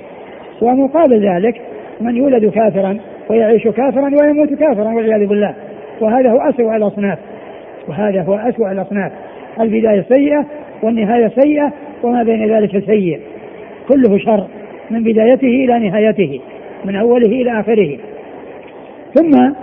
ومقابل 0.61 1.27
ذلك 1.27 1.61
من 2.01 2.15
يولد 2.15 2.45
كافرا 2.45 2.97
ويعيش 3.29 3.67
كافرا 3.67 4.11
ويموت 4.21 4.53
كافرا 4.53 4.93
والعياذ 4.93 5.27
بالله. 5.27 5.53
وهذا 6.01 6.31
هو 6.31 6.37
أسوأ 6.37 6.75
الأصناف. 6.75 7.19
وهذا 7.87 8.21
هو 8.21 8.35
أسوأ 8.35 8.71
الأصناف. 8.71 9.11
البداية 9.59 10.01
سيئة 10.01 10.45
والنهاية 10.83 11.31
سيئة 11.41 11.71
وما 12.03 12.23
بين 12.23 12.55
ذلك 12.55 12.85
سيء 12.85 13.19
كله 13.89 14.17
شر 14.17 14.47
من 14.91 15.03
بدايته 15.03 15.47
إلى 15.47 15.79
نهايته 15.79 16.39
من 16.85 16.95
أوله 16.95 17.27
إلى 17.27 17.59
آخره. 17.59 17.97
ثم 19.13 19.53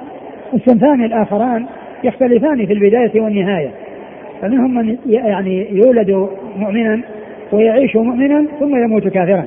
الصنفان 0.55 1.05
الآخران 1.05 1.67
يختلفان 2.05 2.67
في 2.67 2.73
البداية 2.73 3.21
والنهاية. 3.21 3.71
فمنهم 4.43 4.75
من 4.75 4.97
يعني 5.07 5.67
يولد 5.71 6.29
مؤمنا 6.57 7.01
ويعيش 7.53 7.97
مؤمنا 7.97 8.47
ثم 8.61 8.77
يموت 8.77 9.09
كافرا. 9.09 9.45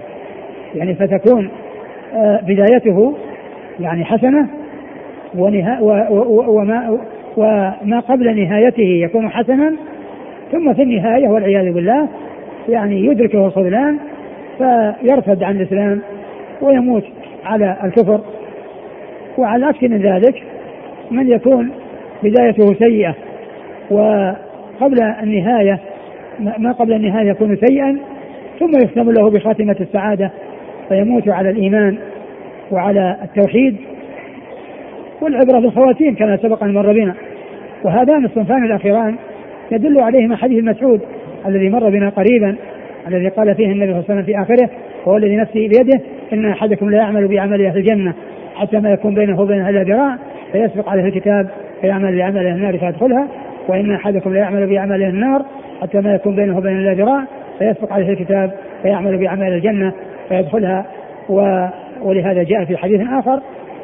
يعني 0.76 0.96
فتكون 0.96 1.50
آه، 2.16 2.40
بدايته 2.48 3.14
يعني 3.80 4.06
حسنة 4.06 4.48
ونها 5.38 5.80
وما 6.48 7.00
وما 7.38 8.00
قبل 8.00 8.44
نهايته 8.44 8.84
يكون 8.84 9.30
حسنا 9.30 9.74
ثم 10.52 10.74
في 10.74 10.82
النهاية 10.82 11.28
والعياذ 11.28 11.74
بالله 11.74 12.08
يعني 12.70 13.06
يدركه 13.06 13.46
الخذلان 13.46 13.98
فيرتد 14.58 15.44
عن 15.44 15.56
الإسلام 15.56 16.02
ويموت 16.62 17.04
على 17.46 17.78
الكفر. 17.84 18.20
وعلى 19.38 19.66
عكس 19.66 19.84
من 19.84 19.98
ذلك 19.98 20.44
من 21.12 21.30
يكون 21.30 21.72
بدايته 22.24 22.74
سيئة 22.74 23.16
وقبل 23.92 25.02
النهاية 25.24 25.80
ما 26.40 26.72
قبل 26.72 26.94
النهاية 26.94 27.30
يكون 27.30 27.58
سيئا 27.58 27.98
ثم 28.60 28.72
يختم 28.84 29.12
له 29.12 29.30
بخاتمة 29.30 29.76
السعادة 29.82 30.32
فيموت 30.90 31.30
على 31.30 31.50
الإيمان 31.50 31.98
وعلى 32.72 33.18
التوحيد 33.24 33.76
والعبرة 35.22 35.60
بالخواتيم 35.60 36.16
كما 36.16 36.38
سبق 36.38 36.64
أن 36.64 36.74
مر 36.74 36.94
بنا. 36.94 37.16
وهذان 37.84 38.26
الصنفان 38.26 38.64
الأخيران 38.66 39.16
يدل 39.72 40.00
عليهما 40.00 40.36
حديث 40.36 40.64
مسعود 40.64 41.02
الذي 41.46 41.70
مر 41.70 41.90
بنا 41.90 42.10
قريبا 42.10 42.56
الذي 43.08 43.28
قال 43.28 43.56
فيه 43.56 43.72
النبي 43.72 43.92
صلى 43.92 44.00
الله 44.00 44.06
عليه 44.10 44.22
وسلم 44.22 44.24
في 44.24 44.42
آخره 44.42 44.70
وهو 45.06 45.18
الذي 45.18 45.36
نفسي 45.36 45.68
بيده 45.68 46.02
إن 46.34 46.46
أحدكم 46.46 46.90
لا 46.90 46.98
يعمل 46.98 47.28
بعمل 47.28 47.66
أهل 47.66 47.78
الجنة 47.78 48.14
حتى 48.56 48.80
ما 48.80 48.92
يكون 48.92 49.16
بينه 49.16 49.42
وبينها 49.42 49.70
إلا 49.70 49.84
ذراع 49.84 50.18
فيسبق 50.52 50.90
عليه 50.90 51.04
الكتاب 51.04 51.50
فيعمل 51.82 52.18
بعمل 52.18 52.38
أهل 52.38 52.56
النار 52.56 52.78
فيدخلها 52.78 53.28
وإن 53.68 53.92
أحدكم 53.92 54.34
لا 54.34 54.40
يعمل 54.40 54.68
بعمل 54.68 55.04
أهل 55.04 55.10
النار 55.10 55.46
حتى 55.82 56.02
ما 56.02 56.16
يكون 56.16 56.36
بينه 56.36 56.58
وبين 56.58 56.78
إلا 56.78 56.94
ذراع 56.94 57.24
فيسبق 57.60 57.94
عليه 57.94 58.10
الكتاب 58.10 58.52
فيعمل 58.82 59.18
بعمل 59.18 59.54
الجنة 59.54 59.94
فيدخلها 60.30 60.86
و 61.30 61.68
ولهذا 62.02 62.44
جاء 62.44 62.66
في 62.66 62.78
حديث 62.78 63.02
آخر 63.12 63.42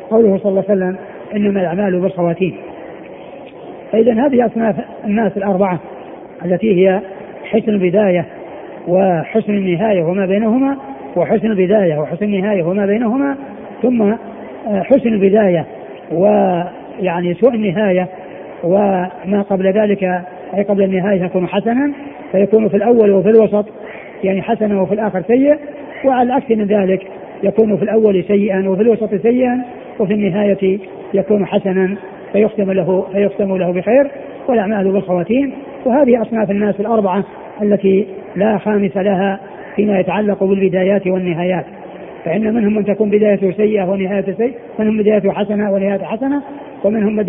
قوله 0.10 0.38
صلى 0.38 0.50
الله 0.50 0.64
عليه 0.70 0.80
وسلم 0.80 0.96
إنما 1.36 1.62
الأعمال 1.62 2.00
بالخواتيم. 2.00 2.58
فإذا 3.92 4.14
هذه 4.14 4.46
أصناف 4.46 4.76
الناس 5.06 5.38
الأربعة 5.38 5.80
التي 6.46 6.88
هي 6.88 7.02
حسن 7.44 7.70
البداية 7.70 8.26
وحسن 8.88 9.54
النهاية 9.54 10.04
وما 10.04 10.26
بينهما 10.26 10.78
وحسن 11.16 11.48
البداية 11.48 11.98
وحسن 11.98 12.26
النهاية 12.26 12.64
وما 12.64 12.86
بينهما 12.86 13.38
ثم 13.82 14.02
آه، 14.02 14.82
حسن 14.84 15.10
البداية 15.10 15.66
ويعني 16.12 17.34
سوء 17.34 17.54
النهاية 17.54 18.08
وما 18.64 19.42
قبل 19.50 19.68
ذلك 19.68 20.22
أي 20.54 20.64
قبل 20.64 20.84
النهاية 20.84 21.24
يكون 21.24 21.48
حسنا 21.48 21.92
فيكون 22.32 22.68
في 22.70 22.78
الأول 22.78 23.12
وفي 23.12 23.30
الوسط 23.30 23.66
يعني 24.24 24.42
حسنا 24.42 24.82
وفي 24.82 24.94
الآخر 24.94 25.22
سيء 25.22 25.58
وعلى 26.06 26.24
العكس 26.24 26.52
من 26.52 26.66
ذلك 26.66 27.08
يكون 27.44 27.78
في 27.78 27.84
الأول 27.84 28.24
سيئا 28.24 28.70
وفي 28.70 28.82
الوسط 28.82 29.16
سيئا 29.16 29.62
وفي 30.00 30.14
النهاية 30.14 30.80
يكون 31.14 31.46
حسنا 31.46 31.96
فيختم 32.34 32.72
له 32.72 33.06
فيختم 33.12 33.58
له 33.58 33.72
بخير. 33.72 34.08
والأعمال 34.48 34.92
بالخواتيم 34.92 35.54
وهذه 35.86 36.22
أصناف 36.22 36.52
الناس 36.52 36.80
الأربعة 36.80 37.24
التي 37.62 38.08
لا 38.36 38.58
خامس 38.58 38.98
لها 38.98 39.40
فيما 39.76 40.00
يتعلق 40.00 40.44
بالبدايات 40.44 41.08
والنهايات. 41.08 41.66
فإن 42.26 42.54
منهم 42.54 42.76
من 42.76 42.86
تكون 42.86 43.10
بدايته 43.10 43.52
سيئة 43.52 43.84
ونهايته 43.84 44.34
سيئة 44.34 44.54
منهم 44.80 44.98
بدايته 44.98 45.32
حسنة 45.32 45.72
ونهايته 45.72 46.06
حسنة 46.06 46.42
ومنهم 46.84 47.24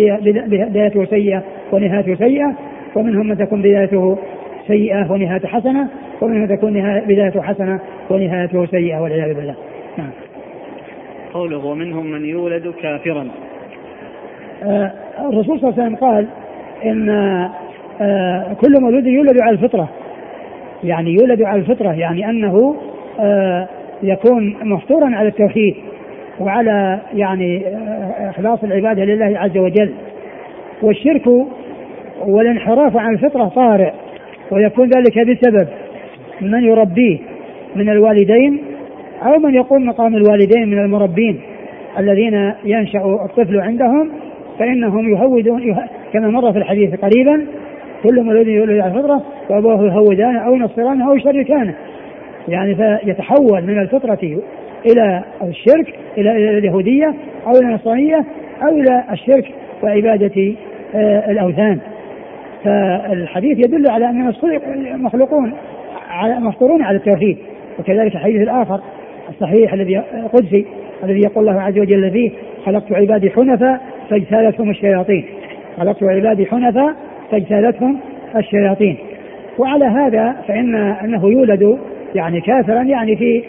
بدايته 0.46 1.04
سيئة 1.04 1.42
ونهايته 1.72 2.14
سيئة 2.14 2.54
ومنهم 2.96 3.26
من 3.26 3.38
تكون 3.38 3.62
بدايته 3.62 4.18
سيئة 4.66 5.12
ونهايته 5.12 5.48
حسنة 5.48 5.88
ومنهم 6.20 6.40
من 6.40 6.48
تكون 6.48 7.00
بدايته 7.00 7.42
حسنة 7.42 7.80
ونهايته 8.10 8.66
سيئة 8.66 8.98
والعياذ 8.98 9.34
بالله. 9.34 9.54
نعم. 9.98 10.10
قوله 11.34 11.64
ومنهم 11.64 12.06
من 12.06 12.24
يولد 12.24 12.74
كافرا. 12.82 13.28
آه 14.62 14.92
الرسول 15.18 15.60
صلى 15.60 15.70
الله 15.70 15.82
عليه 15.82 15.82
وسلم 15.82 15.96
قال 15.96 16.26
إن 16.84 17.08
آه 18.00 18.56
كل 18.60 18.80
مولود 18.80 19.06
يولد 19.06 19.42
على 19.42 19.50
الفطرة. 19.50 19.88
يعني 20.84 21.10
يولد 21.10 21.42
على 21.42 21.60
الفطرة 21.60 21.92
يعني 21.92 22.30
أنه 22.30 22.76
آه 23.20 23.68
يكون 24.02 24.56
مفطورا 24.62 25.16
على 25.16 25.28
التوحيد 25.28 25.74
وعلى 26.40 27.00
يعني 27.14 27.66
آه، 27.66 28.30
إخلاص 28.30 28.64
العبادة 28.64 29.04
لله 29.04 29.38
عز 29.38 29.58
وجل. 29.58 29.92
والشرك 30.82 31.28
والانحراف 32.26 32.96
عن 32.96 33.14
الفطرة 33.14 33.44
طارئ 33.44 33.92
ويكون 34.50 34.88
ذلك 34.88 35.18
بسبب 35.18 35.68
من 36.40 36.64
يربيه 36.64 37.18
من 37.76 37.88
الوالدين 37.88 38.62
أو 39.22 39.38
من 39.38 39.54
يقوم 39.54 39.86
مقام 39.86 40.16
الوالدين 40.16 40.68
من 40.68 40.78
المربين 40.78 41.40
الذين 41.98 42.52
ينشأ 42.64 42.98
الطفل 42.98 43.60
عندهم 43.60 44.10
فإنهم 44.58 45.14
يهودون 45.14 45.76
كما 46.12 46.28
مر 46.28 46.52
في 46.52 46.58
الحديث 46.58 46.94
قريبا 46.94 47.46
كل 48.02 48.22
مولود 48.22 48.46
يولد 48.46 48.80
على 48.80 48.92
الفطرة 48.92 49.22
وابواه 49.50 49.84
يهودانه 49.84 50.38
أو 50.38 50.54
ينصرانه 50.54 51.08
أو 51.08 51.14
يشركانه. 51.14 51.74
يعني 52.48 52.74
فيتحول 52.74 53.62
من 53.62 53.78
الفطرة 53.78 54.40
إلى 54.86 55.24
الشرك 55.42 55.94
إلى 56.18 56.58
اليهودية 56.58 57.14
أو 57.46 57.50
إلى 57.50 57.68
النصرانية 57.68 58.24
أو 58.62 58.68
إلى 58.68 59.04
الشرك 59.12 59.44
وعبادة 59.82 60.54
آه، 60.94 61.30
الأوثان. 61.30 61.78
فالحديث 62.64 63.58
يدل 63.58 63.90
على 63.90 64.10
اننا 64.10 64.32
مخلوقون 64.96 65.54
على 66.08 66.40
مفطورون 66.40 66.82
على 66.82 66.96
التوحيد 66.96 67.38
وكذلك 67.78 68.14
الحديث 68.14 68.42
الآخر 68.42 68.80
الصحيح 69.28 69.72
الذي 69.72 70.02
قدسي 70.32 70.66
الذي 71.04 71.20
يقول 71.20 71.48
الله 71.48 71.60
عز 71.60 71.78
وجل 71.78 72.10
فيه 72.10 72.30
خلقت 72.66 72.92
عبادي 72.92 73.30
حنفاء 73.30 73.80
فاجتالتهم 74.10 74.70
الشياطين. 74.70 75.24
خلقت 75.76 76.02
عبادي 76.02 76.46
حنفاء 76.46 76.94
فاجتالتهم 77.30 78.00
الشياطين. 78.36 78.96
وعلى 79.58 79.84
هذا 79.84 80.36
فإن 80.48 80.74
أنه 80.74 81.28
يولد 81.28 81.78
يعني 82.14 82.40
كافرا 82.40 82.82
يعني 82.82 83.16
في 83.16 83.42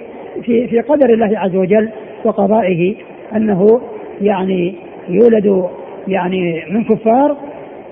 في 0.43 0.67
في 0.67 0.80
قدر 0.80 1.13
الله 1.13 1.39
عز 1.39 1.56
وجل 1.56 1.89
وقضائه 2.26 2.95
أنه 3.36 3.82
يعني 4.21 4.76
يولد 5.10 5.69
يعني 6.08 6.63
من 6.69 6.84
كفار 6.84 7.38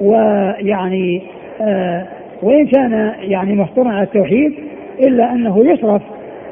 ويعني 0.01 1.21
آه 1.61 2.07
وإن 2.43 2.67
كان 2.67 3.13
يعني 3.19 3.55
مفطورا 3.55 3.89
على 3.89 4.03
التوحيد 4.03 4.53
إلا 4.99 5.33
أنه 5.33 5.71
يصرف 5.71 6.01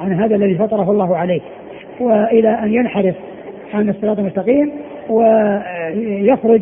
عن 0.01 0.13
هذا 0.13 0.35
الذي 0.35 0.55
فطره 0.55 0.91
الله 0.91 1.17
عليه 1.17 1.41
وإلى 1.99 2.49
أن 2.49 2.73
ينحرف 2.73 3.15
عن 3.73 3.89
الصراط 3.89 4.19
المستقيم 4.19 4.71
ويخرج 5.09 6.61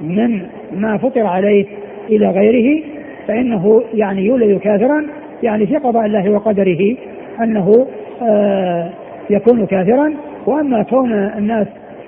من 0.00 0.42
ما 0.72 0.98
فطر 0.98 1.26
عليه 1.26 1.66
إلى 2.10 2.30
غيره 2.30 2.82
فإنه 3.28 3.82
يعني 3.94 4.26
يولد 4.26 4.60
كافرا 4.60 5.06
يعني 5.42 5.66
في 5.66 5.76
قضاء 5.76 6.06
الله 6.06 6.30
وقدره 6.30 6.96
أنه 7.40 7.86
آه 8.22 8.90
يكون 9.30 9.66
كافرا. 9.66 10.14
وأما 10.46 10.82
كون 10.82 11.12
الناس 11.12 11.66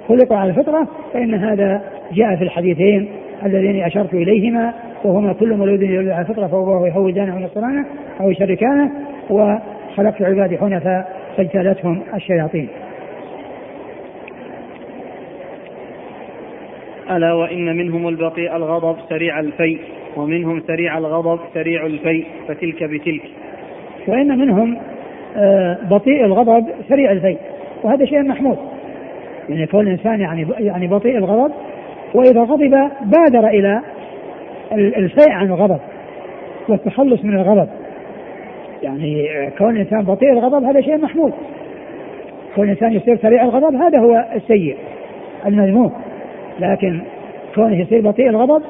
خلقوا 0.09 0.37
على 0.37 0.51
الفطرة 0.51 0.89
فإن 1.13 1.35
هذا 1.35 1.83
جاء 2.13 2.37
في 2.37 2.45
الحديثين 2.45 3.09
اللذين 3.45 3.85
أشرت 3.85 4.15
إليهما 4.15 4.75
وهما 5.05 5.33
كل 5.33 5.57
مولود 5.57 5.83
يولد 5.83 6.09
على 6.09 6.21
الفطرة 6.21 6.47
فهو 6.47 6.87
يهودانه 6.87 7.35
أو 7.35 7.39
نصرانه 7.39 7.87
أو 8.21 8.31
يشركانه 8.31 8.91
خلقت 9.97 10.23
عبادي 10.23 10.59
حنفاء 10.59 11.17
فاجتالتهم 11.37 12.03
الشياطين. 12.15 12.69
ألا 17.11 17.33
وإن 17.33 17.77
منهم 17.77 18.09
البطيء 18.09 18.57
الغضب 18.57 18.97
سريع 19.09 19.41
الفيء 19.41 19.79
ومنهم 20.17 20.63
سريع 20.67 20.99
الغضب 20.99 21.41
سريع 21.55 21.87
الفيء 21.87 22.27
فتلك 22.49 22.85
بتلك. 22.85 23.23
وإن 24.07 24.39
منهم 24.39 24.79
آه، 25.37 25.79
بطيء 25.91 26.25
الغضب 26.25 26.67
سريع 26.89 27.13
الفيء 27.13 27.39
وهذا 27.83 28.05
شيء 28.05 28.23
محمود. 28.23 28.59
يعني 29.49 29.67
كون 29.67 29.87
الإنسان 29.87 30.21
يعني 30.21 30.47
يعني 30.59 30.87
بطيء 30.87 31.19
الغضب 31.19 31.53
وإذا 32.15 32.41
غضب 32.41 32.91
بادر 33.05 33.49
إلى 33.49 33.81
الفيء 34.73 35.31
عن 35.31 35.47
الغضب 35.47 35.81
والتخلص 36.69 37.25
من 37.25 37.35
الغضب. 37.35 37.69
يعني 38.83 39.29
كون 39.59 39.71
الانسان 39.71 40.03
بطيء 40.03 40.33
الغضب 40.33 40.65
هذا 40.65 40.81
شيء 40.81 40.99
محمود. 40.99 41.33
كون 42.55 42.65
الانسان 42.65 42.93
يصير 42.93 43.17
سريع 43.17 43.45
الغضب 43.45 43.75
هذا 43.75 44.01
هو 44.01 44.25
السيء 44.35 44.77
المذموم. 45.47 45.93
لكن 46.61 47.01
كونه 47.55 47.81
يصير 47.81 48.01
بطيء 48.01 48.29
الغضب 48.29 48.63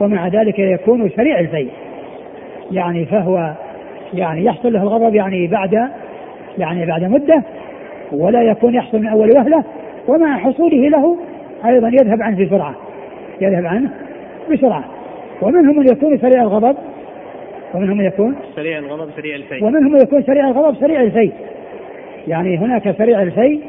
ومع 0.00 0.28
ذلك 0.28 0.58
يكون 0.58 1.10
سريع 1.10 1.40
الفي 1.40 1.68
يعني 2.70 3.04
فهو 3.04 3.52
يعني 4.14 4.44
يحصل 4.44 4.72
له 4.72 4.82
الغضب 4.82 5.14
يعني 5.14 5.46
بعد 5.46 5.88
يعني 6.58 6.86
بعد 6.86 7.04
مدة 7.04 7.42
ولا 8.12 8.42
يكون 8.42 8.74
يحصل 8.74 8.98
من 8.98 9.06
أول 9.06 9.36
وهلة 9.36 9.64
ومع 10.08 10.38
حصوله 10.38 10.88
له 10.88 11.16
أيضا 11.66 11.88
يذهب 11.88 12.22
عنه 12.22 12.44
بسرعة 12.44 12.74
يذهب 13.40 13.66
عنه 13.66 13.90
بسرعة. 14.52 14.84
ومنهم 15.42 15.78
من 15.78 15.88
يكون 15.88 16.18
سريع 16.18 16.42
الغضب 16.42 16.76
ومنهم 17.74 17.96
من 17.96 18.04
يكون 18.04 18.36
سريع 18.56 18.78
الغضب 18.78 19.10
سريع 19.16 19.36
الفي 19.36 19.64
ومنهم 19.64 19.92
من 19.92 20.00
يكون 20.02 20.22
سريع 20.22 20.48
الغضب 20.48 20.76
سريع 20.80 21.00
الفي 21.00 21.32
يعني 22.28 22.58
هناك 22.58 22.96
سريع 22.98 23.22
الفي 23.22 23.60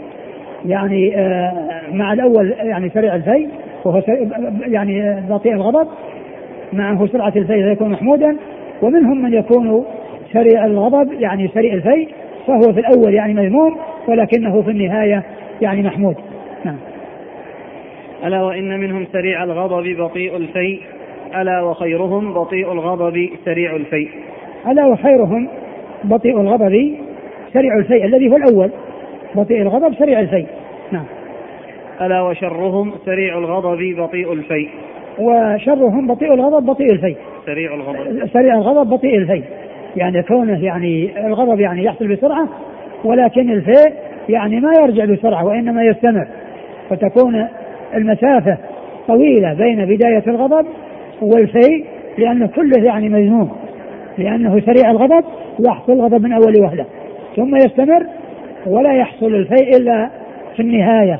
يعني 0.65 1.17
آه 1.17 1.81
مع 1.91 2.13
الأول 2.13 2.51
يعني 2.51 2.89
سريع 2.89 3.15
الفي 3.15 3.47
وهو 3.85 4.01
يعني 4.67 5.21
بطيء 5.29 5.53
الغضب 5.53 5.87
معه 6.73 7.07
سرعة 7.07 7.33
الفيء 7.35 7.69
فيكون 7.69 7.89
محمودا. 7.89 8.37
ومنهم 8.81 9.21
من 9.21 9.33
يكون 9.33 9.85
سريع 10.33 10.65
الغضب 10.65 11.13
يعني 11.13 11.47
سريع 11.47 11.73
الفيء 11.73 12.09
فهو 12.47 12.73
في 12.73 12.79
الأول 12.79 13.13
يعني 13.13 13.33
مذموم 13.33 13.77
ولكنه 14.07 14.61
في 14.61 14.71
النهاية 14.71 15.23
يعني 15.61 15.81
محمود. 15.81 16.15
نعم. 16.65 16.77
ألا 18.23 18.41
وإن 18.41 18.79
منهم 18.79 19.07
سريع 19.11 19.43
الغضب 19.43 19.97
بطيء 19.97 20.37
الفيء؟ 20.37 20.81
ألا 21.35 21.61
وخيرهم 21.61 22.33
بطيء 22.33 22.71
الغضب 22.71 23.29
سريع 23.45 23.75
الفيء. 23.75 24.09
ألا 24.67 24.85
وخيرهم 24.85 25.47
بطيء 26.03 26.41
الغضب 26.41 26.95
سريع 27.53 27.77
الفيء 27.77 28.05
الذي 28.05 28.31
هو 28.31 28.35
الأول. 28.35 28.71
بطيء 29.35 29.61
الغضب 29.61 29.93
سريع 29.93 30.19
الفيء. 30.19 30.47
نعم. 30.91 31.05
ألا 32.01 32.21
وشرهم 32.21 32.93
سريع 33.05 33.37
الغضب 33.37 33.95
بطيء 33.97 34.33
الفيء. 34.33 34.69
وشرهم 35.19 36.07
بطيء 36.07 36.33
الغضب 36.33 36.65
بطيء 36.65 36.91
الفيء. 36.91 37.17
سريع 37.45 37.73
الغضب. 37.73 38.27
سريع 38.33 38.55
الغضب 38.55 38.89
بطيء 38.89 39.17
الفيء. 39.17 39.43
يعني 39.95 40.23
كونه 40.23 40.65
يعني 40.65 41.27
الغضب 41.27 41.59
يعني 41.59 41.83
يحصل 41.83 42.07
بسرعة 42.07 42.47
ولكن 43.03 43.51
الفيء 43.51 43.93
يعني 44.29 44.59
ما 44.59 44.71
يرجع 44.81 45.05
بسرعة 45.05 45.45
وإنما 45.45 45.83
يستمر. 45.83 46.27
فتكون 46.89 47.47
المسافة 47.95 48.57
طويلة 49.07 49.53
بين 49.53 49.85
بداية 49.85 50.23
الغضب 50.27 50.65
والفيء 51.21 51.85
لأنه 52.17 52.47
كله 52.47 52.83
يعني 52.83 53.09
مذموم 53.09 53.51
لأنه 54.17 54.59
سريع 54.59 54.91
الغضب 54.91 55.23
يحصل 55.59 55.91
الغضب 55.93 56.21
من 56.21 56.33
أول 56.33 56.61
وهلة 56.61 56.85
ثم 57.35 57.55
يستمر 57.55 58.05
ولا 58.67 58.93
يحصل 58.93 59.35
الفيء 59.35 59.77
إلا 59.77 60.09
في 60.55 60.61
النهاية. 60.61 61.19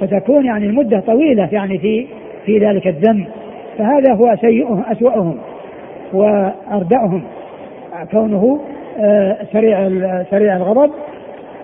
فتكون 0.00 0.44
يعني 0.44 0.66
المدة 0.66 1.00
طويلة 1.00 1.48
يعني 1.52 1.78
في 1.78 2.06
في 2.46 2.58
ذلك 2.58 2.86
الذنب 2.86 3.26
فهذا 3.78 4.14
هو 4.14 4.36
سيئهم 4.40 4.82
أسوأهم 4.90 5.38
وأردأهم. 6.12 7.22
كونه 8.10 8.60
آه، 8.98 9.36
سريع 9.52 9.88
سريع 10.30 10.56
الغضب 10.56 10.90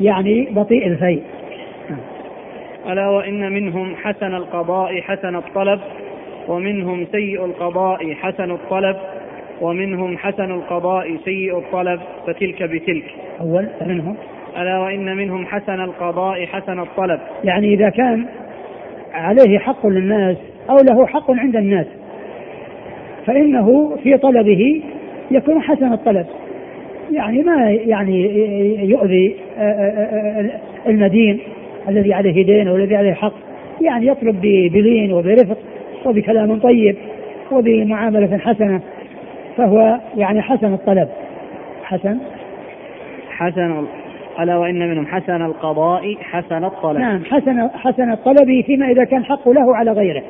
يعني 0.00 0.48
بطيء 0.50 0.86
الفيء. 0.86 1.22
ألا 2.88 3.08
وإن 3.08 3.52
منهم 3.52 3.96
حسن 3.96 4.34
القضاء 4.34 5.00
حسن 5.00 5.36
الطلب 5.36 5.80
ومنهم 6.48 7.06
سيء 7.12 7.44
القضاء 7.44 8.14
حسن 8.14 8.50
الطلب 8.50 8.96
ومنهم 9.60 10.18
حسن 10.18 10.50
القضاء 10.50 11.16
سيء 11.24 11.58
الطلب 11.58 12.00
فتلك 12.26 12.62
بتلك. 12.62 13.04
أول 13.40 13.68
منهم؟ 13.86 14.16
ألا 14.58 14.78
وإن 14.78 15.16
منهم 15.16 15.46
حسن 15.46 15.80
القضاء 15.80 16.46
حسن 16.46 16.80
الطلب. 16.80 17.20
يعني 17.44 17.74
إذا 17.74 17.88
كان 17.90 18.26
عليه 19.12 19.58
حق 19.58 19.86
للناس 19.86 20.36
أو 20.70 20.76
له 20.76 21.06
حق 21.06 21.30
عند 21.30 21.56
الناس 21.56 21.86
فإنه 23.26 23.96
في 24.02 24.16
طلبه 24.16 24.82
يكون 25.30 25.62
حسن 25.62 25.92
الطلب. 25.92 26.26
يعني 27.12 27.42
ما 27.42 27.70
يعني 27.70 28.24
يؤذي 28.90 29.36
المدين. 30.86 31.40
الذي 31.88 32.14
عليه 32.14 32.44
دين 32.44 32.68
والذي 32.68 32.96
عليه 32.96 33.14
حق 33.14 33.32
يعني 33.80 34.06
يطلب 34.06 34.40
بلين 34.72 35.12
وبرفق 35.12 35.58
وبكلام 36.06 36.58
طيب 36.58 36.96
وبمعاملة 37.52 38.38
حسنة 38.38 38.80
فهو 39.56 39.98
يعني 40.16 40.42
حسن 40.42 40.74
الطلب. 40.74 41.08
حسن؟ 41.84 42.18
حسن 43.30 43.86
ألا 44.40 44.56
وإن 44.56 44.90
منهم 44.90 45.06
حسن 45.06 45.42
القضاء 45.42 46.16
حسن 46.22 46.64
الطلب. 46.64 46.98
نعم 46.98 47.24
حسن 47.24 47.68
حسن 47.74 48.12
الطلب 48.12 48.60
فيما 48.66 48.90
إذا 48.90 49.04
كان 49.04 49.24
حقه 49.24 49.54
له 49.54 49.76
على 49.76 49.92
غيره 49.92 50.22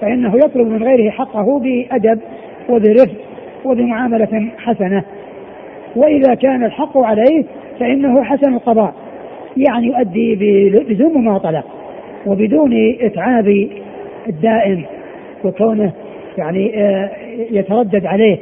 فإنه 0.00 0.36
يطلب 0.36 0.66
من 0.66 0.82
غيره 0.82 1.10
حقه 1.10 1.58
بأدب 1.58 2.20
وبرفق 2.68 3.16
وبمعاملة 3.64 4.48
حسنة. 4.58 5.02
وإذا 5.96 6.34
كان 6.34 6.64
الحق 6.64 6.98
عليه 6.98 7.44
فإنه 7.80 8.24
حسن 8.24 8.54
القضاء. 8.54 8.94
يعني 9.60 9.86
يؤدي 9.86 10.34
بدون 10.88 11.14
مماطلة 11.14 11.62
وبدون 12.26 12.96
إتعاب 13.00 13.68
الدائم 14.28 14.84
وكونه 15.44 15.92
يعني 16.38 16.82
آه، 16.82 17.10
يتردد 17.50 18.06
عليه. 18.06 18.38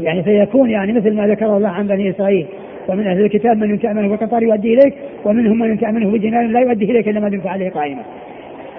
يعني 0.00 0.22
فيكون 0.22 0.70
يعني 0.70 0.92
مثل 0.92 1.14
ما 1.14 1.26
ذكر 1.26 1.56
الله 1.56 1.68
عن 1.68 1.86
بني 1.86 2.10
إسرائيل 2.10 2.46
ومن 2.88 3.06
أهل 3.06 3.24
الكتاب 3.24 3.56
من 3.56 3.70
ينتع 3.70 3.92
منه 3.92 4.16
بقطار 4.16 4.42
يؤدي 4.42 4.74
إليك 4.74 4.94
ومنهم 5.24 5.58
من 5.58 5.70
ينتع 5.70 5.90
منه 5.90 6.10
بدينار 6.10 6.46
لا 6.46 6.60
يؤدي 6.60 6.84
إليك 6.84 7.08
إلا 7.08 7.20
ما 7.20 7.28
دمت 7.28 7.46
عليه 7.46 7.70
قائما. 7.70 8.02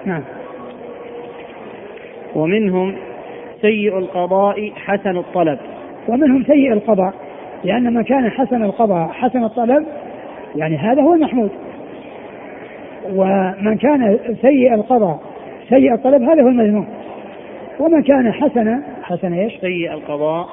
نعم. 0.04 0.22
ومنهم 2.34 2.94
سيء 3.60 3.98
القضاء 3.98 4.72
حسن 4.76 5.16
الطلب. 5.16 5.58
ومنهم 6.08 6.44
سيء 6.44 6.72
القضاء 6.72 7.14
لأن 7.64 7.94
من 7.94 8.02
كان 8.02 8.30
حسن 8.30 8.62
القضاء 8.62 9.08
حسن 9.08 9.44
الطلب 9.44 9.86
يعني 10.56 10.76
هذا 10.76 11.02
هو 11.02 11.14
المحمود. 11.14 11.50
ومن 13.14 13.76
كان 13.76 14.18
سيء 14.42 14.74
القضاء 14.74 15.20
سيء 15.68 15.94
الطلب 15.94 16.22
هذا 16.22 16.42
هو 16.42 16.48
المذموم. 16.48 16.86
ومن 17.80 18.02
كان 18.02 18.32
حسن 18.32 18.82
حسن 19.02 19.32
إيش؟ 19.32 19.60
سيء 19.60 19.92
القضاء 19.92 20.48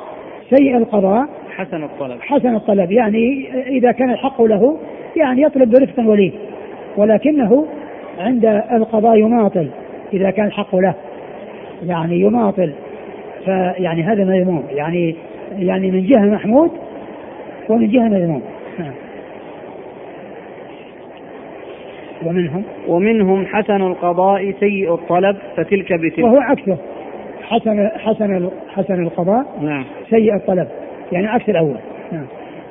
سيء 0.49 0.77
القضاء 0.77 1.27
حسن 1.55 1.83
الطلب. 1.83 2.21
حسن 2.21 2.55
الطلب. 2.55 2.91
يعني 2.91 3.47
إذا 3.67 3.91
كان 3.91 4.09
الحق 4.09 4.41
له 4.41 4.77
يعني 5.15 5.41
يطلب 5.41 5.71
برفق 5.71 6.09
ولين 6.09 6.33
ولكنه 6.97 7.65
عند 8.19 8.45
القضاء 8.71 9.17
يماطل 9.17 9.67
إذا 10.13 10.31
كان 10.31 10.45
الحق 10.45 10.75
له. 10.75 10.93
يعني 11.85 12.19
يماطل. 12.19 12.73
فيعني 13.45 14.03
هذا 14.03 14.23
مذموم. 14.23 14.63
يعني 14.69 15.15
يعني 15.57 15.91
من 15.91 16.05
جهة 16.05 16.25
محمود 16.25 16.71
ومن 17.69 17.88
جهة 17.88 18.07
مذموم. 18.07 18.41
نعم. 18.79 18.93
ومنهم 22.25 22.63
ومنهم 22.88 23.45
حسن 23.45 23.82
القضاء 23.82 24.51
سيء 24.60 24.93
الطلب 24.93 25.38
فتلك 25.58 25.93
بتلك. 25.93 26.25
وهو 26.25 26.38
عكسه 26.38 26.77
حسن 27.41 27.89
حسن 27.97 28.49
حسن 28.69 29.03
القضاء 29.03 29.45
نعم. 29.62 29.86
سيء 30.10 30.36
الطلب. 30.36 30.67
يعني 31.12 31.27
عكس 31.27 31.49
الأول 31.49 31.77
نعم. 32.12 32.25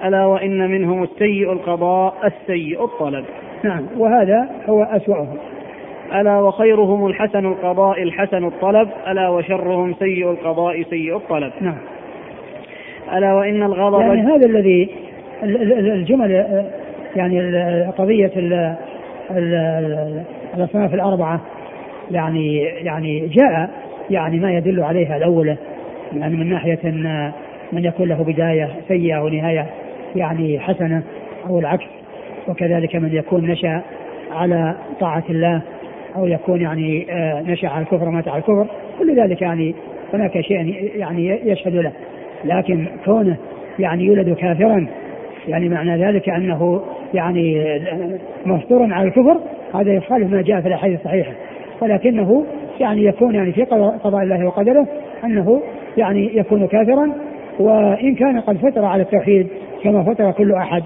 ألا 0.05 0.27
وإن 0.27 0.71
منهم 0.71 1.03
السيء 1.03 1.53
القضاء 1.53 2.15
السيء 2.25 2.85
الطلب. 2.85 3.25
نعم. 3.65 3.87
وهذا 3.99 4.49
هو 4.69 4.83
أسوأهم. 4.83 5.37
ألا 6.15 6.41
وخيرهم 6.41 7.07
الحسن 7.07 7.47
القضاء 7.47 8.03
الحسن 8.03 8.45
الطلب 8.45 8.89
ألا 9.09 9.29
وشرهم 9.29 9.95
سيء 9.95 10.31
القضاء 10.31 10.83
سيء 10.83 11.17
الطلب. 11.17 11.53
نعم. 11.61 11.79
ألا 13.17 13.35
وإن 13.35 13.63
الغضب 13.63 14.01
يعني 14.01 14.23
هذا 14.23 14.47
الذي 14.47 14.89
الجمل 15.43 16.65
يعني 17.17 17.41
قضية 17.99 18.33
الأصناف 20.55 20.95
الأربعة 20.95 21.41
يعني 22.11 22.57
يعني 22.62 23.27
جاء 23.27 23.71
يعني 24.11 24.38
ما 24.38 24.53
يدل 24.53 24.83
عليها 24.83 25.17
الأولى 25.17 25.57
يعني 26.12 26.37
من 26.37 26.51
ناحية 26.51 26.79
أن 26.85 27.33
من 27.73 27.85
يكون 27.85 28.09
له 28.09 28.25
بداية 28.25 28.71
سيئة 28.88 29.19
ونهاية 29.19 29.67
يعني 30.17 30.61
حسنة 30.61 31.03
أو 31.47 31.59
العكس 31.59 31.85
وكذلك 32.49 32.97
من 32.97 33.14
يكون 33.14 33.51
نشأ 33.51 33.83
على 34.31 34.75
طاعة 35.01 35.25
الله 35.31 35.62
أو 36.17 36.27
يكون 36.27 36.61
يعني 36.61 37.07
آه، 37.11 37.43
نشأ 37.43 37.69
على 37.69 37.83
الكفر 37.83 38.09
ومات 38.09 38.29
على 38.29 38.38
الكفر 38.38 38.67
كل 38.99 39.21
ذلك 39.21 39.43
يعني 39.43 39.75
هناك 40.14 40.41
شيء 40.41 40.91
يعني 40.97 41.41
يشهد 41.45 41.75
له 41.75 41.93
لكن 42.45 42.87
كونه 43.05 43.37
يعني 43.79 44.05
يولد 44.05 44.35
كافرا 44.35 44.87
يعني 45.49 45.69
معنى 45.69 46.05
ذلك 46.05 46.29
أنه 46.29 46.83
يعني 47.15 47.65
مفطور 48.47 48.93
على 48.93 49.09
الكفر 49.09 49.41
هذا 49.75 49.93
يخالف 49.93 50.33
ما 50.33 50.43
جاء 50.43 50.61
في 50.61 50.69
الأحاديث 50.69 50.99
الصحيحة. 50.99 51.33
ولكنه 51.83 52.45
يعني 52.81 53.05
يكون 53.05 53.35
يعني 53.35 53.53
في 53.53 53.64
قضاء 53.64 54.22
الله 54.22 54.47
وقدره 54.47 54.87
أنه 55.25 55.62
يعني 55.97 56.37
يكون 56.37 56.66
كافرا 56.66 57.12
وإن 57.59 58.14
كان 58.14 58.41
قد 58.41 58.57
فطر 58.57 58.85
على 58.85 59.03
التوحيد 59.03 59.47
كما 59.83 60.03
فطر 60.03 60.31
كل 60.31 60.53
أحد 60.53 60.83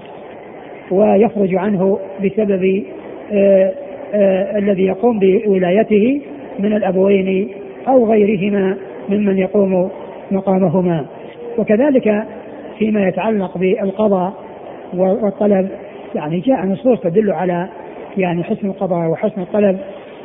ويخرج 0.91 1.55
عنه 1.55 1.99
بسبب 2.23 2.83
آه 3.31 3.71
آه 4.13 4.57
الذي 4.57 4.85
يقوم 4.85 5.19
بولايته 5.19 6.21
من 6.59 6.73
الأبوين 6.73 7.49
أو 7.87 8.05
غيرهما 8.05 8.77
ممن 9.09 9.37
يقوم 9.37 9.89
مقامهما. 10.31 11.05
وكذلك 11.57 12.23
فيما 12.79 13.07
يتعلق 13.07 13.57
بالقضاء 13.57 14.33
والطلب 14.95 15.69
يعني 16.15 16.39
جاء 16.39 16.65
نصوص 16.65 16.99
تدل 16.99 17.31
على 17.31 17.67
يعني 18.17 18.43
حسن 18.43 18.67
القضاء 18.67 19.09
وحسن 19.09 19.41
الطلب 19.41 19.79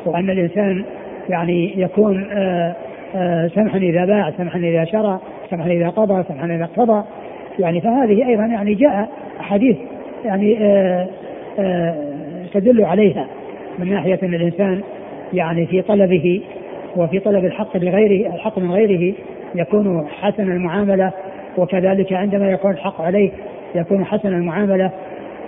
وأن 0.07 0.31
الإنسان 0.31 0.85
يعني 1.29 1.81
يكون 1.81 2.29
آه، 2.33 2.75
آه، 3.15 3.49
سمحا 3.49 3.79
إذا 3.79 4.05
باع 4.05 4.31
سمحا 4.31 4.59
إذا 4.59 4.85
شرى 4.85 5.19
سمحا 5.51 5.71
إذا 5.71 5.89
قضى 5.89 6.23
سمحا 6.29 6.47
إذا 6.47 6.65
اقتضى. 6.65 7.05
يعني 7.59 7.81
فهذه 7.81 8.29
أيضا 8.29 8.45
يعني 8.45 8.75
جاء 8.75 9.09
أحاديث 9.41 9.77
يعني 10.25 10.59
آه، 10.61 11.09
تدل 12.55 12.85
عليها 12.85 13.27
من 13.79 13.91
ناحية 13.91 14.19
أن 14.23 14.35
الإنسان 14.35 14.81
يعني 15.33 15.67
في 15.67 15.83
طلبه 15.83 16.43
وفي 16.97 17.19
طلب 17.19 17.45
الحق 17.45 17.77
لغيره 17.77 18.35
الحق 18.35 18.59
من 18.59 18.71
غيره 18.71 19.15
يكون 19.55 20.07
حسن 20.09 20.43
المعاملة 20.43 21.13
وكذلك 21.59 22.13
عندما 22.13 22.51
يكون 22.51 22.71
الحق 22.71 23.01
عليه 23.01 23.31
يكون 23.75 24.05
حسن 24.05 24.29
المعاملة 24.29 24.91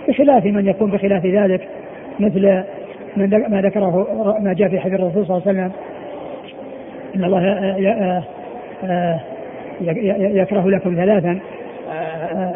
بخلاف 0.08 0.44
من 0.44 0.66
يكون 0.66 0.90
بخلاف 0.90 1.26
ذلك 1.26 1.68
مثل 2.20 2.62
ما 3.48 3.62
ذكره 3.62 4.06
ما 4.40 4.52
جاء 4.52 4.68
في 4.68 4.80
حديث 4.80 5.00
الرسول 5.00 5.26
صلى 5.26 5.36
الله 5.36 5.48
عليه 5.48 5.60
وسلم 5.60 5.72
إن 7.16 7.24
الله 7.24 7.42
يكره 10.42 10.70
لكم 10.70 10.94
ثلاثا 10.94 11.38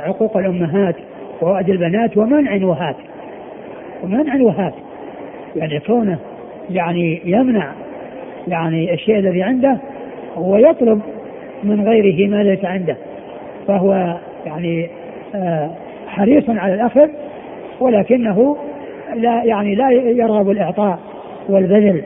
عقوق 0.06 0.36
الأمهات 0.36 0.96
ووعد 1.42 1.70
البنات 1.70 2.16
ومنع 2.16 2.66
وهات 2.66 2.96
ومنع 4.04 4.42
وهات 4.42 4.74
يعني 5.56 5.80
كونه 5.80 6.18
يعني 6.70 7.20
يمنع 7.24 7.72
يعني 8.48 8.94
الشيء 8.94 9.18
الذي 9.18 9.42
عنده 9.42 9.76
ويطلب 10.36 11.00
من 11.64 11.88
غيره 11.88 12.30
ما 12.30 12.42
ليس 12.42 12.64
عنده 12.64 12.96
فهو 13.66 14.18
يعني 14.46 14.84
آه، 14.84 15.03
حريص 16.06 16.44
على 16.48 16.74
الأخذ 16.74 17.08
ولكنه 17.80 18.56
لا 19.14 19.44
يعني 19.44 19.74
لا 19.74 19.90
يرغب 19.90 20.50
الإعطاء 20.50 20.98
والبذل. 21.48 22.02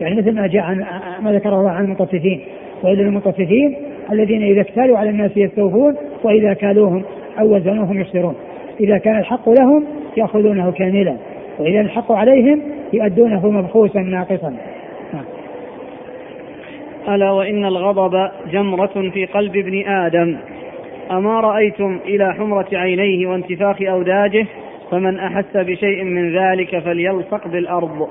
يعني 0.00 0.14
مثل 0.14 0.34
ما 0.34 0.46
جاء 0.46 0.62
عن 0.62 0.84
ما 1.20 1.32
ذكر 1.32 1.48
الله 1.48 1.70
عن 1.70 1.84
المطففين. 1.84 2.40
وإذا 2.82 3.02
المطففين 3.02 3.76
الذين 4.12 4.42
إذا 4.42 4.60
اكتالوا 4.60 4.98
على 4.98 5.10
الناس 5.10 5.36
يستوفون 5.36 5.96
وإذا 6.22 6.52
كالوهم 6.52 7.02
أو 7.40 7.56
وزنوهم 7.56 8.00
يخسرون. 8.00 8.34
إذا 8.80 8.98
كان 8.98 9.18
الحق 9.18 9.48
لهم 9.48 9.84
يأخذونه 10.16 10.72
كاملا 10.72 11.16
وإذا 11.58 11.80
الحق 11.80 12.12
عليهم 12.12 12.62
يؤدونه 12.92 13.50
مبخوسا 13.50 14.00
ناقصا. 14.00 14.54
ألا 17.08 17.30
وإن 17.30 17.64
الغضب 17.64 18.30
جمرة 18.52 19.10
في 19.12 19.26
قلب 19.26 19.56
ابن 19.56 19.88
آدم. 19.88 20.36
أما 21.10 21.40
رأيتم 21.40 21.98
إلى 22.04 22.34
حمرة 22.34 22.66
عينيه 22.72 23.26
وانتفاخ 23.26 23.82
أوداجه 23.82 24.46
فمن 24.90 25.18
أحس 25.18 25.56
بشيء 25.56 26.04
من 26.04 26.38
ذلك 26.38 26.78
فليلصق 26.78 27.48
بالأرض. 27.48 28.08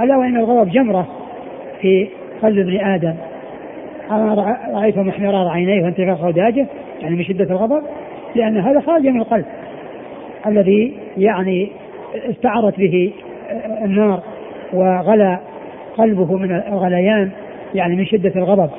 ألا 0.00 0.16
وإن 0.16 0.36
الغضب 0.36 0.70
جمرة 0.70 1.06
في 1.80 2.08
قلب 2.42 2.58
ابن 2.58 2.76
آدم. 2.76 3.14
أما 4.10 4.56
رأيتم 4.74 5.08
احمرار 5.08 5.48
عينيه 5.48 5.82
وانتفاخ 5.82 6.24
أوداجه 6.24 6.66
يعني 7.02 7.16
من 7.16 7.24
شدة 7.24 7.44
الغضب؟ 7.44 7.82
لأن 8.34 8.56
هذا 8.56 8.80
خارج 8.80 9.06
من 9.06 9.20
القلب. 9.20 9.44
الذي 10.46 10.92
يعني 11.18 11.68
استعرت 12.30 12.78
به 12.78 13.12
النار 13.84 14.22
وغلى 14.72 15.38
قلبه 15.98 16.36
من 16.36 16.62
الغليان 16.68 17.30
يعني 17.74 17.96
من 17.96 18.06
شدة 18.06 18.32
الغضب. 18.36 18.70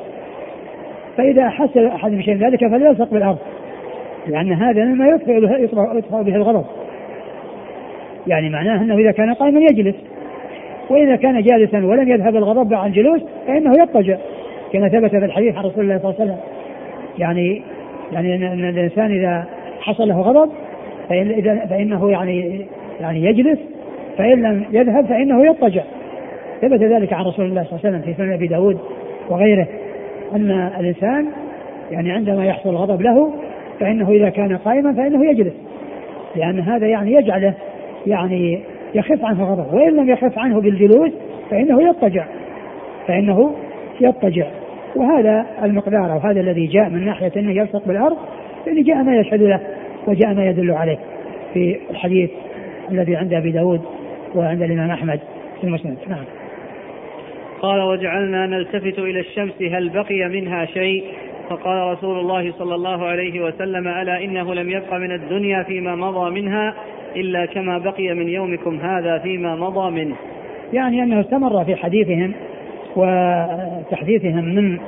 فإذا 1.18 1.48
أحس 1.48 1.78
أحد 1.78 2.12
بشيء 2.12 2.38
ذلك 2.38 2.68
فليلصق 2.68 3.12
بالأرض. 3.12 3.38
لأن 4.28 4.54
هذا 4.54 4.86
مما 4.86 5.08
يطفئ 5.08 5.32
يطفئ 5.98 6.24
به 6.24 6.36
الغضب. 6.36 6.66
يعني 8.28 8.50
معناه 8.50 8.82
أنه 8.82 8.98
إذا 8.98 9.12
كان 9.12 9.34
قائما 9.34 9.60
يجلس. 9.60 9.96
وإذا 10.90 11.16
كان 11.16 11.42
جالسا 11.42 11.86
ولم 11.86 12.10
يذهب 12.10 12.36
الغضب 12.36 12.74
عن 12.74 12.88
الجلوس 12.88 13.22
فإنه 13.48 13.72
يضطجع. 13.80 14.18
كما 14.74 14.90
ثبت 14.90 15.10
في 15.10 15.26
الحديث 15.26 15.56
عن 15.56 15.64
رسول 15.64 15.84
الله 15.84 15.98
صلى 15.98 16.10
الله 16.10 16.22
عليه 16.22 16.32
وسلم. 16.32 16.38
يعني 17.18 17.62
يعني 18.12 18.36
أن 18.36 18.70
الإنسان 18.70 19.12
إذا 19.12 19.46
حصل 19.82 20.08
له 20.08 20.22
غضب 20.22 20.52
فإن 21.10 21.32
إذا 21.32 21.66
فإنه 21.66 22.12
يعني 22.12 22.66
يعني 23.02 23.26
يجلس. 23.26 23.60
فإن 24.18 24.42
لم 24.42 24.66
يذهب 24.72 25.06
فإنه 25.06 25.46
يضطجع. 25.46 25.84
ثبت 26.62 26.82
ذلك 26.84 27.14
عن 27.14 27.26
رسول 27.26 27.46
الله 27.46 27.64
صلى 27.64 27.72
الله 27.72 27.80
عليه 27.86 27.98
وسلم 27.98 28.02
في 28.02 28.18
سنن 28.18 28.34
أبي 28.34 28.48
داود 28.48 28.80
وغيره. 29.30 29.68
أن 30.36 30.52
الإنسان 30.80 31.28
يعني 31.92 32.12
عندما 32.12 32.46
يحصل 32.46 32.70
الغضب 32.70 33.02
له 33.02 33.34
فإنه 33.80 34.10
إذا 34.10 34.30
كان 34.30 34.58
قائما 34.58 34.94
فإنه 34.94 35.26
يجلس. 35.26 35.54
لأن 36.36 36.60
هذا 36.60 36.88
يعني 36.88 37.14
يجعله 37.14 37.54
يعني 38.08 38.60
يخف 38.96 39.26
عنه 39.26 39.44
الغضب. 39.44 39.74
وإن 39.74 39.96
لم 39.96 40.10
يخف 40.10 40.40
عنه 40.40 40.62
بالجلوس 40.62 41.12
فإنه 41.50 41.82
يضطجع. 41.82 42.26
فإنه 43.08 43.56
يضطجع. 44.02 44.48
وهذا 44.96 45.46
المقدار 45.64 46.12
أو 46.12 46.18
هذا 46.18 46.40
الذي 46.40 46.68
جاء 46.68 46.90
من 46.90 47.06
ناحية 47.06 47.32
أنه 47.38 47.52
يلصق 47.52 47.88
بالأرض 47.88 48.18
يعني 48.68 48.82
جاء 48.82 49.04
ما 49.04 49.16
يشهد 49.16 49.42
له 49.42 49.60
وجاء 50.08 50.34
ما 50.34 50.46
يدل 50.46 50.72
عليه 50.72 50.98
في 51.54 51.80
الحديث 51.92 52.30
الذي 52.92 53.16
عند 53.16 53.34
أبي 53.34 53.52
داود 53.52 53.82
وعند 54.36 54.62
الإمام 54.62 54.92
أحمد 54.92 55.20
في 55.62 55.64
المسند. 55.64 55.98
نعم. 56.08 56.24
قال 57.66 57.82
وجعلنا 57.82 58.46
نلتفت 58.48 59.00
إلى 59.00 59.20
الشمس 59.20 59.62
هل 59.62 59.90
بقي 59.90 60.30
منها 60.30 60.66
شيء؟ 60.66 61.04
فقال 61.50 61.92
رسول 61.92 62.20
الله 62.20 62.52
صلى 62.52 62.76
الله 62.76 63.06
عليه 63.06 63.42
وسلم 63.42 63.88
ألا 63.88 64.24
إنه 64.24 64.54
لم 64.54 64.70
يبق 64.70 64.94
من 64.94 65.12
الدنيا 65.12 65.64
فيما 65.64 65.96
مضى 65.96 66.42
منها 66.42 66.74
إلا 67.16 67.46
كما 67.46 67.78
بقي 67.78 68.14
من 68.14 68.30
يومكم 68.30 68.80
هذا 68.80 69.18
فيما 69.18 69.56
مضى 69.56 69.92
منه. 69.92 70.16
يعني 70.74 71.04
أنه 71.04 71.22
استمر 71.22 71.66
في 71.66 71.76
حديثهم 71.76 72.34
وتحديثهم 72.96 74.46
من 74.46 74.80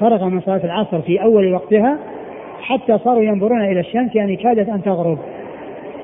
فرغ 0.00 0.28
من 0.28 0.40
صلاة 0.40 0.64
العصر 0.64 1.02
في 1.02 1.22
أول 1.22 1.52
وقتها 1.52 1.98
حتى 2.62 2.98
صاروا 2.98 3.22
ينظرون 3.22 3.64
إلى 3.64 3.80
الشمس 3.80 4.14
يعني 4.14 4.36
كادت 4.36 4.68
أن 4.68 4.82
تغرب 4.82 5.18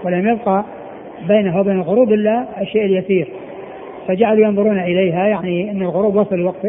ولم 0.05 0.29
يبقى 0.29 0.65
بينها 1.29 1.61
وبين 1.61 1.77
الغروب 1.77 2.13
إلا 2.13 2.47
الشيء 2.61 2.85
اليسير. 2.85 3.29
فجعلوا 4.09 4.47
ينظرون 4.47 4.79
إليها 4.79 5.27
يعني 5.27 5.71
أن 5.71 5.83
الغروب 5.83 6.17
وصل 6.17 6.41
وقت 6.41 6.67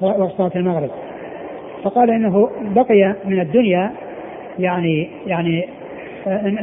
وقت 0.00 0.32
صلاة 0.32 0.50
المغرب. 0.56 0.90
فقال 1.84 2.10
إنه 2.10 2.50
بقي 2.74 3.14
من 3.24 3.40
الدنيا 3.40 3.90
يعني 4.58 5.08
يعني 5.26 5.64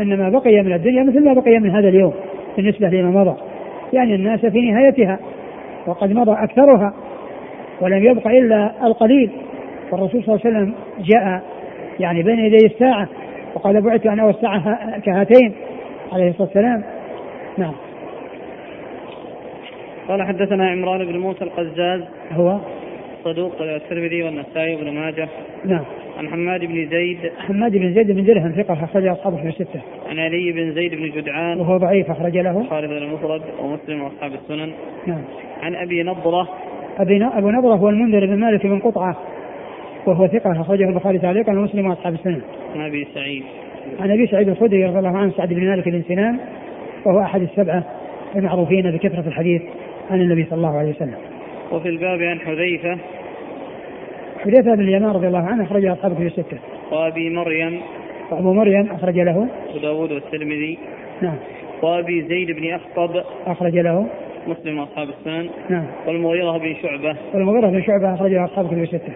إنما 0.01 0.29
بقي 0.29 0.61
من 0.61 0.73
الدنيا 0.73 1.03
مثل 1.03 1.25
ما 1.25 1.33
بقي 1.33 1.59
من 1.59 1.69
هذا 1.69 1.89
اليوم 1.89 2.13
بالنسبة 2.57 2.87
لما 2.87 3.23
مضى. 3.23 3.35
يعني 3.93 4.15
الناس 4.15 4.45
في 4.45 4.71
نهايتها 4.71 5.19
وقد 5.87 6.11
مضى 6.11 6.31
أكثرها 6.31 6.93
ولم 7.81 8.03
يبق 8.03 8.27
إلا 8.27 8.71
القليل. 8.83 9.29
والرسول 9.91 10.23
صلى 10.23 10.35
الله 10.35 10.45
عليه 10.45 10.57
وسلم 10.57 10.73
جاء 10.99 11.41
يعني 11.99 12.23
بين 12.23 12.39
يدي 12.39 12.65
الساعة 12.65 13.07
وقال 13.55 13.81
بعثت 13.81 14.05
أنا 14.05 14.25
والساعة 14.25 14.99
كهاتين 14.99 15.53
عليه 16.13 16.29
الصلاة 16.29 16.47
والسلام. 16.47 16.83
نعم. 17.57 17.73
قال 20.07 20.23
حدثنا 20.23 20.69
عمران 20.69 21.05
بن 21.05 21.17
موسى 21.17 21.43
القزاز 21.43 22.01
هو 22.31 22.59
صدوق 23.23 23.61
الترمذي 23.61 24.23
والنسائي 24.23 24.75
وابن 24.75 24.93
ماجه 24.93 25.27
نعم 25.65 25.85
عن 26.17 26.29
حماد 26.29 26.65
بن 26.65 26.87
زيد 26.89 27.17
حماد 27.37 27.71
بن 27.71 27.93
زيد 27.93 28.11
بن 28.11 28.23
درهم 28.25 28.51
ثقة 28.51 28.83
أخرج 28.83 29.07
أصحابه 29.07 29.37
في 29.37 29.47
الستة. 29.47 29.81
عن 30.09 30.19
علي 30.19 30.51
بن 30.51 30.73
زيد 30.73 30.95
بن 30.95 31.09
جدعان 31.09 31.59
وهو 31.59 31.77
ضعيف 31.77 32.11
أخرج 32.11 32.37
له. 32.37 32.65
خالد 32.69 32.89
بن 32.89 32.97
المفرد 32.97 33.41
ومسلم 33.61 34.01
وأصحاب 34.01 34.31
السنن. 34.33 34.71
نعم. 35.07 35.21
عن 35.61 35.75
أبي 35.75 36.03
نضرة. 36.03 36.47
أبي 36.97 37.25
أبو 37.25 37.51
نضرة 37.51 37.75
هو 37.75 37.89
المنذر 37.89 38.25
بن 38.25 38.39
مالك 38.39 38.65
بن 38.65 38.79
قطعة 38.79 39.17
وهو 40.05 40.27
ثقة 40.27 40.61
أخرجه 40.61 40.89
البخاري 40.89 41.19
تعليقا 41.19 41.51
ومسلم 41.51 41.87
وأصحاب 41.87 42.13
السنن. 42.13 42.41
عن 42.75 42.81
أبي 42.81 43.07
سعيد. 43.13 43.43
عن 43.99 44.11
أبي 44.11 44.27
سعيد 44.27 44.49
الخدري 44.49 44.85
رضي 44.85 44.99
الله 44.99 45.17
عنه 45.17 45.31
سعد 45.31 45.53
بن 45.53 45.67
مالك 45.67 45.89
بن 45.89 46.01
سنان 46.07 46.39
وهو 47.05 47.21
أحد 47.21 47.41
السبعة 47.41 47.83
المعروفين 48.35 48.91
بكثرة 48.91 49.27
الحديث 49.27 49.61
عن 50.11 50.21
النبي 50.21 50.43
صلى 50.43 50.57
الله 50.57 50.77
عليه 50.77 50.89
وسلم. 50.89 51.15
وفي 51.71 51.89
الباب 51.89 52.21
عن 52.21 52.39
حذيفة. 52.39 52.97
حذيفة 54.39 54.75
بن 54.75 54.81
اليمان 54.81 55.11
رضي 55.11 55.27
الله 55.27 55.39
عنه 55.39 55.63
أخرج 55.63 55.85
أصحابه 55.85 56.15
في 56.15 56.27
الستة. 56.27 56.57
وأبي 56.91 57.29
مريم. 57.29 57.81
وأبو 58.31 58.53
مريم 58.53 58.91
أخرج 58.91 59.19
له. 59.19 59.47
أبو 59.69 59.79
داود 59.81 60.11
والترمذي. 60.11 60.77
نعم. 61.21 61.35
وأبي 61.81 62.21
زيد 62.21 62.51
بن 62.51 62.73
أخطب. 62.73 63.23
أخرج 63.47 63.77
له. 63.77 64.07
مسلم 64.47 64.79
وأصحاب 64.79 65.09
السنن. 65.09 65.49
نعم. 65.69 65.85
والمغيرة 66.07 66.57
بن 66.57 66.75
شعبة. 66.83 67.15
والمغيرة 67.33 67.67
بن 67.67 67.81
شعبة 67.81 68.13
أخرجه 68.13 68.45
أصحابه 68.45 68.67
في 68.67 68.83
الستة. 68.83 69.13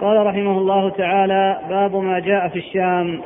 قال 0.00 0.26
رحمه 0.26 0.58
الله 0.58 0.90
تعالى 0.90 1.58
باب 1.68 1.96
ما 1.96 2.18
جاء 2.18 2.48
في 2.48 2.56
الشام. 2.56 3.20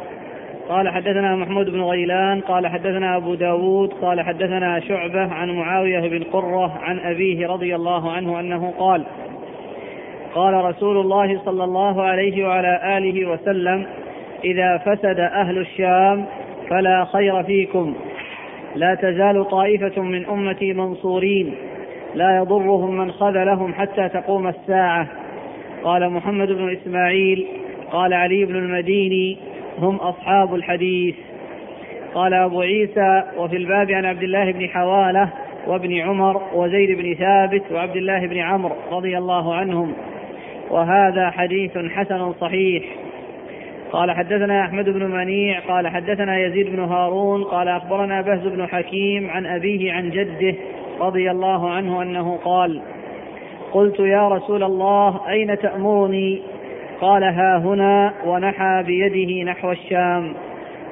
قال 0.68 0.88
حدثنا 0.88 1.36
محمود 1.36 1.70
بن 1.70 1.80
غيلان 1.80 2.40
قال 2.40 2.66
حدثنا 2.66 3.16
أبو 3.16 3.34
داود 3.34 3.92
قال 3.92 4.20
حدثنا 4.20 4.80
شعبة 4.80 5.34
عن 5.34 5.50
معاوية 5.50 6.00
بن 6.08 6.22
قرة 6.22 6.78
عن 6.82 6.98
أبيه 6.98 7.46
رضي 7.46 7.74
الله 7.74 8.12
عنه 8.12 8.40
أنه 8.40 8.74
قال 8.78 9.04
قال 10.34 10.54
رسول 10.54 11.00
الله 11.00 11.40
صلى 11.44 11.64
الله 11.64 12.02
عليه 12.02 12.46
وعلى 12.46 12.98
آله 12.98 13.28
وسلم 13.28 13.86
إذا 14.44 14.78
فسد 14.78 15.20
أهل 15.20 15.58
الشام 15.58 16.26
فلا 16.70 17.04
خير 17.04 17.42
فيكم. 17.42 17.94
لا 18.74 18.94
تزال 18.94 19.48
طائفة 19.48 20.02
من 20.02 20.26
أمتي 20.26 20.72
منصورين. 20.72 21.54
لا 22.14 22.36
يضرهم 22.36 22.96
من 22.96 23.12
خذلهم 23.12 23.74
حتى 23.74 24.08
تقوم 24.08 24.48
الساعة. 24.48 25.06
قال 25.84 26.10
محمد 26.10 26.48
بن 26.48 26.72
إسماعيل 26.72 27.46
قال 27.92 28.14
علي 28.14 28.44
بن 28.44 28.56
المديني 28.56 29.38
هم 29.78 29.96
أصحاب 29.96 30.54
الحديث. 30.54 31.14
قال 32.14 32.34
أبو 32.34 32.60
عيسى 32.60 33.22
وفي 33.38 33.56
الباب 33.56 33.90
عن 33.90 34.04
عبد 34.04 34.22
الله 34.22 34.52
بن 34.52 34.68
حوالة 34.68 35.28
وابن 35.66 35.98
عمر 35.98 36.42
وزيد 36.54 36.98
بن 36.98 37.14
ثابت 37.14 37.62
وعبد 37.72 37.96
الله 37.96 38.26
بن 38.26 38.38
عمرو 38.38 38.74
رضي 38.90 39.18
الله 39.18 39.54
عنهم. 39.54 39.92
وهذا 40.70 41.30
حديث 41.30 41.78
حسن 41.78 42.32
صحيح. 42.32 42.84
قال 43.92 44.10
حدثنا 44.10 44.64
أحمد 44.64 44.84
بن 44.88 45.10
منيع 45.10 45.60
قال 45.60 45.88
حدثنا 45.88 46.38
يزيد 46.38 46.66
بن 46.66 46.80
هارون 46.80 47.44
قال 47.44 47.68
أخبرنا 47.68 48.20
بهز 48.20 48.46
بن 48.46 48.66
حكيم 48.66 49.30
عن 49.30 49.46
أبيه 49.46 49.92
عن 49.92 50.10
جده 50.10 50.54
رضي 51.00 51.30
الله 51.30 51.70
عنه 51.70 52.02
أنه 52.02 52.38
قال 52.44 52.80
قلت 53.72 54.00
يا 54.00 54.28
رسول 54.28 54.62
الله 54.62 55.20
أين 55.28 55.58
تأمرني؟ 55.58 56.42
قال 57.00 57.24
ها 57.24 57.58
هنا 57.58 58.12
ونحى 58.26 58.82
بيده 58.86 59.50
نحو 59.50 59.72
الشام. 59.72 60.32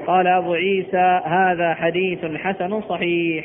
قال 0.06 0.26
أبو 0.26 0.52
عيسى 0.52 1.20
هذا 1.24 1.74
حديث 1.74 2.24
حسن 2.24 2.80
صحيح. 2.80 3.44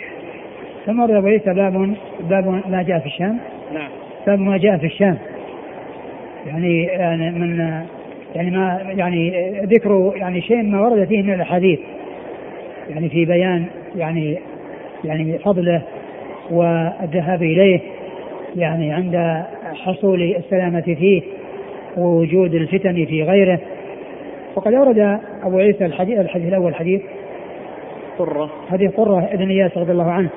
ثم 0.86 1.02
أبو 1.02 1.28
عيسى 1.28 1.54
باب 1.54 1.96
باب 2.20 2.62
ما 2.70 2.84
جاء 2.88 3.00
في 3.00 3.06
الشام؟ 3.06 3.40
نعم. 3.74 3.90
باب 4.28 4.40
ما 4.40 4.58
جاء 4.58 4.78
في 4.78 4.86
الشام. 4.86 5.18
يعني 6.48 6.84
يعني 6.84 7.32
من 7.32 7.84
يعني 8.36 8.52
ما 8.52 8.80
يعني 8.88 9.32
ذكر 9.64 10.14
يعني 10.16 10.42
شيء 10.42 10.64
ما 10.64 10.82
ورد 10.82 11.08
فيه 11.08 11.22
من 11.22 11.34
الأحاديث. 11.34 11.80
يعني 12.90 13.10
في 13.10 13.26
بيان 13.26 13.66
يعني 13.96 14.40
يعني 15.04 15.38
فضله 15.38 15.82
والذهاب 16.52 17.44
إليه 17.44 17.80
يعني 18.56 18.94
عند 18.94 19.44
حصول 19.76 20.22
السلامة 20.22 20.82
فيه. 20.82 21.39
ووجود 21.98 22.54
الفتن 22.54 23.06
في 23.06 23.24
غيره. 23.24 23.60
وقد 24.56 24.74
أورد 24.74 25.20
أبو 25.44 25.58
عيسى 25.58 25.86
الحديث, 25.86 26.20
الحديث 26.20 26.48
الأول 26.48 26.76
حديث. 26.76 27.02
قرة. 28.20 28.50
حديث 28.70 28.92
قرة 28.92 29.30
ابن 29.32 29.50
إياس 29.50 29.78
رضي 29.78 29.92
الله 29.92 30.12
عنه. 30.12 30.30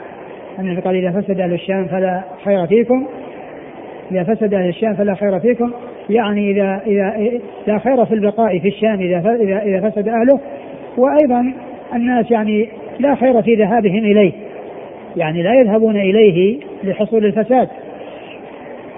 أنه 0.59 0.81
قال 0.81 0.97
إذا 0.97 1.21
فسد 1.21 1.41
أهل 1.41 1.53
الشام 1.53 1.87
فلا 1.87 2.23
خير 2.45 2.67
فيكم. 2.67 3.07
إذا 4.11 4.23
فسد 4.23 4.55
أهل 4.55 4.69
الشام 4.69 4.95
فلا 4.95 5.15
خير 5.15 5.41
فيكم. 5.41 5.73
يعني 6.11 6.51
إذا 6.51 6.83
إذا 6.87 7.41
لا 7.67 7.79
خير 7.79 8.05
في 8.05 8.15
البقاء 8.15 8.59
في 8.59 8.69
الشام 8.69 9.01
إذا 9.01 9.19
إذا 9.19 9.63
إذا 9.63 9.91
فسد 9.91 10.09
أهله. 10.09 10.41
وأيضا 10.97 11.53
الناس 11.95 12.31
يعني 12.31 12.69
لا 12.99 13.15
خير 13.15 13.43
في 13.43 13.55
ذهابهم 13.55 14.05
إليه. 14.05 14.33
يعني 15.17 15.43
لا 15.43 15.55
يذهبون 15.55 15.97
إليه 15.97 16.59
لحصول 16.85 17.25
الفساد. 17.25 17.69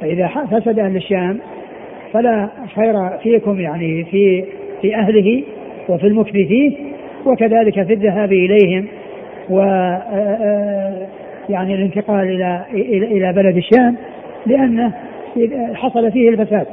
فإذا 0.00 0.30
فسد 0.50 0.78
أهل 0.78 0.96
الشام 0.96 1.40
فلا 2.14 2.48
خير 2.76 3.08
فيكم 3.22 3.60
يعني 3.60 4.04
في 4.04 4.44
في 4.82 4.96
أهله 4.96 5.42
وفي 5.88 6.06
المكث 6.06 6.32
فيه 6.32 6.72
وكذلك 7.26 7.82
في 7.82 7.92
الذهاب 7.92 8.32
إليهم 8.32 8.86
و 9.50 9.58
يعني 11.48 11.74
الانتقال 11.74 12.28
إلى 12.28 12.64
إلى 13.02 13.32
بلد 13.32 13.56
الشام 13.56 13.96
لأنه 14.46 14.92
حصل 15.74 16.12
فيه 16.12 16.28
الفساد. 16.28 16.66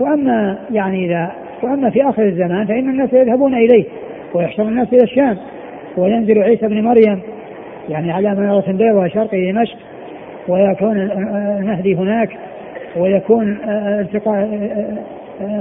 وأما 0.00 0.58
يعني 0.70 1.06
إذا 1.06 1.32
وأما 1.62 1.90
في 1.90 2.08
آخر 2.08 2.22
الزمان 2.22 2.66
فإن 2.66 2.90
الناس 2.90 3.12
يذهبون 3.12 3.54
إليه 3.54 3.84
ويحشر 4.34 4.62
الناس 4.62 4.92
إلى 4.92 5.02
الشام 5.02 5.36
وينزل 5.96 6.42
عيسى 6.42 6.68
بن 6.68 6.82
مريم 6.82 7.20
يعني 7.88 8.12
على 8.12 8.34
منارة 8.34 8.72
بيضاء 8.72 9.08
شرقي 9.08 9.52
دمشق 9.52 9.76
ويكون 10.48 11.00
المهدي 11.00 11.94
هناك. 11.94 12.30
ويكون 12.96 13.58
التقاء 14.00 14.68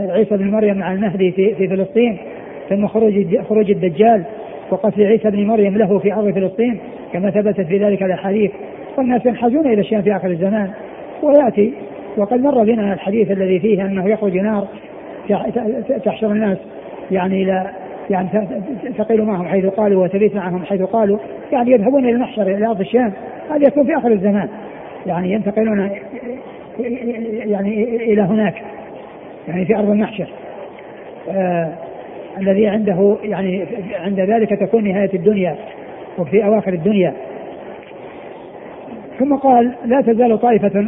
عيسى 0.09 0.38
بن 0.38 0.51
مريم 0.51 0.78
مع 0.78 0.93
المهدي 0.93 1.32
في 1.32 1.55
في 1.55 1.67
فلسطين 1.67 2.17
ثم 2.69 2.88
خروج 2.88 3.38
خروج 3.49 3.71
الدجال 3.71 4.23
وقتل 4.71 5.03
عيسى 5.03 5.30
بن 5.30 5.47
مريم 5.47 5.78
له 5.78 5.99
في 5.99 6.13
أرض 6.13 6.32
فلسطين 6.32 6.80
كما 7.13 7.30
ثبتت 7.30 7.61
في 7.61 7.78
ذلك 7.78 8.03
الأحاديث. 8.03 8.51
والناس 8.97 9.25
ينحازون 9.25 9.67
إلى 9.67 9.82
الشام 9.82 10.01
في 10.01 10.15
آخر 10.15 10.28
الزمان. 10.28 10.69
ويأتي 11.23 11.73
وقد 12.17 12.39
مر 12.39 12.63
بنا 12.63 12.93
الحديث 12.93 13.32
الذي 13.32 13.59
فيه 13.59 13.86
أنه 13.86 14.09
يخرج 14.09 14.38
نار 14.38 14.67
تحشر 16.05 16.32
الناس 16.32 16.57
يعني 17.11 17.43
إلى 17.43 17.69
يعني 18.09 18.30
تقيل 18.97 19.23
معهم 19.23 19.47
حيث 19.47 19.65
قالوا 19.65 20.03
وتبيت 20.03 20.36
معهم 20.36 20.65
حيث 20.65 20.82
قالوا. 20.82 21.17
يعني 21.51 21.71
يذهبون 21.71 22.03
إلى 22.03 22.11
المحشر 22.11 22.41
إلى 22.41 22.67
أرض 22.67 22.80
الشام. 22.80 23.13
هذا 23.49 23.67
يكون 23.67 23.86
في 23.86 23.97
آخر 23.97 24.11
الزمان. 24.11 24.49
يعني 25.05 25.32
ينتقلون 25.32 25.89
يعني 26.80 27.84
إلى 27.84 28.21
هناك 28.21 28.55
يعني 29.47 29.65
في 29.65 29.75
أرض 29.75 29.89
المحشر. 29.89 30.28
آه 31.30 31.73
الذي 32.38 32.67
عنده 32.67 33.17
يعني 33.23 33.65
عند 33.99 34.19
ذلك 34.19 34.49
تكون 34.49 34.84
نهاية 34.84 35.13
الدنيا 35.13 35.55
وفي 36.17 36.45
أواخر 36.45 36.73
الدنيا. 36.73 37.13
ثم 39.19 39.36
قال 39.36 39.71
لا 39.86 40.01
تزال 40.01 40.41
طائفة 40.41 40.86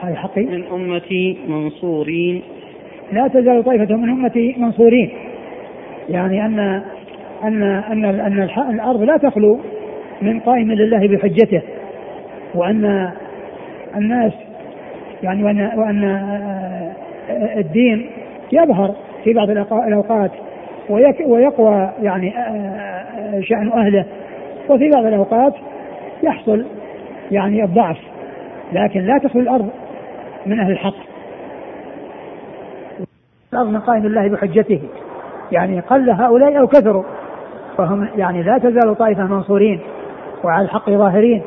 هذا 0.00 0.14
حقي. 0.14 0.44
من 0.44 0.64
أمتي 0.72 1.36
منصورين. 1.48 2.42
لا 3.12 3.28
تزال 3.28 3.64
طائفة 3.64 3.96
من 3.96 4.08
أمتي 4.08 4.54
منصورين. 4.58 5.10
يعني 6.08 6.46
أن 6.46 6.82
أن 7.44 7.62
أن 7.62 8.04
أن 8.04 8.48
الأرض 8.70 9.02
لا 9.02 9.16
تخلو 9.16 9.60
من 10.22 10.40
قائم 10.40 10.72
لله 10.72 11.08
بحجته 11.08 11.62
وأن 12.54 13.10
الناس 13.96 14.32
يعني 15.22 15.44
وأن 15.44 15.70
وأن 15.76 16.04
الدين 17.56 18.10
يظهر 18.52 18.94
في 19.24 19.32
بعض 19.32 19.50
الأوقات 19.72 20.30
ويقوى 21.26 21.90
يعني 22.02 22.32
شأن 23.40 23.72
أهله. 23.72 24.04
وفي 24.68 24.90
بعض 24.90 25.06
الأوقات 25.06 25.54
يحصل 26.22 26.64
يعني 27.30 27.64
الضعف 27.64 27.98
لكن 28.72 29.00
لا 29.00 29.18
تخلو 29.18 29.42
الأرض 29.42 29.68
من 30.46 30.60
أهل 30.60 30.72
الحق. 30.72 30.94
الأرض 33.52 33.68
من 33.68 33.80
قائم 33.80 34.06
الله 34.06 34.28
بحجته. 34.28 34.80
يعني 35.52 35.80
قل 35.80 36.10
هؤلاء 36.10 36.58
أو 36.58 36.66
كثروا 36.66 37.04
فهم 37.78 38.08
يعني 38.16 38.42
لا 38.42 38.58
تزال 38.58 38.98
طائفة 38.98 39.24
منصورين 39.24 39.80
وعلى 40.44 40.64
الحق 40.64 40.90
ظاهرين 40.90 41.42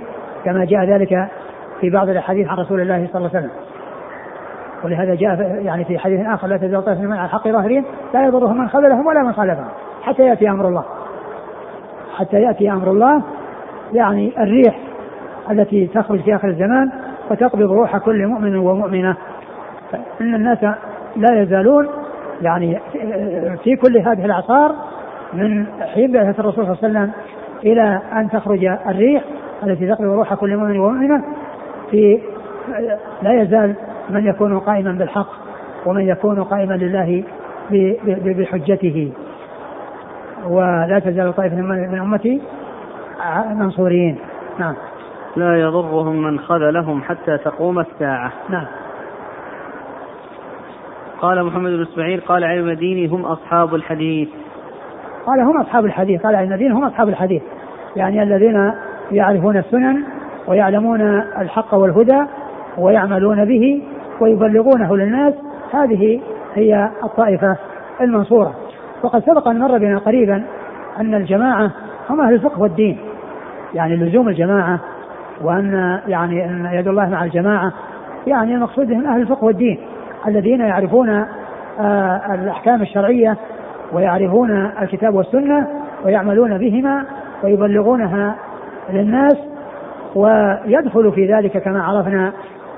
كما 0.45 0.65
جاء 0.65 0.85
ذلك 0.85 1.27
في 1.81 1.89
بعض 1.89 2.09
الأحاديث 2.09 2.47
عن 2.47 2.57
رسول 2.57 2.81
الله 2.81 3.07
صلى 3.13 3.17
الله 3.19 3.29
عليه 3.35 3.39
وسلم. 3.39 3.51
ولهذا 4.83 5.15
جاء 5.15 5.61
يعني 5.63 5.85
في 5.85 5.99
حديث 5.99 6.27
آخر 6.27 6.47
لا 6.47 6.57
تزال 6.57 6.85
طائفة 6.85 7.01
من 7.01 7.13
على 7.13 7.25
الحق 7.25 7.47
ظاهرين 7.47 7.85
لا 8.13 8.25
يضرهم 8.25 8.57
من 8.57 8.69
خذلهم 8.69 9.07
ولا 9.07 9.23
من 9.23 9.33
خالفهم 9.33 9.67
حتى 10.01 10.23
يأتي 10.23 10.49
أمر 10.49 10.67
الله. 10.67 10.83
حتى 12.17 12.41
يأتي 12.41 12.71
أمر 12.71 12.91
الله 12.91 13.21
يعني 13.93 14.43
الريح 14.43 14.79
التي 15.51 15.87
تخرج 15.87 16.21
في 16.21 16.35
آخر 16.35 16.47
الزمان 16.47 16.91
وتقبض 17.31 17.71
روح 17.71 17.97
كل 17.97 18.27
مؤمن 18.27 18.55
ومؤمنة. 18.55 19.15
ان 20.21 20.35
الناس 20.35 20.63
لا 21.15 21.41
يزالون 21.41 21.87
يعني 22.41 22.79
في 23.63 23.75
كل 23.75 23.97
هذه 23.97 24.25
الاعصار 24.25 24.75
من 25.33 25.65
حين 25.93 26.11
بعثة 26.11 26.39
الرسول 26.39 26.65
صلى 26.65 26.73
الله 26.73 26.99
عليه 26.99 27.09
وسلم 27.09 27.11
إلى 27.63 28.01
أن 28.13 28.29
تخرج 28.29 28.65
الريح 28.65 29.23
التي 29.63 29.87
تقبض 29.87 30.07
روح 30.07 30.33
كل 30.33 30.57
مؤمن 30.57 30.79
ومؤمنة 30.79 31.23
في 31.91 32.19
لا 33.21 33.41
يزال 33.41 33.75
من 34.09 34.27
يكون 34.27 34.59
قائما 34.59 34.91
بالحق 34.91 35.29
ومن 35.85 36.01
يكون 36.01 36.43
قائما 36.43 36.73
لله 36.73 37.23
بحجته. 38.09 39.11
ولا 40.47 40.99
تزال 40.99 41.35
طائفة 41.35 41.55
من 41.55 41.99
أمتي 41.99 42.41
منصورين. 43.55 44.17
نعم. 44.59 44.73
لا 45.35 45.61
يضرهم 45.61 46.23
من 46.23 46.39
خذلهم 46.39 47.01
حتى 47.03 47.37
تقوم 47.37 47.79
الساعة. 47.79 48.31
نعم. 48.49 48.65
قال 51.21 51.45
محمد 51.45 51.71
بن 51.71 51.81
إسماعيل 51.81 52.21
قال 52.21 52.43
علم 52.43 52.69
المديني 52.69 53.07
هم 53.07 53.25
أصحاب 53.25 53.75
الحديث. 53.75 54.29
قال 55.25 55.39
هم 55.39 55.61
أصحاب 55.61 55.85
الحديث. 55.85 56.21
قال 56.21 56.35
علم 56.35 56.47
المديني 56.47 56.73
هم 56.73 56.83
أصحاب 56.83 57.09
الحديث. 57.09 57.41
يعني 57.95 58.23
الذين 58.23 58.71
يعرفون 59.11 59.57
السنن 59.57 60.03
ويعلمون 60.49 61.01
الحق 61.41 61.73
والهدى 61.73 62.21
ويعملون 62.77 63.45
به 63.45 63.83
ويبلغونه 64.21 64.97
للناس. 64.97 65.33
هذه 65.73 66.21
هي 66.55 66.89
الطائفة 67.03 67.55
المنصورة. 68.01 68.53
وقد 69.03 69.23
سبق 69.23 69.47
أن 69.47 69.59
مر 69.59 69.77
بنا 69.77 69.97
قريبا 69.97 70.43
أن 70.99 71.15
الجماعة 71.15 71.71
هم 72.09 72.21
أهل 72.21 72.33
الفقه 72.33 72.61
والدين. 72.61 72.97
يعني 73.73 73.95
لزوم 73.95 74.29
الجماعة 74.29 74.79
وأن 75.41 75.99
يعني 76.07 76.45
أن 76.45 76.69
يد 76.73 76.87
الله 76.87 77.09
مع 77.09 77.23
الجماعة. 77.23 77.73
يعني 78.27 78.55
المقصود 78.55 78.87
بهم 78.87 79.07
أهل 79.07 79.21
الفقه 79.21 79.45
والدين 79.45 79.79
الذين 80.27 80.59
يعرفون 80.59 81.09
آه 81.79 82.21
الأحكام 82.33 82.81
الشرعية 82.81 83.37
ويعرفون 83.93 84.71
الكتاب 84.81 85.15
والسنة 85.15 85.67
ويعملون 86.05 86.57
بهما 86.57 87.05
ويبلغونها 87.43 88.35
للناس. 88.89 89.37
ويدخل 90.15 91.11
في 91.11 91.33
ذلك 91.33 91.57
كما 91.57 91.83
عرفنا 91.83 92.33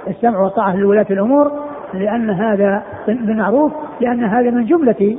السمع 0.08 0.40
والطاعة 0.40 0.76
لولاة 0.76 1.06
الأمور 1.10 1.52
لأن 1.94 2.30
هذا 2.30 2.84
بالمعروف 3.08 3.72
لأن 4.02 4.24
هذا 4.24 4.50
من 4.50 4.66
جملة 4.66 5.18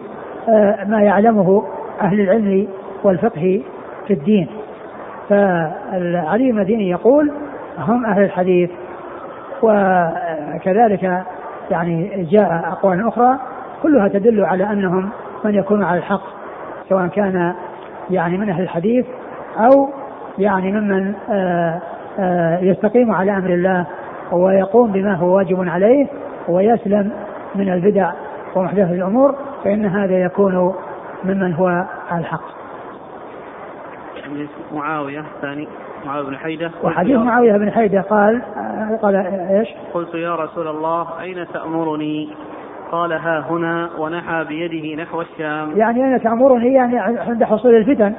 آه، 0.48 0.84
ما 0.84 1.02
يعلمه 1.02 1.62
أهل 2.00 2.20
العلم 2.20 2.68
والفقه 3.04 3.62
في 4.06 4.12
الدين. 4.12 4.48
فعلي 5.28 6.50
المديني 6.50 6.90
يقول 6.90 7.32
هم 7.78 8.06
أهل 8.06 8.22
الحديث. 8.22 8.70
وكذلك 9.62 11.24
يعني 11.70 12.26
جاء 12.30 12.64
أقوال 12.66 13.08
أخرى 13.08 13.38
كلها 13.82 14.08
تدل 14.08 14.44
على 14.44 14.64
أنهم 14.64 15.10
من 15.44 15.54
يكون 15.54 15.82
على 15.82 15.98
الحق 15.98 16.22
سواء 16.88 17.06
كان 17.06 17.54
يعني 18.10 18.38
من 18.38 18.50
أهل 18.50 18.62
الحديث 18.62 19.06
أو 19.56 19.88
يعني 20.38 20.72
ممن 20.72 21.14
آه، 21.30 21.80
يستقيم 22.62 23.12
على 23.12 23.36
أمر 23.36 23.50
الله 23.50 23.86
ويقوم 24.32 24.92
بما 24.92 25.14
هو 25.14 25.36
واجب 25.36 25.68
عليه 25.68 26.06
ويسلم 26.48 27.12
من 27.54 27.72
البدع 27.72 28.12
ومحدثة 28.54 28.92
الأمور 28.92 29.34
فإن 29.64 29.86
هذا 29.86 30.24
يكون 30.24 30.74
ممن 31.24 31.54
هو 31.54 31.66
على 32.10 32.20
الحق. 32.20 32.42
معاوية 34.74 35.20
الثاني 35.20 35.68
معاوية 36.06 36.28
بن 36.28 36.36
حيدة. 36.36 36.70
وحديث 36.82 37.16
معاوية 37.16 37.52
بن 37.52 37.70
حيدة 37.70 38.00
قال 38.00 38.42
قال 39.02 39.16
إيش؟ 39.50 39.68
قلت 39.94 40.14
يا 40.14 40.34
رسول 40.34 40.68
الله 40.68 41.20
أين 41.20 41.46
تأمرني؟ 41.52 42.28
قال 42.92 43.12
ها 43.12 43.44
هنا 43.50 43.90
ونحى 43.98 44.44
بيده 44.44 45.02
نحو 45.02 45.20
الشام. 45.20 45.78
يعني 45.78 46.04
أين 46.04 46.22
تأمرني؟ 46.22 46.72
يعني 46.72 46.98
عند 46.98 47.44
حصول 47.44 47.74
الفتن. 47.74 48.14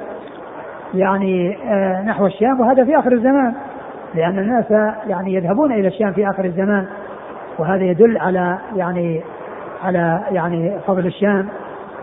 يعني 0.94 1.58
آه، 1.68 2.02
نحو 2.02 2.26
الشام 2.26 2.60
وهذا 2.60 2.84
في 2.84 2.98
آخر 2.98 3.12
الزمان. 3.12 3.54
لأن 4.14 4.38
الناس 4.38 4.70
يعني 5.06 5.34
يذهبون 5.34 5.72
إلى 5.72 5.88
الشام 5.88 6.12
في 6.12 6.30
آخر 6.30 6.44
الزمان 6.44 6.86
وهذا 7.58 7.84
يدل 7.84 8.18
على 8.18 8.58
يعني 8.76 9.20
على 9.84 10.20
يعني 10.30 10.72
فضل 10.86 11.06
الشام 11.06 11.48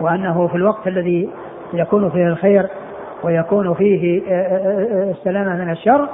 وأنه 0.00 0.46
في 0.46 0.54
الوقت 0.54 0.86
الذي 0.86 1.28
يكون 1.72 2.10
فيه 2.10 2.26
الخير 2.26 2.66
ويكون 3.24 3.74
فيه 3.74 4.22
آه، 4.28 4.32
آه، 4.32 5.10
السلامة 5.10 5.64
من 5.64 5.70
الشر 5.70 6.08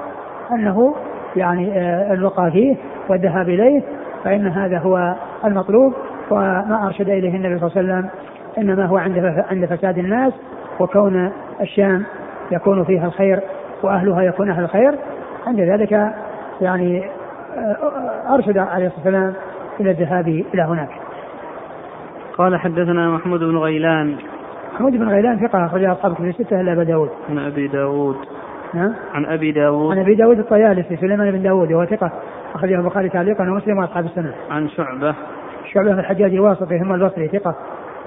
أنه 0.53 0.95
يعني 1.37 1.73
الوقى 2.13 2.51
فيه 2.51 2.77
والذهاب 3.09 3.49
إليه 3.49 3.83
فإن 4.25 4.47
هذا 4.47 4.79
هو 4.79 5.15
المطلوب 5.45 5.93
وما 6.31 6.87
أرشد 6.87 7.09
إليه 7.09 7.37
النبي 7.37 7.59
صلى 7.59 7.71
الله 7.71 7.95
عليه 7.95 8.03
وسلم 8.03 8.11
إنما 8.59 8.87
هو 8.87 8.97
عند 8.97 9.45
عند 9.51 9.65
فساد 9.65 9.99
الناس 9.99 10.33
وكون 10.81 11.33
الشام 11.61 12.05
يكون 12.51 12.85
فيها 12.85 13.07
الخير 13.07 13.41
وأهلها 13.83 14.23
يكون 14.23 14.51
أهل 14.51 14.65
الخير 14.65 14.95
عند 15.49 15.61
ذلك 15.61 16.13
يعني 16.61 17.11
آه، 17.57 18.35
أرشد 18.35 18.59
عليه 18.59 18.87
الصلاة 18.87 19.05
والسلام 19.05 19.35
إلى 19.81 19.91
الذهاب 19.91 20.29
إلى 20.29 20.63
هناك. 20.63 20.89
قال 22.39 22.57
حدثنا 22.57 23.11
محمود 23.11 23.41
بن 23.41 23.57
غيلان. 23.57 24.17
محمود 24.75 24.93
بن 24.93 25.09
غيلان 25.09 25.49
ثقة 25.49 25.67
أخرج 25.67 25.85
أصحاب 25.85 26.15
كتب 26.15 26.25
الستة 26.25 26.61
إلا 26.61 26.73
أبا 26.73 26.85
داود. 26.85 27.11
عن 27.31 27.39
أبي 27.39 27.69
داود. 27.69 28.17
نعم 28.75 28.95
عن 29.15 29.27
أبي 29.27 29.53
داود. 29.53 29.93
عن 29.93 29.99
أبي 29.99 30.15
داود 30.15 30.39
الطيالسي 30.39 30.97
سليمان 30.97 31.31
بن 31.31 31.43
داود 31.43 31.73
وهو 31.73 31.85
ثقة 31.85 32.13
أخرجه 32.55 32.75
البخاري 32.75 33.09
تعليقا 33.09 33.45
ومسلم 33.45 33.79
وأصحاب 33.79 34.05
السنة. 34.05 34.35
عن 34.51 34.69
شعبة. 34.69 35.15
شعبة 35.73 35.93
بن 35.93 35.99
الحجاج 35.99 36.35
الواسطي 36.35 36.79
ثم 36.79 36.95
البصري 36.95 37.29
ثقة 37.29 37.55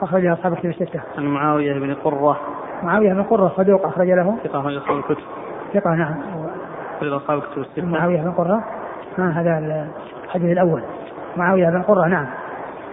أخرج 0.02 0.26
أصحاب 0.26 0.56
كتب 0.56 0.70
الستة. 0.70 1.02
عن 1.18 1.26
معاوية 1.26 1.74
بن 1.74 1.94
قرة. 1.94 2.39
معاوية 2.84 3.14
بن 3.14 3.24
قرة 3.24 3.52
صدوق 3.58 3.86
أخرج 3.86 4.08
له. 4.08 4.38
ثقة 4.44 4.60
أخرج 4.60 4.76
أصحاب 4.76 4.98
الكتب. 4.98 5.24
ثقة 5.74 5.96
نعم. 5.96 6.16
الكتب 7.02 7.62
الستة 7.62 7.86
معاوية 7.86 8.22
بن 8.22 8.32
قرة. 8.32 8.64
ها 9.18 9.41
هذا 9.41 9.86
الحديث 10.26 10.52
الأول. 10.52 10.84
معاوية 11.38 11.70
بن 11.70 11.82
قرة 11.82 12.08
نعم. 12.08 12.26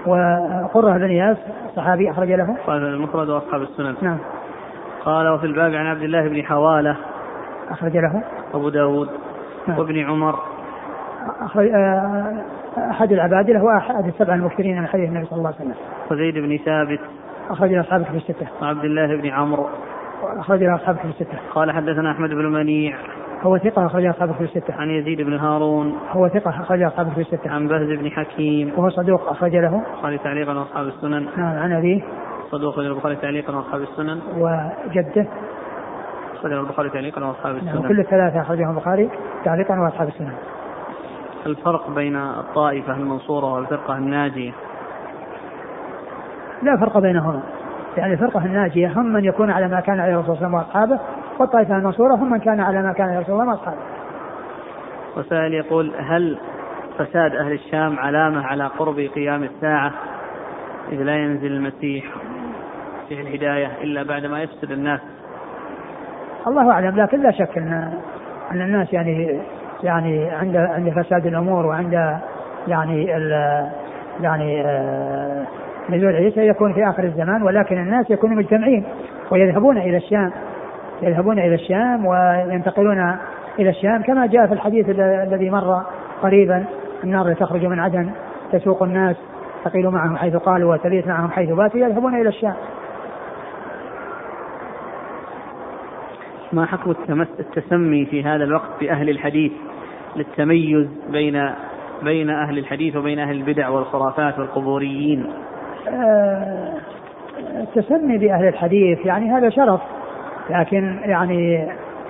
وقرة 0.06 0.92
بن 0.92 1.04
إياس 1.04 1.36
صحابي 1.76 2.10
أخرج 2.10 2.32
له. 2.32 2.56
قال 2.66 2.84
المفرد 2.84 3.28
وأصحاب 3.28 3.62
السنن. 3.62 3.94
نعم. 4.02 4.18
قال 5.04 5.28
وفي 5.28 5.46
الباب 5.46 5.74
عن 5.74 5.86
عبد 5.86 6.02
الله 6.02 6.28
بن 6.28 6.42
حوالة. 6.42 6.96
أخرج 7.70 7.96
له. 7.96 8.22
أبو 8.54 8.68
داود. 8.68 9.08
نعم. 9.66 9.78
وابن 9.78 9.98
عمر. 9.98 10.38
أخرج 11.40 11.68
آه، 11.68 12.44
أحد 12.90 13.12
العبادلة 13.12 13.64
وأحد 13.64 14.06
السبع 14.06 14.34
المكثرين 14.34 14.80
من 14.80 14.86
حديث 14.86 15.08
النبي 15.08 15.26
صلى 15.26 15.38
الله 15.38 15.48
عليه 15.48 15.60
وسلم. 15.60 15.74
وزيد 16.10 16.34
بن 16.34 16.58
ثابت. 16.64 17.00
أخرج 17.50 17.74
أصحابه 17.74 18.04
في 18.04 18.16
الستة. 18.16 18.46
وعبد 18.62 18.84
الله 18.84 19.16
بن 19.16 19.28
عمرو. 19.28 19.68
أخرج 20.22 20.62
أصحابه 20.62 20.98
في 20.98 21.04
الستة. 21.04 21.38
قال 21.54 21.72
حدثنا 21.72 22.10
أحمد 22.10 22.30
بن 22.30 22.52
منيع. 22.52 22.96
هو 23.42 23.58
ثقة 23.58 23.86
أخرج 23.86 24.06
أصحابه 24.06 24.32
في 24.32 24.44
الستة. 24.44 24.74
عن 24.74 24.90
يزيد 24.90 25.20
بن 25.20 25.34
هارون. 25.34 25.94
هو 26.10 26.28
ثقة 26.28 26.50
أخرج 26.50 26.82
أصحابه 26.82 27.10
في 27.10 27.20
الستة. 27.20 27.50
عن 27.50 27.68
بهز 27.68 27.98
بن 27.98 28.10
حكيم. 28.10 28.72
وهو 28.76 28.90
صدوق 28.90 29.28
أخرج 29.30 29.56
له. 29.56 29.82
البخاري 29.86 30.18
تعليقا 30.18 30.52
وأصحاب 30.52 30.86
السنن. 30.86 31.26
نعم 31.36 31.58
عن 31.58 31.72
أبيه. 31.72 32.02
صدوق 32.50 32.78
البخاري 32.78 33.16
تعليقا 33.16 33.56
وأصحاب 33.56 33.80
السنن. 33.80 34.20
وجده. 34.36 35.26
أخرجه 36.34 36.60
البخاري 36.60 36.90
تعليقا 36.90 37.24
وأصحاب 37.24 37.54
نعم، 37.54 37.66
السنن. 37.66 37.82
نعم 37.82 37.88
كل 37.88 38.00
الثلاثة 38.00 38.40
أخرجهم 38.40 38.70
البخاري 38.70 39.10
تعليقا 39.44 39.80
وأصحاب 39.80 40.08
السنن. 40.08 40.32
الفرق 41.46 41.90
بين 41.90 42.16
الطائفة 42.16 42.96
المنصورة 42.96 43.52
والفرقة 43.52 43.98
الناجية 43.98 44.52
لا 46.62 46.76
فرق 46.76 46.98
بينهما 46.98 47.42
يعني 47.96 48.12
الفرقة 48.12 48.44
الناجية 48.44 48.92
هم 49.00 49.06
من 49.06 49.24
يكون 49.24 49.50
على 49.50 49.68
ما 49.68 49.80
كان 49.80 50.00
عليه 50.00 50.14
الرسول 50.14 50.36
صلى 50.36 50.46
الله 50.46 50.58
عليه 50.58 50.68
وسلم 50.68 50.88
وأصحابه 50.88 51.00
والطائفة 51.40 51.76
المنصورة 51.76 52.14
هم 52.14 52.30
من 52.30 52.38
كان 52.38 52.60
على 52.60 52.82
ما 52.82 52.92
كان 52.92 53.16
الرسول 53.16 53.40
الله 53.40 53.52
وأصحابه 53.52 53.76
وسائل 55.16 55.54
يقول 55.54 55.92
هل 55.98 56.38
فساد 56.98 57.34
أهل 57.34 57.52
الشام 57.52 57.98
علامة 57.98 58.46
على 58.46 58.66
قرب 58.66 58.98
قيام 59.14 59.44
الساعة 59.44 59.92
إذ 60.92 61.02
لا 61.02 61.16
ينزل 61.16 61.52
المسيح 61.52 62.04
في 63.08 63.20
الهداية 63.20 63.70
إلا 63.82 64.02
بعدما 64.02 64.42
يفسد 64.42 64.70
الناس؟ 64.70 65.00
الله 66.46 66.70
أعلم 66.70 66.96
لكن 66.96 67.22
لا 67.22 67.30
شك 67.30 67.58
أن 67.58 67.92
أن 68.50 68.60
الناس 68.60 68.92
يعني 68.92 69.40
يعني 69.82 70.30
عند 70.30 70.56
عند 70.56 70.90
فساد 70.90 71.26
الأمور 71.26 71.66
وعند 71.66 72.18
يعني 72.68 73.16
ال 73.16 73.30
يعني 74.20 74.62
آه، 74.66 75.46
نزول 75.90 76.16
عيسى 76.16 76.46
يكون 76.46 76.72
في 76.72 76.88
آخر 76.88 77.04
الزمان 77.04 77.42
ولكن 77.42 77.78
الناس 77.78 78.10
يكونوا 78.10 78.36
مجتمعين 78.36 78.84
ويذهبون 79.30 79.78
إلى 79.78 79.96
الشام. 79.96 80.32
يذهبون 81.02 81.38
إلى 81.38 81.54
الشام 81.54 82.06
وينتقلون 82.06 83.16
إلى 83.58 83.70
الشام 83.70 84.02
كما 84.02 84.26
جاء 84.26 84.46
في 84.46 84.52
الحديث 84.52 84.86
الذي 84.98 85.50
مر 85.50 85.82
قريبا 86.22 86.64
النار 87.04 87.34
تخرج 87.34 87.64
من 87.64 87.80
عدن 87.80 88.10
تسوق 88.52 88.82
الناس 88.82 89.16
تقيل 89.64 89.88
معهم 89.90 90.16
حيث 90.16 90.36
قالوا 90.36 90.74
وتبيت 90.74 91.06
معهم 91.06 91.30
حيث 91.30 91.50
باتوا 91.50 91.80
يذهبون 91.80 92.14
إلى 92.14 92.28
الشام. 92.28 92.54
ما 96.52 96.66
حكم 96.66 96.90
التسمي 97.20 98.06
في 98.06 98.24
هذا 98.24 98.44
الوقت 98.44 98.70
بأهل 98.80 99.10
الحديث 99.10 99.52
للتميز 100.16 100.86
بين 101.08 101.50
بين 102.02 102.30
أهل 102.30 102.58
الحديث 102.58 102.96
وبين 102.96 103.18
أهل 103.18 103.36
البدع 103.36 103.68
والخرافات 103.68 104.38
والقبوريين؟ 104.38 105.32
آه، 105.88 106.74
التسمي 107.38 108.18
بأهل 108.18 108.48
الحديث 108.48 109.06
يعني 109.06 109.32
هذا 109.32 109.50
شرف. 109.50 109.80
لكن 110.50 110.98
يعني 111.04 111.68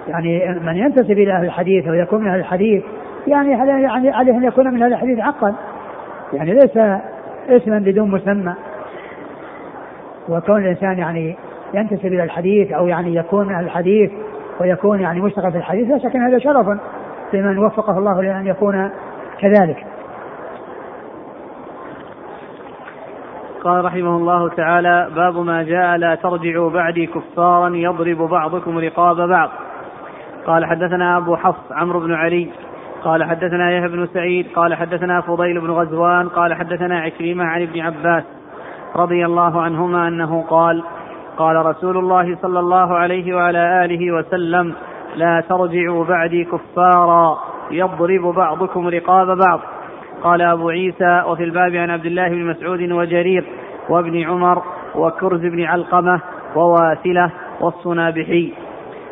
يعني 0.09 0.61
من 0.61 0.76
ينتسب 0.76 1.11
إلى 1.11 1.32
أهل 1.32 1.45
الحديث 1.45 1.89
ويكون 1.89 2.20
من 2.20 2.28
أهل 2.28 2.39
الحديث 2.39 2.82
يعني 3.26 3.51
يعني 3.51 4.11
عليه 4.11 4.36
أن 4.36 4.45
يكون 4.45 4.74
من 4.74 4.82
أهل 4.82 4.93
الحديث 4.93 5.20
حقا 5.20 5.55
يعني 6.32 6.53
ليس 6.53 6.76
اسما 7.49 7.78
بدون 7.78 8.11
مسمى. 8.11 8.55
وكون 10.28 10.64
الإنسان 10.64 10.99
يعني 10.99 11.36
ينتسب 11.74 12.07
إلى 12.07 12.22
الحديث 12.22 12.72
أو 12.72 12.86
يعني 12.86 13.14
يكون 13.14 13.47
من 13.47 13.55
أهل 13.55 13.64
الحديث 13.64 14.11
ويكون 14.61 15.01
يعني 15.01 15.20
مشتغل 15.20 15.53
في 15.53 15.59
الحديث 15.59 15.89
لا 15.89 15.99
شك 15.99 16.16
هذا 16.16 16.39
شرف 16.39 16.78
لمن 17.32 17.59
وفقه 17.59 17.99
الله 17.99 18.22
لأن 18.22 18.47
يكون 18.47 18.91
كذلك. 19.41 19.86
قال 23.68 23.84
رحمه 23.84 24.16
الله 24.16 24.48
تعالى 24.48 25.08
باب 25.16 25.36
ما 25.36 25.62
جاء 25.62 25.96
لا 25.96 26.14
ترجعوا 26.14 26.70
بعدي 26.70 27.06
كفارا 27.06 27.68
يضرب 27.76 28.16
بعضكم 28.16 28.78
رقاب 28.78 29.28
بعض. 29.28 29.50
قال 30.46 30.64
حدثنا 30.64 31.16
أبو 31.16 31.36
حفص 31.36 31.72
عمرو 31.72 32.00
بن 32.00 32.14
علي 32.14 32.50
قال 33.04 33.24
حدثنا 33.24 33.70
يحيى 33.70 33.88
بن 33.88 34.06
سعيد 34.06 34.46
قال 34.56 34.74
حدثنا 34.74 35.20
فضيل 35.20 35.60
بن 35.60 35.70
غزوان 35.70 36.28
قال 36.28 36.54
حدثنا 36.54 37.00
عكرمة 37.00 37.44
عن 37.44 37.62
ابن 37.62 37.80
عباس 37.80 38.24
رضي 38.96 39.26
الله 39.26 39.62
عنهما 39.62 40.08
أنه 40.08 40.42
قال 40.42 40.82
قال 41.38 41.66
رسول 41.66 41.98
الله 41.98 42.36
صلى 42.42 42.60
الله 42.60 42.96
عليه 42.96 43.34
وعلى 43.34 43.84
آله 43.84 44.12
وسلم 44.12 44.74
لا 45.16 45.42
ترجعوا 45.48 46.04
بعدي 46.04 46.44
كفارا 46.44 47.38
يضرب 47.70 48.34
بعضكم 48.34 48.88
رقاب 48.88 49.26
بعض. 49.26 49.60
قال 50.22 50.42
أبو 50.42 50.68
عيسى 50.68 51.22
وفي 51.26 51.44
الباب 51.44 51.74
عن 51.74 51.90
عبد 51.90 52.06
الله 52.06 52.28
بن 52.28 52.44
مسعود 52.46 52.80
وجرير 52.80 53.44
وابن 53.88 54.22
عمر 54.22 54.62
وكرز 54.94 55.40
بن 55.40 55.64
علقمة 55.64 56.20
وواسلة 56.56 57.30
والصنابحي. 57.60 58.52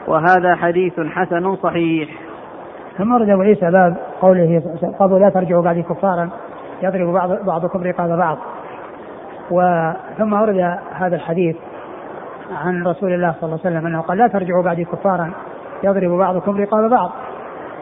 وهذا 0.08 0.54
حديث 0.54 1.00
حسن 1.00 1.56
صحيح. 1.56 2.08
ثم 2.98 3.12
ورد 3.12 3.28
أبو 3.28 3.42
عيسى 3.42 3.70
باب 3.70 3.96
قوله 4.20 4.62
قالوا 4.98 5.18
لا 5.18 5.28
ترجعوا 5.28 5.62
بعدي 5.62 5.82
كفارا 5.82 6.30
يضرب 6.82 7.12
بعض 7.12 7.46
بعضكم 7.46 7.82
رقاب 7.82 8.18
بعض. 8.18 8.38
وثم 9.50 10.32
ورد 10.32 10.78
هذا 10.92 11.16
الحديث 11.16 11.56
عن 12.64 12.86
رسول 12.86 13.12
الله 13.12 13.34
صلى 13.40 13.42
الله 13.42 13.60
عليه 13.64 13.76
وسلم 13.76 13.86
أنه 13.86 14.00
قال 14.00 14.18
لا 14.18 14.28
ترجعوا 14.28 14.62
بعدي 14.62 14.84
كفارا 14.84 15.30
يضرب 15.84 16.18
بعضكم 16.18 16.56
رقاب 16.56 16.90
بعض. 16.90 17.10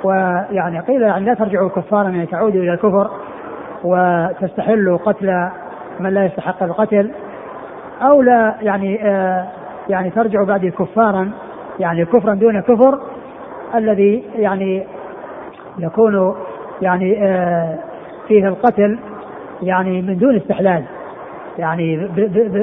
ويعني 0.04 0.80
قيل 0.80 1.02
يعني 1.02 1.24
لا 1.24 1.34
ترجعوا 1.34 1.68
كفارا 1.68 2.08
يعني 2.08 2.26
تعودوا 2.26 2.62
إلى 2.62 2.72
الكفر 2.72 3.10
وتستحلوا 3.84 4.98
قتل 4.98 5.48
من 6.00 6.10
لا 6.10 6.24
يستحق 6.24 6.62
القتل 6.62 7.10
أو 8.02 8.22
لا 8.22 8.54
يعني 8.62 9.08
آه 9.08 9.46
يعني 9.88 10.10
ترجعوا 10.10 10.46
بعد 10.46 10.66
كفارا 10.66 11.30
يعني 11.78 12.04
كفرا 12.04 12.34
دون 12.34 12.60
كفر 12.60 13.00
الذي 13.74 14.24
يعني 14.36 14.86
يكون 15.78 16.34
يعني 16.82 17.24
آه 17.24 17.78
فيه 18.28 18.48
القتل 18.48 18.98
يعني 19.62 20.02
من 20.02 20.18
دون 20.18 20.36
استحلال 20.36 20.84
يعني 21.58 21.96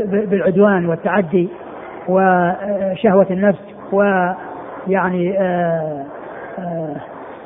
بالعدوان 0.04 0.86
والتعدي 0.86 1.50
وشهوة 2.08 3.28
النفس 3.32 3.62
ويعني 3.92 5.39
آه، 5.39 6.06
آه، 6.60 6.96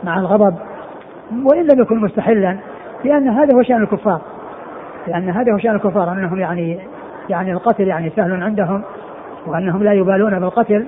مع 0.06 0.20
الغضب 0.20 0.56
وإن 1.43 1.68
لم 1.68 1.82
يكن 1.82 2.01
مستحلا 2.01 2.58
لأن 3.03 3.28
هذا 3.28 3.56
هو 3.56 3.64
شأن 3.64 3.82
الكفار. 3.82 4.22
لأن 5.08 5.30
هذا 5.30 5.53
هو 5.53 5.58
شأن 5.58 5.76
الكفار 5.76 6.12
أنهم 6.12 6.39
يعني 6.39 6.80
يعني 7.30 7.51
القتل 7.51 7.88
يعني 7.88 8.10
سهل 8.10 8.43
عندهم 8.43 8.84
وأنهم 9.47 9.84
لا 9.84 9.93
يبالون 9.93 10.39
بالقتل 10.39 10.86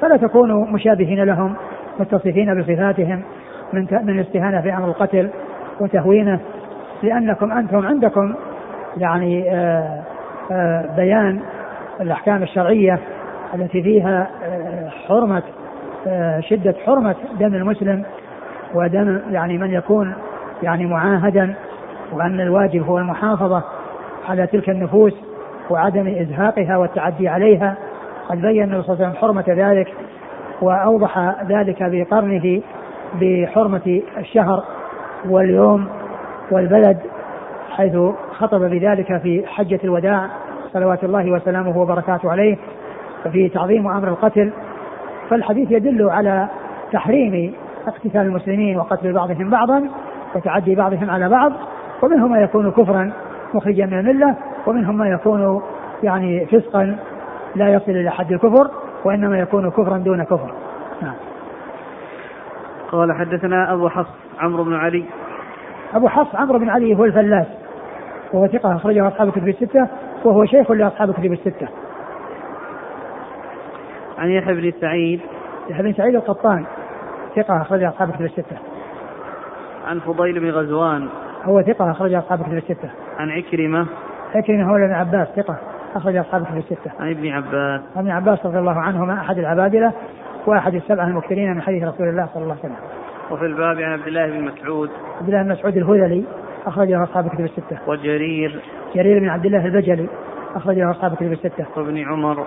فلا 0.00 0.16
تكونوا 0.16 0.66
مشابهين 0.66 1.24
لهم 1.24 1.54
متصفين 2.00 2.60
بصفاتهم 2.60 3.22
من 3.72 3.86
من 4.02 4.20
الاستهانة 4.20 4.60
في 4.60 4.72
أمر 4.72 4.88
القتل 4.88 5.30
وتهوينه. 5.80 6.40
لأنكم 7.02 7.52
أنتم 7.52 7.86
عندكم 7.86 8.34
يعني 8.96 9.50
آه، 9.50 10.02
آه، 10.52 10.96
بيان 10.96 11.40
الأحكام 12.00 12.42
الشرعية 12.42 12.98
التي 13.54 13.82
فيها 13.82 14.30
آه، 14.44 14.88
حرمة 14.88 15.42
شدة 16.40 16.74
حرمة 16.86 17.14
دم 17.40 17.54
المسلم. 17.54 18.04
ودم 18.74 19.20
يعني 19.30 19.58
من 19.58 19.70
يكون 19.70 20.14
يعني 20.62 20.86
معاهدا 20.86 21.54
وأن 22.12 22.40
الواجب 22.40 22.86
هو 22.86 22.98
المحافظة 22.98 23.62
على 24.28 24.46
تلك 24.46 24.70
النفوس 24.70 25.12
وعدم 25.70 26.06
إزهاقها 26.06 26.76
والتعدي 26.76 27.28
عليها. 27.28 27.76
قد 28.28 28.40
بين 28.40 28.64
النبي 28.64 28.82
صلى 28.82 28.94
الله 28.94 29.06
عليه 29.06 29.08
وسلم 29.08 29.20
حرمة 29.20 29.44
ذلك 29.48 29.94
وأوضح 30.62 31.34
ذلك 31.48 31.82
بقرنه 31.82 32.62
بحرمة 33.20 34.02
الشهر 34.18 34.64
واليوم 35.28 35.88
والبلد 36.50 36.98
حيث 37.70 37.96
خطب 38.32 38.60
بذلك 38.60 39.16
في 39.22 39.46
حجة 39.46 39.80
الوداع 39.84 40.26
صلوات 40.72 41.04
الله 41.04 41.32
وسلامه 41.32 41.78
وبركاته 41.78 42.30
عليه 42.30 42.56
ففي 43.24 43.48
تعظيم 43.48 43.86
أمر 43.86 44.08
القتل. 44.08 44.50
فالحديث 45.30 45.70
يدل 45.70 46.10
على 46.10 46.48
تحريم 46.92 47.54
اقتتال 47.86 48.20
المسلمين 48.20 48.78
وقتل 48.78 49.12
بعضهم 49.12 49.50
بعضا 49.50 49.88
وتعدي 50.34 50.74
بعضهم 50.74 51.10
على 51.10 51.28
بعض 51.28 51.52
ومنهم 52.02 52.30
ما 52.30 52.40
يكون 52.40 52.70
كفرا 52.70 53.12
مخرجا 53.54 53.86
من 53.86 53.98
الملة 53.98 54.36
ومنهم 54.66 54.98
ما 54.98 55.08
يكون 55.08 55.62
يعني 56.02 56.46
فسقا 56.46 56.96
لا 57.56 57.68
يصل 57.68 57.92
إلى 57.92 58.10
حد 58.10 58.32
الكفر 58.32 58.70
وإنما 59.04 59.38
يكون 59.38 59.70
كفرا 59.70 59.98
دون 59.98 60.22
كفر. 60.22 60.54
نعم. 61.02 61.14
قال 62.92 63.12
حدثنا 63.12 63.72
أبو 63.72 63.88
حفص 63.88 64.10
عمرو 64.40 64.64
بن 64.64 64.74
علي. 64.74 65.04
أبو 65.94 66.08
حفص 66.08 66.34
عمرو 66.34 66.58
بن 66.58 66.68
علي 66.68 66.94
هو 66.94 67.04
الفلاس 67.04 67.46
وهو 68.32 68.46
ثقة 68.46 68.76
أخرجه 68.76 69.08
أصحاب 69.08 69.28
الكتب 69.28 69.48
الستة 69.48 69.88
وهو 70.24 70.44
شيخ 70.44 70.70
لأصحاب 70.70 71.10
الكتب 71.10 71.32
الستة. 71.32 71.68
عن 74.18 74.30
يحيى 74.30 74.54
بن 74.54 74.72
سعيد 74.80 75.20
يحيى 75.70 75.82
بن 75.82 75.92
سعيد 75.92 76.14
القطان 76.14 76.64
ثقة 77.36 77.62
أخرج 77.62 77.82
أصحاب 77.82 78.08
الكتب 78.08 78.24
الستة. 78.24 78.56
عن 79.86 80.00
فضيل 80.00 80.40
بن 80.40 80.50
غزوان 80.50 81.08
هو 81.44 81.62
ثقة 81.62 81.90
أخرج 81.90 82.14
أصحاب 82.14 82.40
الكتب 82.40 82.56
الستة. 82.56 82.90
عن 83.18 83.30
عكرمة 83.30 83.86
عكرمة 84.34 84.70
هو 84.70 84.76
ابن 84.76 84.92
عباس 84.92 85.28
ثقة 85.36 85.56
أخرج 85.94 86.16
أصحاب 86.16 86.42
الكتب 86.42 86.56
الستة. 86.56 86.90
عن 87.00 87.10
ابن 87.10 87.28
عباس 87.28 87.80
عن 87.96 88.02
ابن 88.02 88.10
عباس 88.10 88.46
رضي 88.46 88.58
الله 88.58 88.80
عنهما 88.80 89.14
أحد 89.14 89.38
العبادلة 89.38 89.92
وأحد 90.46 90.74
السبعة 90.74 91.04
المكثرين 91.04 91.54
من 91.54 91.62
حديث 91.62 91.84
رسول 91.84 92.08
الله 92.08 92.28
صلى 92.34 92.42
الله 92.42 92.56
عليه 92.62 92.64
وسلم. 92.64 92.76
وفي 93.30 93.44
الباب 93.44 93.80
عن 93.80 93.92
عبد 93.92 94.06
الله 94.06 94.26
بن 94.26 94.44
مسعود 94.44 94.90
عبد 95.20 95.28
الله 95.28 95.42
بن 95.42 95.52
مسعود 95.52 95.76
الهذلي 95.76 96.24
أخرجه 96.66 97.02
أصحاب 97.02 97.26
الكتب 97.26 97.44
الستة. 97.44 97.78
وجرير 97.86 98.62
جرير 98.94 99.18
بن 99.18 99.28
عبد 99.28 99.46
الله 99.46 99.66
البجلي 99.66 100.08
أخرجه 100.54 100.90
أصحاب 100.90 101.12
الكتب 101.12 101.32
الستة. 101.32 101.66
وابن 101.76 101.98
عمر 101.98 102.46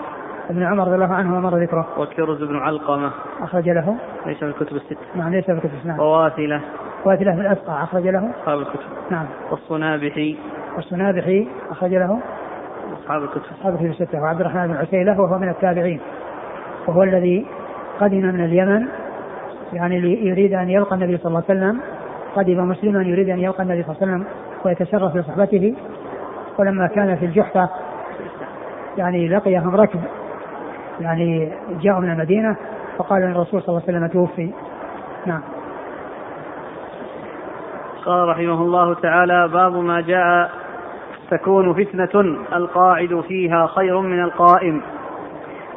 ابن 0.50 0.64
عمر 0.64 0.88
رضي 0.88 0.96
الله 0.96 1.14
عنه 1.14 1.40
مر 1.40 1.58
ذكره. 1.58 1.88
وكرز 1.98 2.44
بن 2.44 2.58
علقمة 2.58 3.12
أخرج 3.42 3.70
له. 3.70 3.98
ليس 4.26 4.38
في 4.38 4.46
الكتب 4.46 4.76
الستة. 4.76 4.98
نعم 5.16 5.32
ليس 5.32 5.46
في 5.46 5.52
الكتب 5.52 5.70
الستة. 5.74 6.02
وواثلة. 6.02 6.62
واثلة 7.06 7.32
بن 7.32 7.42
الأسقع 7.42 7.84
أخرج 7.84 8.08
له. 8.08 8.32
أصحاب 8.42 8.60
الكتب. 8.60 8.80
نعم. 9.10 9.26
والصنابحي. 9.52 10.38
والصنابحي 10.76 11.48
أخرج 11.72 11.94
له. 11.94 12.20
أصحاب 13.02 13.24
الكتب. 13.24 13.42
أصحاب 13.60 13.74
الكتب 13.74 14.02
الستة 14.02 14.22
وعبد 14.22 14.42
الرحمن 14.42 14.68
بن 14.68 14.76
عسيلة 14.76 15.22
وهو 15.22 15.38
من 15.38 15.50
التابعين. 15.50 16.00
وهو 16.88 17.04
الذي 17.04 17.46
قدم 18.00 18.18
من 18.18 18.46
اليمن 18.46 18.88
يعني 19.74 19.96
يريد 20.28 20.54
أن 20.54 20.70
يلقى 20.70 20.96
النبي 20.96 21.18
صلى 21.18 21.26
الله 21.26 21.44
عليه 21.50 21.60
وسلم 21.60 21.82
قدم 22.36 22.70
مسلما 22.70 23.04
يريد 23.04 23.30
أن 23.30 23.40
يلقى 23.40 23.64
النبي 23.64 23.84
صلى 23.84 23.96
الله 23.96 24.02
عليه 24.02 24.14
وسلم 24.14 24.26
ويتشرف 24.66 25.18
بصحبته 25.18 25.76
ولما 26.60 26.88
كان 26.88 27.16
في 27.16 27.26
الجحفة 27.26 27.70
يعني 28.98 29.28
لقيهم 29.28 29.76
ركب 29.76 30.00
يعني 31.00 31.52
جاءوا 31.82 32.00
من 32.00 32.12
المدينة 32.12 32.56
فقال 32.98 33.24
الرسول 33.24 33.62
صلى 33.62 33.70
الله 33.70 33.82
عليه 33.88 33.98
وسلم 33.98 34.08
توفي. 34.08 34.52
نعم. 35.26 35.42
قال 38.06 38.28
رحمه 38.30 38.62
الله 38.62 38.94
تعالى 38.94 39.48
باب 39.48 39.76
ما 39.76 40.02
جاء 40.02 40.52
تكون 41.32 41.74
فتنة 41.74 42.22
القاعد 42.54 43.24
فيها 43.28 43.68
خير 43.68 44.02
من 44.02 44.24
القائم. 44.24 44.82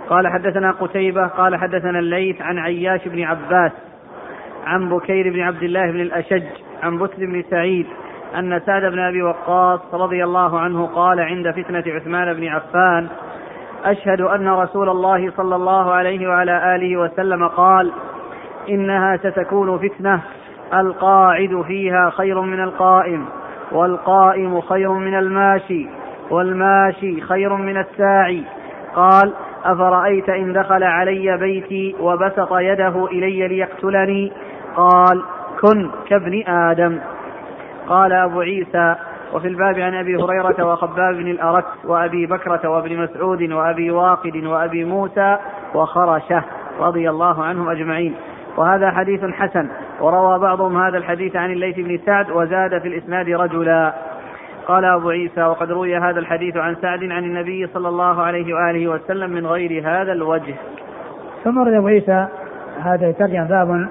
قال 0.08 0.28
حدثنا 0.28 0.70
قتيبة 0.70 1.26
قال 1.26 1.56
حدثنا 1.56 1.98
الليث 1.98 2.42
عن 2.42 2.58
عياش 2.58 3.08
بن 3.08 3.22
عباس 3.22 3.72
عن 4.66 4.88
بكير 4.88 5.32
بن 5.32 5.40
عبد 5.40 5.62
الله 5.62 5.90
بن 5.90 6.00
الأشج 6.00 6.44
عن 6.82 6.98
بسر 6.98 7.16
بن 7.18 7.44
سعيد 7.50 7.86
أن 8.38 8.60
سعد 8.66 8.82
بن 8.82 8.98
أبي 8.98 9.22
وقاص 9.22 9.80
رضي 9.92 10.24
الله 10.24 10.60
عنه 10.60 10.86
قال 10.86 11.20
عند 11.20 11.50
فتنة 11.50 11.84
عثمان 11.86 12.32
بن 12.32 12.48
عفان 12.48 13.08
أشهد 13.84 14.20
أن 14.20 14.48
رسول 14.48 14.88
الله 14.88 15.30
صلى 15.30 15.56
الله 15.56 15.92
عليه 15.92 16.28
وعلى 16.28 16.76
آله 16.76 16.96
وسلم 16.96 17.48
قال 17.48 17.92
إنها 18.68 19.16
ستكون 19.16 19.78
فتنة 19.78 20.20
القاعد 20.74 21.62
فيها 21.66 22.10
خير 22.10 22.40
من 22.40 22.60
القائم 22.60 23.26
والقائم 23.72 24.60
خير 24.60 24.92
من 24.92 25.18
الماشي 25.18 25.88
والماشي 26.30 27.20
خير 27.20 27.56
من 27.56 27.76
الساعي. 27.76 28.42
قال 28.94 29.32
أفرأيت 29.64 30.28
إن 30.28 30.52
دخل 30.52 30.82
علي 30.82 31.36
بيتي 31.36 31.96
وبسط 32.00 32.52
يده 32.52 33.06
إلي 33.06 33.48
ليقتلني؟ 33.48 34.32
قال 34.76 35.22
كن 35.60 35.90
كابن 36.08 36.42
آدم. 36.48 36.98
قال 37.88 38.12
أبو 38.12 38.40
عيسى 38.40 38.94
وفي 39.36 39.48
الباب 39.48 39.78
عن 39.78 39.94
أبي 39.94 40.16
هريرة 40.16 40.72
وخباب 40.72 41.14
بن 41.14 41.28
الأرت 41.28 41.64
وأبي 41.84 42.26
بكرة 42.26 42.68
وابن 42.68 42.96
مسعود 42.96 43.42
وأبي 43.42 43.90
واقد 43.90 44.36
وأبي 44.36 44.84
موسى 44.84 45.38
وخرشة 45.74 46.44
رضي 46.80 47.10
الله 47.10 47.44
عنهم 47.44 47.68
أجمعين. 47.68 48.14
وهذا 48.56 48.90
حديث 48.90 49.24
حسن 49.24 49.68
وروى 50.00 50.38
بعضهم 50.38 50.82
هذا 50.82 50.98
الحديث 50.98 51.36
عن 51.36 51.50
الليث 51.50 51.76
بن 51.76 51.98
سعد 52.06 52.30
وزاد 52.30 52.78
في 52.78 52.88
الإسناد 52.88 53.28
رجلا. 53.28 53.94
قال 54.66 54.84
أبو 54.84 55.08
عيسى 55.10 55.42
وقد 55.42 55.70
روي 55.70 55.96
هذا 55.96 56.18
الحديث 56.18 56.56
عن 56.56 56.76
سعد 56.82 57.04
عن 57.04 57.24
النبي 57.24 57.66
صلى 57.66 57.88
الله 57.88 58.22
عليه 58.22 58.54
وآله 58.54 58.88
وسلم 58.88 59.30
من 59.30 59.46
غير 59.46 59.82
هذا 59.88 60.12
الوجه. 60.12 60.54
ثم 61.44 61.58
ورد 61.58 61.72
أبو 61.72 61.86
عيسى 61.86 62.26
هذا 62.82 63.08
يترجم 63.08 63.44
باب 63.44 63.88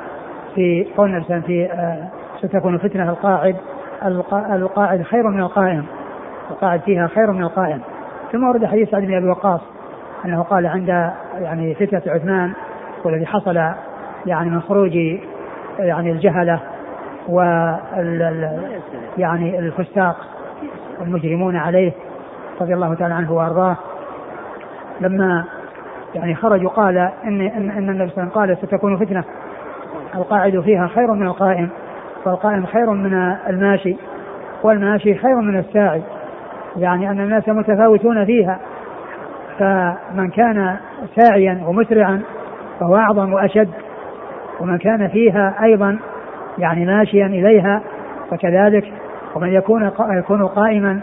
في 0.56 0.88
قول 0.98 1.24
في 1.24 1.66
آه 1.66 2.08
ستكون 2.42 2.78
فتنة 2.78 3.10
القاعد. 3.10 3.56
القاعد 4.06 5.02
خير 5.02 5.28
من 5.30 5.40
القائم. 5.40 5.86
القاعد 6.52 6.82
فيها 6.82 7.08
خير 7.08 7.32
من 7.32 7.44
القائم. 7.44 7.82
ثم 8.32 8.44
ورد 8.44 8.66
حديث 8.66 8.90
سعد 8.90 9.04
بن 9.04 9.14
أبي 9.14 9.30
وقاص 9.30 9.62
أنه 10.26 10.42
قال 10.42 10.68
عند 10.68 11.12
يعني 11.42 11.76
فتنة 11.76 12.02
عثمان 12.08 12.54
والذي 13.04 13.26
حصل 13.26 13.56
يعني 14.26 14.50
من 14.50 14.62
خروج 14.62 14.96
يعني 15.80 16.12
الجهلة 16.12 16.60
و 17.30 17.42
يعني 19.18 19.60
الفساق 19.60 20.16
المجرمون 21.02 21.56
عليه 21.56 21.92
رضي 22.62 22.74
الله 22.74 22.94
تعالى 22.94 23.14
عنه 23.14 23.34
وأرضاه. 23.34 23.78
لما 25.02 25.46
يعني 26.16 26.36
خرجوا 26.36 26.70
قال 26.70 26.98
ان 26.98 27.42
ان, 27.42 27.70
إن 27.72 27.90
النبي 27.90 28.10
صلى 28.10 28.24
الله 28.24 28.42
عليه 28.42 28.54
وسلم 28.54 28.58
قال 28.58 28.58
ستكون 28.58 28.98
فتنة. 28.98 29.24
القاعد 30.16 30.60
فيها 30.60 30.88
خير 30.88 31.14
من 31.14 31.28
القائم. 31.28 31.70
والقائم 32.26 32.66
خير 32.66 32.90
من 32.90 33.36
الماشي 33.50 33.96
والماشي 34.64 35.16
خير 35.16 35.36
من 35.36 35.60
الساعي. 35.60 36.02
يعني 36.78 37.10
أن 37.12 37.20
الناس 37.20 37.50
متفاوتون 37.50 38.26
فيها. 38.26 38.60
فمن 39.60 40.30
كان 40.30 40.76
ساعيا 41.16 41.62
ومسرعا 41.68 42.22
فهو 42.80 42.96
أعظم 42.96 43.34
وأشد. 43.34 43.70
ومن 44.60 44.78
كان 44.78 45.08
فيها 45.08 45.56
أيضا 45.64 46.00
يعني 46.58 46.86
ماشيا 46.86 47.26
إليها 47.26 47.82
فكذلك. 48.32 48.94
ومن 49.36 49.54
يكون 49.54 49.92
يكون 50.10 50.48
قائما 50.48 51.00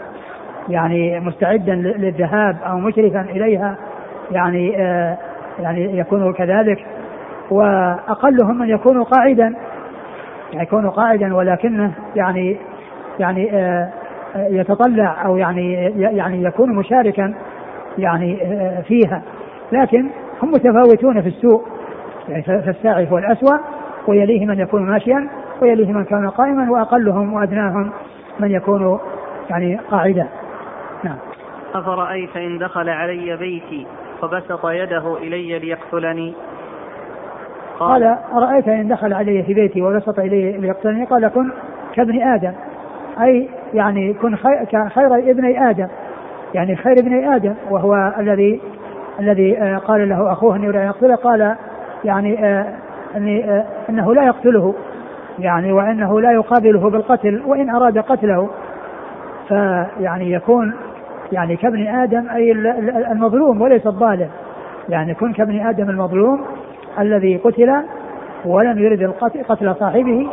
يعني 0.69 1.19
مستعدا 1.19 1.75
للذهاب 1.75 2.57
أو 2.65 2.77
مشرفا 2.77 3.21
إليها 3.21 3.75
يعني 4.31 4.75
آه 4.77 5.17
يعني 5.59 5.97
يكون 5.97 6.33
كذلك. 6.33 6.85
وأقلهم 7.51 8.59
من 8.59 8.69
يكون 8.69 9.03
قاعدا 9.03 9.55
يعني 10.53 10.67
يكون 10.67 10.89
قاعدا 10.89 11.35
ولكنه 11.35 11.93
يعني 12.15 12.57
يعني 13.19 13.51
آه 13.53 13.89
يتطلع 14.35 15.25
أو 15.25 15.37
يعني 15.37 15.73
يعني 15.95 16.43
يكون 16.43 16.75
مشاركا 16.75 17.33
يعني 17.97 18.41
آه، 18.43 18.81
فيها. 18.81 19.21
لكن 19.71 20.09
هم 20.43 20.51
متفاوتون 20.51 21.21
في 21.21 21.27
السوء 21.27 21.63
يعني 22.29 22.43
فالساعي 22.43 23.11
هو 23.11 23.17
الاسوأ 23.17 23.57
ويليه 24.07 24.45
من 24.45 24.59
يكون 24.59 24.81
ماشيا 24.81 25.29
ويليه 25.61 25.91
من 25.91 26.05
كان 26.05 26.29
قائما 26.29 26.71
وأقلهم 26.71 27.33
وأدناهم 27.33 27.91
من 28.39 28.51
يكون 28.51 28.99
يعني 29.49 29.79
قاعدا. 29.91 30.27
نعم. 31.03 31.17
أفرأيت 31.75 32.37
إن 32.37 32.57
دخل 32.57 32.89
علي 32.89 33.37
بيتي 33.37 33.87
فبسط 34.21 34.65
يده 34.65 35.17
إلي 35.17 35.59
ليقتلني؟ 35.59 36.33
قال 37.79 38.17
أرأيت 38.33 38.67
إن 38.67 38.87
دخل 38.87 39.13
علي 39.13 39.43
في 39.43 39.53
بيتي 39.53 39.81
وبسط 39.81 40.19
إلي 40.19 40.51
ليقتلني 40.51 41.05
قال 41.05 41.27
كن 41.27 41.51
كابن 41.95 42.21
آدم. 42.21 42.53
أي 43.21 43.49
يعني 43.73 44.13
كن 44.13 44.35
خير 44.89 45.29
ابني 45.31 45.69
آدم. 45.69 45.87
يعني 46.53 46.75
خير 46.75 46.99
ابني 46.99 47.35
آدم 47.35 47.53
وهو 47.69 48.13
الذي 48.19 48.61
الذي 49.19 49.57
آه، 49.57 49.77
قال 49.77 50.09
له 50.09 50.31
أخوه 50.31 50.55
أني 50.55 50.67
لا 50.67 50.83
يقتله 50.83 51.15
قال 51.15 51.55
يعني 52.03 52.45
آه، 52.45 52.65
أني 53.15 53.51
آه، 53.51 53.65
أنه 53.89 54.13
لا 54.13 54.23
يقتله. 54.23 54.73
يعني 55.39 55.71
وأنه 55.71 56.21
لا 56.21 56.31
يقابله 56.31 56.89
بالقتل 56.89 57.41
وإن 57.45 57.69
أراد 57.69 57.97
قتله. 57.97 58.49
فيعني 59.47 60.31
يكون 60.31 60.73
يعني 61.31 61.55
كابن 61.55 61.87
آدم 61.87 62.29
أي 62.29 62.51
المظلوم 63.11 63.61
وليس 63.61 63.87
الظالم. 63.87 64.29
يعني 64.89 65.13
كن 65.13 65.33
كابن 65.33 65.59
آدم 65.59 65.89
المظلوم 65.89 66.45
الذي 66.99 67.37
قتل 67.37 67.83
ولم 68.45 68.79
يرد 68.79 69.13
قتل 69.49 69.75
صاحبه. 69.75 70.29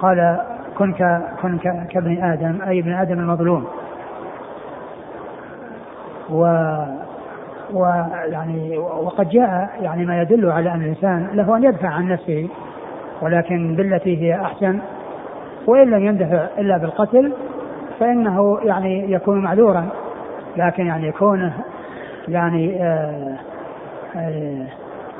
قال 0.00 0.40
كن 0.78 0.92
كن 1.42 1.58
كابن 1.90 2.22
آدم 2.22 2.62
أي 2.68 2.80
ابن 2.80 2.92
آدم 2.92 3.18
المظلوم. 3.18 3.66
و 6.30 6.42
ويعني 7.72 8.78
وقد 8.78 9.28
جاء 9.28 9.70
يعني 9.80 10.06
ما 10.06 10.22
يدل 10.22 10.50
على 10.50 10.72
أن 10.72 10.82
الإنسان 10.82 11.28
له 11.32 11.56
أن 11.56 11.64
يدفع 11.64 11.88
عن 11.88 12.08
نفسه 12.08 12.48
ولكن 13.22 13.76
بالتي 13.76 14.22
هي 14.22 14.40
أحسن. 14.40 14.78
وإن 15.66 15.90
لم 15.90 16.06
يندفع 16.06 16.46
إلا 16.58 16.78
بالقتل 16.78 17.32
فإنه 18.00 18.58
يعني 18.62 19.12
يكون 19.12 19.42
معذورا. 19.42 19.86
لكن 20.56 20.86
يعني 20.86 21.12
كونه 21.12 21.52
يعني 22.28 22.82
آه 22.82 23.36
آه 24.16 24.66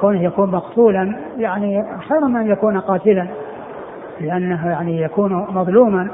كونه 0.00 0.22
يكون 0.22 0.50
مقتولا 0.50 1.16
يعني 1.38 1.84
خير 2.08 2.20
من 2.20 2.36
أن 2.36 2.50
يكون 2.50 2.80
قاتلا 2.80 3.26
لأنه 4.20 4.70
يعني 4.70 5.02
يكون 5.02 5.46
مظلوما. 5.50 6.08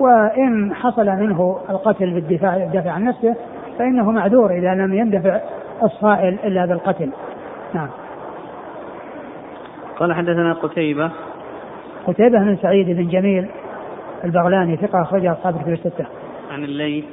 وإن 0.00 0.74
حصل 0.74 1.06
منه 1.06 1.58
القتل 1.70 2.10
بالدفاع 2.10 2.56
الدفع 2.56 2.90
عن 2.90 3.04
نفسه 3.04 3.34
فإنه 3.78 4.10
معذور 4.10 4.50
إذا 4.50 4.74
لم 4.74 4.94
يندفع 4.94 5.40
الصائل 5.82 6.38
إلا 6.44 6.66
بالقتل. 6.66 7.10
نعم. 7.74 7.88
قال 9.98 10.14
حدثنا 10.14 10.52
قتيبة. 10.52 11.10
قتيبة 12.06 12.38
بن 12.38 12.56
سعيد 12.56 12.86
بن 12.86 13.08
جميل 13.08 13.48
البغلاني 14.24 14.76
ثقة 14.76 15.02
أخرجها 15.02 15.32
أصحاب 15.32 15.56
الكتب 15.56 15.72
الستة. 15.72 16.06
عن 16.52 16.64
الليث. 16.64 17.04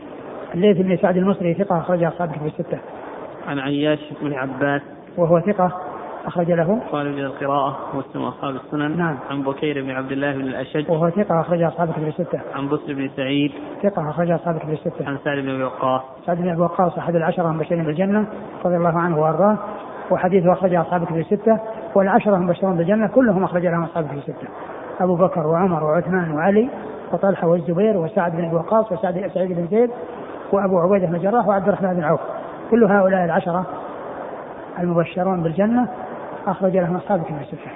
الليث 0.54 0.78
بن 0.78 0.98
سعد 0.98 1.18
المصري 1.18 1.54
ثقة 1.54 1.78
أخرجها 1.78 2.08
أصحاب 2.08 2.30
الكتب 2.30 2.46
الستة. 2.46 2.80
عن 3.48 3.60
عياش 3.60 4.00
بن 4.22 4.34
عباس. 4.34 4.82
وهو 5.18 5.40
ثقة 5.40 5.72
أخرج 6.28 6.52
له. 6.52 6.82
قال 6.92 7.12
من 7.12 7.20
القراءة 7.20 7.78
ومسلم 7.94 8.22
أصحاب 8.22 8.56
السنن. 8.56 8.98
نعم. 8.98 9.18
عن 9.30 9.44
بكير 9.44 9.82
بن 9.82 9.92
عبد 9.92 10.12
الله 10.12 10.34
بن 10.34 10.42
الأشج. 10.42 10.92
وهو 10.92 11.10
ثقة 11.10 11.42
أخرج 11.42 11.62
أصحاب 11.62 11.92
كتب 11.92 12.08
الستة. 12.08 12.42
عن 12.56 12.68
بسر 12.68 12.94
بن 12.94 13.10
سعيد. 13.16 13.52
ثقة 13.84 14.10
أخرج 14.10 14.32
أصحاب 14.32 14.58
كتب 14.58 14.70
الستة. 14.70 15.08
عن 15.08 15.18
سعد 15.24 15.38
بن 15.38 15.50
أبي 15.50 15.64
وقاص. 15.64 16.02
سعد 16.26 16.38
بن 16.38 16.50
أبي 16.50 16.62
وقاص 16.62 16.98
أحد 16.98 17.16
العشرة 17.16 17.50
المبشرين 17.50 17.86
بالجنة 17.86 18.28
رضي 18.66 18.78
الله 18.78 19.00
عنه 19.00 19.22
وأرضاه. 19.22 19.58
وحديثه 20.12 20.54
أخرج 20.54 20.74
أصحاب 20.74 21.06
كتب 21.06 21.18
الستة. 21.18 21.60
والعشرة 21.96 22.36
المبشرون 22.36 22.78
بالجنة. 22.78 23.08
كلهم 23.08 23.44
أخرج 23.44 23.66
لهم 23.66 23.84
أصحاب 23.84 24.08
كتب 24.08 24.18
الستة. 24.18 24.48
أبو 25.00 25.16
بكر 25.16 25.48
وعمر 25.48 25.84
وعثمان 25.84 26.32
وعلي 26.32 26.70
وطلحة 27.14 27.48
والزبير 27.48 27.98
وسعد 27.98 28.32
بن 28.32 28.46
أبي 28.46 28.56
وقاص 28.56 28.92
وسعد 28.92 29.32
سعيد 29.34 29.52
بن 29.52 29.68
زيد 29.68 29.90
وأبو 30.52 30.80
عبيدة 30.80 31.08
بن 31.08 31.16
الجراح 31.16 31.48
وعبد 31.48 31.68
الرحمن 31.68 31.94
بن 31.94 32.04
عوف. 32.04 32.20
كل 32.72 32.84
هؤلاء 32.84 33.26
العشرة 33.26 33.66
المبشرون 34.80 35.44
بالجنة. 35.44 35.88
أخرج 36.48 36.78
له 36.78 36.98
أصحاب 36.98 37.24
كتب 37.24 37.42
الستة. 37.42 37.72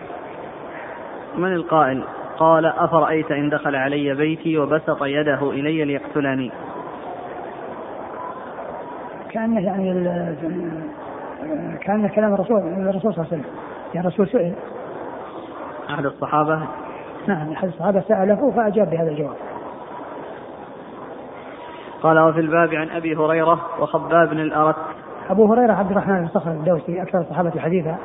من 1.37 1.53
القائل؟ 1.53 2.03
قال 2.37 2.65
أفرأيت 2.65 3.31
إن 3.31 3.49
دخل 3.49 3.75
علي 3.75 4.13
بيتي 4.13 4.57
وبسط 4.57 5.03
يده 5.03 5.51
إلي 5.51 5.85
ليقتلني. 5.85 6.51
كأنه 9.31 9.59
يعني 9.59 9.93
كأن 11.81 12.07
كلام 12.07 12.33
الرسول 12.33 12.57
الرسول 12.57 13.13
صلى 13.13 13.23
الله 13.23 13.27
عليه 13.31 13.41
وسلم 13.41 13.45
يعني 13.93 14.07
الرسول 14.07 14.27
سئل 14.27 14.53
أحد 15.89 16.05
الصحابة 16.05 16.61
نعم 17.27 17.51
أحد 17.51 17.67
الصحابة 17.67 18.01
سأله 18.07 18.51
فأجاب 18.51 18.89
بهذا 18.89 19.09
الجواب 19.11 19.35
قال 22.03 22.19
وفي 22.19 22.39
الباب 22.39 22.73
عن 22.73 22.89
أبي 22.89 23.15
هريرة 23.15 23.59
وخباب 23.79 24.29
بن 24.29 24.39
الأرت 24.39 24.75
أبو 25.29 25.53
هريرة 25.53 25.73
عبد 25.73 25.91
الرحمن 25.91 26.21
بن 26.21 26.27
صخر 26.27 26.51
الدوسي 26.51 27.01
أكثر 27.01 27.19
الصحابة 27.19 27.59
حديثا 27.59 27.97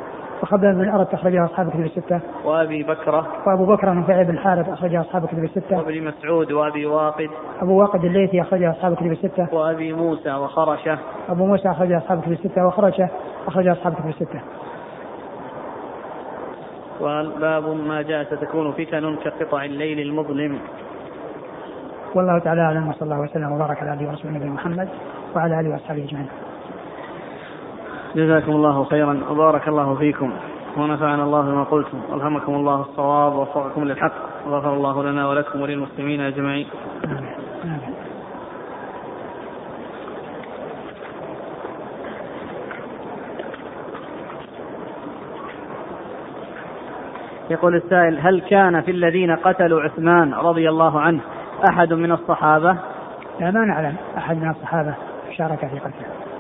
وقبل 0.45 0.75
من 0.75 0.89
أرد 0.89 1.07
أخرجها 1.13 1.45
أصحاب 1.45 1.67
الكتب 1.67 1.81
الستة. 1.81 2.21
وأبي 2.45 2.83
بكرة. 2.83 3.27
وأبو 3.47 3.67
بكر 3.67 3.95
نفيع 3.95 4.23
بن 4.23 4.31
الحارث 4.31 4.69
أخرجها 4.69 5.01
أصحاب 5.01 5.25
الكتب 5.25 5.45
الستة. 5.45 5.79
وابن 5.79 6.05
مسعود 6.05 6.53
وأبي 6.53 6.87
واقد. 6.87 7.31
أبو 7.63 7.81
واقد 7.81 8.05
الليثي 8.05 8.43
أخرجها 8.43 8.71
أصحاب 8.71 8.93
الكتب 8.93 9.13
الستة. 9.13 9.55
وأبي 9.55 9.93
موسى 9.93 10.33
وخرشة. 10.33 10.99
أبو 11.29 11.47
موسى 11.47 11.71
أخرجها 11.71 11.99
أصحاب 11.99 12.19
الكتب 12.19 12.33
الستة 12.33 12.67
وخرشة 12.67 13.09
أخرجها 13.47 13.73
أصحاب 13.73 13.93
الكتب 13.93 14.09
الستة. 14.09 14.41
والباب 17.01 17.69
ما 17.69 18.03
جاء 18.03 18.25
ستكون 18.25 18.73
فتن 18.73 19.17
كقطع 19.17 19.65
الليل 19.65 20.01
المظلم. 20.01 20.59
والله 22.15 22.39
تعالى 22.39 22.61
أعلم 22.61 22.89
وصلى 22.89 23.03
الله 23.03 23.21
وسلم 23.21 23.53
وبارك 23.53 23.83
على 23.83 23.91
عبده 23.91 24.09
ورسوله 24.09 24.35
نبينا 24.35 24.53
محمد 24.53 24.89
وعلى 25.37 25.61
آله 25.61 25.71
وأصحابه 25.71 26.05
أجمعين. 26.05 26.29
جزاكم 28.17 28.53
الله 28.53 28.85
خيرا 28.85 29.21
وبارك 29.31 29.69
الله 29.69 29.95
فيكم 29.95 30.33
ونفعنا 30.77 31.23
الله 31.25 31.43
بما 31.43 31.65
قلتم 31.65 31.99
وألهمكم 32.11 32.55
الله 32.55 32.81
الصواب 32.81 33.33
ووفقكم 33.33 33.85
للحق 33.85 34.13
وغفر 34.47 34.75
الله 34.75 35.03
لنا 35.03 35.29
ولكم 35.29 35.61
وللمسلمين 35.61 36.21
أجمعين. 36.21 36.67
يقول 47.51 47.77
السائل 47.77 48.19
هل 48.21 48.41
كان 48.41 48.81
في 48.81 48.91
الذين 48.91 49.37
قتلوا 49.37 49.81
عثمان 49.81 50.35
رضي 50.35 50.69
الله 50.69 51.01
عنه 51.01 51.21
أحد 51.69 51.93
من 51.93 52.13
الصحابة؟ 52.13 52.77
لا 53.41 53.51
ما 53.51 53.65
نعلم 53.65 53.97
أحد 54.17 54.37
من 54.37 54.51
الصحابة 54.51 54.95
شارك 55.37 55.59
في 55.59 55.79
قتله. 55.79 56.34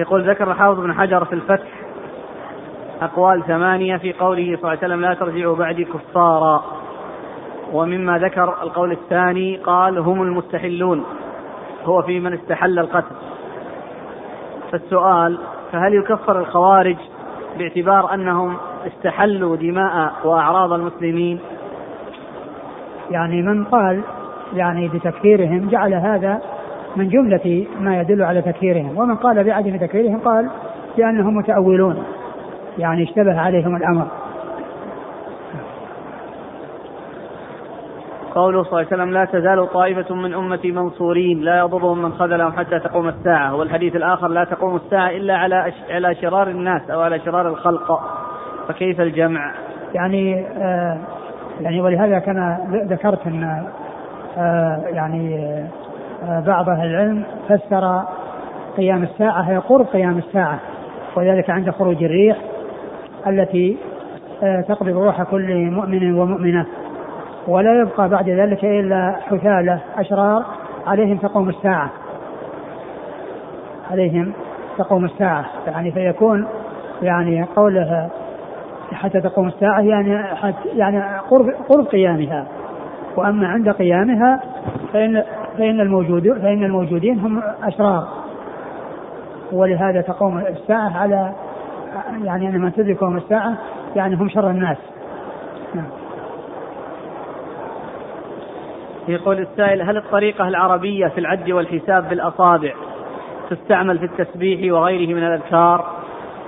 يقول 0.00 0.30
ذكر 0.30 0.54
حافظ 0.54 0.80
بن 0.80 0.94
حجر 0.94 1.24
في 1.24 1.32
الفتح 1.32 1.68
أقوال 3.02 3.44
ثمانية 3.46 3.96
في 3.96 4.12
قوله 4.12 4.44
صلى 4.44 4.54
الله 4.56 4.68
عليه 4.68 4.78
وسلم 4.78 5.00
لا 5.00 5.14
ترجعوا 5.14 5.56
بعدي 5.56 5.84
كفارا. 5.84 6.64
ومما 7.72 8.18
ذكر 8.18 8.62
القول 8.62 8.92
الثاني 8.92 9.56
قال 9.56 9.98
هم 9.98 10.22
المستحلون 10.22 11.04
هو 11.84 12.02
في 12.02 12.20
من 12.20 12.32
استحل 12.32 12.78
القتل. 12.78 13.14
فالسؤال 14.72 15.38
فهل 15.72 15.94
يكفر 15.94 16.40
الخوارج 16.40 16.96
باعتبار 17.58 18.14
أنهم 18.14 18.56
استحلوا 18.86 19.56
دماء 19.56 20.12
وأعراض 20.24 20.72
المسلمين؟ 20.72 21.40
يعني 23.10 23.42
من 23.42 23.64
قال 23.64 24.02
يعني 24.54 24.88
بتكفيرهم 24.88 25.68
جعل 25.68 25.94
هذا 25.94 26.40
من 26.96 27.08
جملة 27.08 27.66
ما 27.80 28.00
يدل 28.00 28.22
على 28.22 28.42
تكفيرهم. 28.42 28.98
ومن 28.98 29.14
قال 29.14 29.44
بعدم 29.44 29.76
تكفيرهم 29.76 30.18
قال 30.18 30.50
لأنهم 30.98 31.36
متأولون. 31.36 32.04
يعني 32.78 33.02
اشتبه 33.02 33.40
عليهم 33.40 33.76
الأمر. 33.76 34.06
قوله 38.34 38.62
صلى 38.62 38.72
الله 38.72 38.92
عليه 38.92 39.02
وسلم 39.02 39.10
لا 39.12 39.24
تزال 39.24 39.72
طائفة 39.72 40.14
من 40.14 40.34
أمتي 40.34 40.72
منصورين 40.72 41.40
لا 41.40 41.58
يضرهم 41.58 42.02
من 42.02 42.12
خذلهم 42.12 42.52
حتى 42.52 42.78
تقوم 42.78 43.08
الساعة. 43.08 43.54
والحديث 43.56 43.96
الآخر 43.96 44.28
لا 44.28 44.44
تقوم 44.44 44.76
الساعة 44.76 45.10
إلا 45.10 45.36
على 45.36 45.72
على 45.90 46.14
شرار 46.14 46.48
الناس 46.48 46.90
أو 46.90 47.00
على 47.00 47.20
شرار 47.20 47.48
الخلق. 47.48 48.00
فكيف 48.68 49.00
الجمع؟ 49.00 49.52
يعني 49.94 50.46
آه 50.46 50.98
يعني 51.60 51.80
ولهذا 51.80 52.18
كما 52.18 52.58
ذكرت 52.90 53.26
أن 53.26 53.64
آه 54.38 54.82
يعني 54.86 55.36
آه 55.36 55.66
بعض 56.22 56.68
أهل 56.68 56.86
العلم 56.90 57.24
فسر 57.48 58.02
قيام 58.76 59.02
الساعة 59.02 59.40
هي 59.42 59.56
قرب 59.56 59.86
قيام 59.86 60.18
الساعة 60.18 60.58
وذلك 61.16 61.50
عند 61.50 61.70
خروج 61.70 62.04
الريح 62.04 62.36
التي 63.26 63.76
آه 64.42 64.60
تقبض 64.60 64.88
روح 64.96 65.22
كل 65.22 65.70
مؤمن 65.70 66.14
ومؤمنة. 66.14 66.66
ولا 67.48 67.80
يبقى 67.80 68.08
بعد 68.08 68.28
ذلك 68.28 68.64
إلا 68.64 69.16
حثالة 69.20 69.80
أشرار 69.98 70.44
عليهم 70.86 71.16
تقوم 71.16 71.48
الساعة. 71.48 71.90
عليهم 73.90 74.32
تقوم 74.78 75.04
الساعة. 75.04 75.44
يعني 75.66 75.92
فيكون 75.92 76.46
يعني 77.02 77.46
قوله 77.56 78.08
حتى 78.92 79.20
تقوم 79.20 79.48
الساعة 79.48 79.80
يعني 79.80 80.22
حتى 80.36 80.68
يعني 80.74 81.02
قرب 81.30 81.46
قرب 81.68 81.86
قيامها. 81.86 82.46
وأما 83.20 83.48
عند 83.48 83.68
قيامها 83.68 84.40
فإن 84.92 85.22
فإن 85.58 85.80
الموجود 85.80 86.38
فإن 86.38 86.64
الموجودين 86.64 87.18
هم 87.18 87.42
أشرار. 87.62 88.08
ولهذا 89.52 90.00
تقوم 90.00 90.38
الساعة 90.38 90.98
على 90.98 91.32
يعني 92.24 92.48
أن 92.48 92.60
من 92.60 92.72
تدركهم 92.72 93.16
الساعة 93.16 93.58
يعني 93.96 94.14
هم 94.14 94.28
شر 94.28 94.50
الناس. 94.50 94.76
نعم. 95.74 95.86
يقول 99.08 99.38
السائل 99.38 99.82
هل 99.82 99.96
الطريقة 99.96 100.48
العربية 100.48 101.06
في 101.06 101.20
العد 101.20 101.50
والحساب 101.50 102.08
بالأصابع 102.08 102.72
تستعمل 103.50 103.98
في 103.98 104.04
التسبيح 104.04 104.72
وغيره 104.72 105.14
من 105.14 105.26
الأذكار؟ 105.26 105.99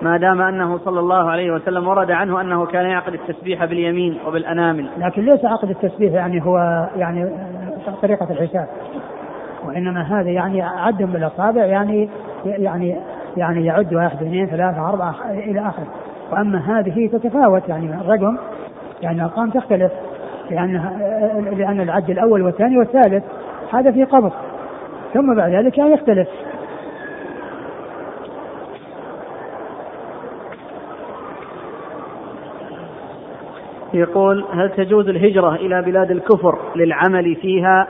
ما 0.02 0.16
دام 0.16 0.40
أنه 0.40 0.78
صلى 0.78 1.00
الله 1.00 1.30
عليه 1.30 1.50
وسلم 1.52 1.88
ورد 1.88 2.10
عنه 2.10 2.40
أنه 2.40 2.66
كان 2.66 2.86
يعقد 2.86 3.14
التسبيح 3.14 3.64
باليمين 3.64 4.18
وبالأنامل 4.26 4.88
لكن 4.98 5.22
ليس 5.22 5.44
عقد 5.44 5.70
التسبيح 5.70 6.12
يعني 6.12 6.44
هو 6.44 6.88
يعني 6.96 7.30
طريقة 8.02 8.26
الحساب. 8.30 8.68
وإنما 9.66 10.02
هذا 10.02 10.30
يعني 10.30 10.62
عد 10.62 11.02
بالأصابع 11.02 11.64
يعني 11.64 12.08
يعني 12.44 12.96
يعني 13.36 13.66
يعد 13.66 13.94
واحد 13.94 14.16
اثنين 14.16 14.46
ثلاثة 14.46 14.88
أربعة 14.88 15.14
إلى 15.30 15.60
آخره. 15.60 15.86
وأما 16.32 16.78
هذه 16.78 17.06
تتفاوت 17.06 17.68
يعني 17.68 18.00
الرقم 18.00 18.36
يعني 19.02 19.16
الأرقام 19.16 19.50
تختلف. 19.50 19.92
لأن 20.50 20.72
لأن 21.58 21.80
العد 21.80 22.10
الأول 22.10 22.42
والثاني 22.42 22.78
والثالث 22.78 23.24
هذا 23.72 23.92
في 23.92 24.04
قبض. 24.04 24.32
ثم 25.14 25.34
بعد 25.34 25.52
ذلك 25.52 25.78
يختلف. 25.78 26.28
يقول 33.94 34.44
هل 34.52 34.70
تجوز 34.70 35.08
الهجرة 35.08 35.54
إلى 35.54 35.82
بلاد 35.82 36.10
الكفر 36.10 36.58
للعمل 36.76 37.36
فيها؟ 37.36 37.86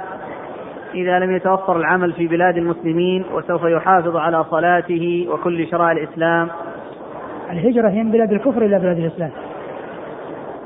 إذا 0.95 1.19
لم 1.19 1.37
يتوفر 1.37 1.77
العمل 1.77 2.13
في 2.13 2.27
بلاد 2.27 2.57
المسلمين 2.57 3.25
وسوف 3.35 3.65
يحافظ 3.65 4.17
على 4.17 4.45
صلاته 4.45 5.27
وكل 5.31 5.67
شرائع 5.67 5.93
الإسلام. 5.93 6.49
الهجرة 7.51 7.89
هي 7.89 8.03
من 8.03 8.11
بلاد 8.11 8.33
الكفر 8.33 8.63
إلى 8.63 8.79
بلاد 8.79 8.99
الإسلام. 8.99 9.31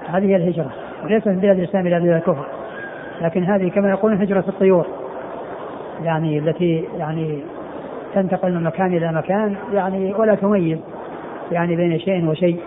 هذه 0.06 0.24
هي 0.24 0.36
الهجرة 0.36 0.70
وليس 1.04 1.26
من 1.26 1.38
بلاد 1.38 1.58
الإسلام 1.58 1.86
إلى 1.86 2.00
بلاد 2.00 2.16
الكفر. 2.16 2.46
لكن 3.22 3.44
هذه 3.44 3.68
كما 3.68 3.90
يقولون 3.90 4.20
هجرة 4.20 4.44
الطيور. 4.48 4.86
يعني 6.02 6.38
التي 6.38 6.84
يعني 6.98 7.40
تنتقل 8.14 8.52
من 8.52 8.62
مكان 8.62 8.96
إلى 8.96 9.12
مكان 9.12 9.56
يعني 9.72 10.14
ولا 10.14 10.34
تميز 10.34 10.78
يعني 11.52 11.76
بين 11.76 11.98
شيء 11.98 12.28
وشيء. 12.28 12.60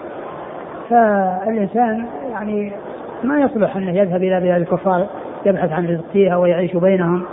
فالإنسان 0.89 2.05
يعني 2.31 2.71
ما 3.23 3.39
يصلح 3.41 3.75
أنه 3.75 3.91
يذهب 3.91 4.23
إلى 4.23 4.39
بلاد 4.39 4.61
الكفار 4.61 5.07
يبحث 5.45 5.71
عن 5.71 5.87
رزق 5.87 6.03
فيها 6.13 6.37
ويعيش 6.37 6.75
بينهم 6.75 7.23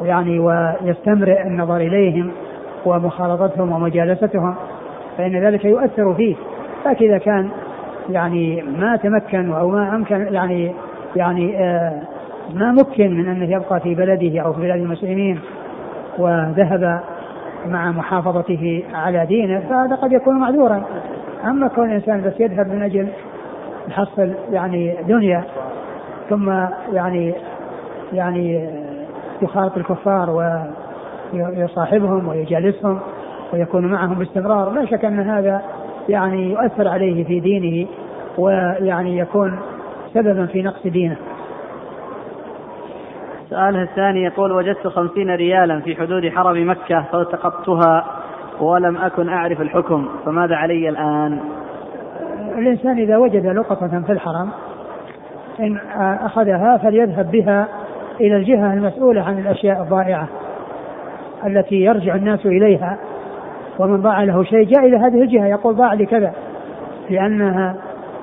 ويعني 0.00 0.38
ويستمرئ 0.38 1.42
النظر 1.46 1.76
إليهم 1.76 2.30
ومخالطتهم 2.86 3.72
ومجالستهم 3.72 4.54
فإن 5.18 5.36
ذلك 5.44 5.64
يؤثر 5.64 6.14
فيه. 6.14 6.36
لكن 6.86 7.04
إذا 7.04 7.18
كان 7.18 7.48
يعني 8.10 8.62
ما 8.62 8.96
تمكن 8.96 9.52
أو 9.52 9.68
ما 9.68 9.94
أمكن 9.94 10.26
يعني 10.30 10.72
يعني 11.16 11.58
آه 11.58 12.02
ما 12.54 12.72
مكن 12.72 13.10
من 13.16 13.28
أنه 13.28 13.44
يبقى 13.56 13.80
في 13.80 13.94
بلده 13.94 14.40
أو 14.40 14.52
في 14.52 14.60
بلاد 14.60 14.80
المسلمين 14.80 15.40
وذهب 16.18 17.00
مع 17.66 17.90
محافظته 17.90 18.82
على 18.94 19.26
دينه 19.26 19.60
فهذا 19.70 19.94
قد 19.94 20.12
يكون 20.12 20.38
معذورا. 20.38 20.82
أما 21.44 21.68
كون 21.68 21.88
الإنسان 21.88 22.22
بس 22.22 22.40
يذهب 22.40 22.66
من 22.66 22.82
أجل 22.82 23.08
يحصل 23.88 24.32
يعني 24.50 24.96
دنيا 25.08 25.44
ثم 26.30 26.50
يعني 26.92 27.34
يعني 28.12 28.68
يخالط 29.42 29.76
الكفار 29.76 30.30
ويصاحبهم 31.32 32.28
ويجالسهم 32.28 33.00
ويكون 33.52 33.86
معهم 33.86 34.14
باستمرار 34.14 34.70
لا 34.70 34.86
شك 34.86 35.04
أن 35.04 35.20
هذا 35.20 35.62
يعني 36.08 36.50
يؤثر 36.50 36.88
عليه 36.88 37.24
في 37.24 37.40
دينه 37.40 37.88
ويعني 38.38 39.18
يكون 39.18 39.58
سببا 40.14 40.46
في 40.46 40.62
نقص 40.62 40.86
دينه. 40.86 41.16
سؤاله 43.50 43.82
الثاني 43.82 44.22
يقول 44.22 44.52
وجدت 44.52 44.86
خمسين 44.86 45.30
ريالا 45.30 45.80
في 45.80 45.96
حدود 45.96 46.28
حرم 46.28 46.70
مكة 46.70 47.04
فالتقطتها. 47.12 48.21
ولم 48.60 48.96
أكن 48.96 49.28
أعرف 49.28 49.60
الحكم 49.60 50.08
فماذا 50.24 50.56
علي 50.56 50.88
الآن؟ 50.88 51.40
الإنسان 52.58 52.98
إذا 52.98 53.16
وجد 53.16 53.46
لقطة 53.46 54.02
في 54.06 54.12
الحرم 54.12 54.48
إن 55.60 55.78
أخذها 56.20 56.76
فليذهب 56.76 57.30
بها 57.30 57.68
إلى 58.20 58.36
الجهة 58.36 58.72
المسؤولة 58.72 59.22
عن 59.22 59.38
الأشياء 59.38 59.82
الضائعة 59.82 60.28
التي 61.46 61.76
يرجع 61.76 62.14
الناس 62.14 62.46
إليها 62.46 62.98
ومن 63.78 64.02
ضاع 64.02 64.22
له 64.22 64.44
شيء 64.44 64.64
جاء 64.64 64.86
إلى 64.86 64.96
هذه 64.96 65.22
الجهة 65.22 65.46
يقول 65.46 65.74
ضاع 65.74 65.92
لي 65.92 66.06
كذا 66.06 66.32
لأنها 67.10 67.76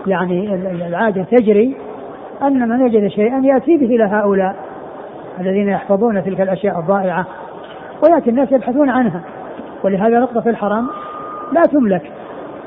يعني 0.08 0.56
العادة 0.88 1.24
تجري 1.24 1.76
أن 2.44 2.70
من 2.70 2.82
وجد 2.82 3.08
شيئا 3.08 3.42
يأتي 3.44 3.78
به 3.78 3.86
إلى 3.86 4.04
هؤلاء 4.04 4.56
الذين 5.40 5.70
يحفظون 5.70 6.24
تلك 6.24 6.42
الأشياء 6.42 6.80
الضائعة 6.80 7.26
ويأتي 8.04 8.30
الناس 8.30 8.52
يبحثون 8.52 8.90
عنها. 8.90 9.22
ولهذا 9.84 10.20
لقطة 10.20 10.42
في 10.42 10.50
الحرم 10.50 10.88
لا 11.52 11.62
تملك 11.62 12.12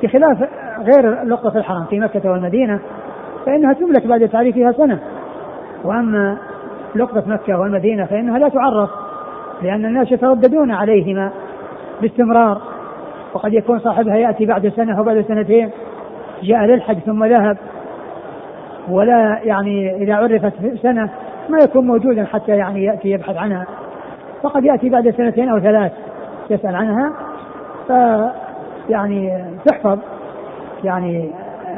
بخلاف 0.02 0.48
غير 0.78 1.22
لقطة 1.22 1.50
في 1.50 1.58
الحرم 1.58 1.84
في 1.84 2.00
مكة 2.00 2.30
والمدينة 2.30 2.80
فإنها 3.46 3.72
تملك 3.72 4.06
بعد 4.06 4.28
تعريفها 4.28 4.72
سنة. 4.72 5.00
وأما 5.84 6.38
لقطة 6.94 7.24
مكة 7.26 7.58
والمدينة 7.60 8.04
فإنها 8.04 8.38
لا 8.38 8.48
تعرف 8.48 8.90
لأن 9.62 9.84
الناس 9.84 10.12
يترددون 10.12 10.70
عليهما 10.70 11.30
باستمرار. 12.02 12.60
وقد 13.34 13.52
يكون 13.52 13.78
صاحبها 13.78 14.16
يأتي 14.16 14.46
بعد 14.46 14.68
سنة 14.68 14.98
أو 14.98 15.04
بعد 15.04 15.20
سنتين 15.20 15.70
جاء 16.42 16.64
للحج 16.64 16.98
ثم 16.98 17.24
ذهب 17.24 17.56
ولا 18.90 19.40
يعني 19.42 19.96
إذا 19.96 20.14
عرفت 20.14 20.52
سنة 20.82 21.10
ما 21.48 21.58
يكون 21.64 21.86
موجودا 21.86 22.24
حتى 22.24 22.52
يعني 22.52 22.84
يأتي 22.84 23.10
يبحث 23.10 23.36
عنها. 23.36 23.66
فقد 24.42 24.64
يأتي 24.64 24.88
بعد 24.88 25.10
سنتين 25.10 25.48
أو 25.48 25.60
ثلاث. 25.60 25.92
يسأل 26.53 26.76
عنها 26.76 27.12
ف 27.88 27.92
يعني 28.90 29.44
تحفظ 29.66 29.98
يعني 30.84 31.30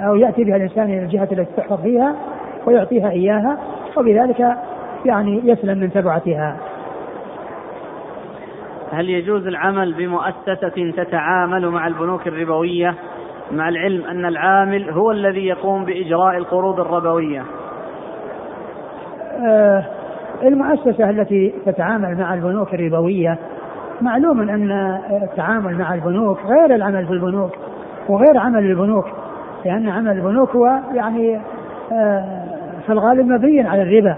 أو 0.07 0.15
يأتي 0.15 0.45
بها 0.45 0.57
الإنسان 0.57 0.85
إلى 0.85 1.03
الجهة 1.03 1.29
التي 1.33 1.57
تحفظ 1.57 1.83
فيها 1.83 2.15
ويعطيها 2.67 3.11
إياها 3.11 3.59
وبذلك 3.97 4.57
يعني 5.05 5.41
يسلم 5.45 5.79
من 5.79 5.93
تبعتها. 5.93 6.57
هل 8.93 9.11
يجوز 9.11 9.47
العمل 9.47 9.95
بمؤسسة 9.95 10.93
تتعامل 10.97 11.69
مع 11.69 11.87
البنوك 11.87 12.27
الربوية؟ 12.27 12.95
مع 13.53 13.69
العلم 13.69 14.05
أن 14.05 14.27
العامل 14.27 14.91
هو 14.91 15.11
الذي 15.11 15.47
يقوم 15.47 15.85
بإجراء 15.85 16.37
القروض 16.37 16.81
الربوية. 16.81 17.43
آه 19.47 19.85
المؤسسة 20.43 21.11
التي 21.11 21.55
تتعامل 21.67 22.19
مع 22.19 22.35
البنوك 22.35 22.75
الربوية 22.75 23.39
معلوم 24.01 24.41
أن 24.41 24.73
التعامل 25.23 25.79
مع 25.79 25.95
البنوك 25.95 26.39
غير 26.47 26.75
العمل 26.75 27.07
في 27.07 27.13
البنوك 27.13 27.51
وغير 28.09 28.39
عمل 28.39 28.71
البنوك 28.71 29.07
لأن 29.65 29.89
عمل 29.89 30.13
البنوك 30.13 30.57
هو 30.57 30.81
يعني 30.95 31.41
آه 31.93 32.45
في 32.87 32.93
الغالب 32.93 33.27
مبني 33.27 33.69
على 33.69 33.83
الربا. 33.83 34.17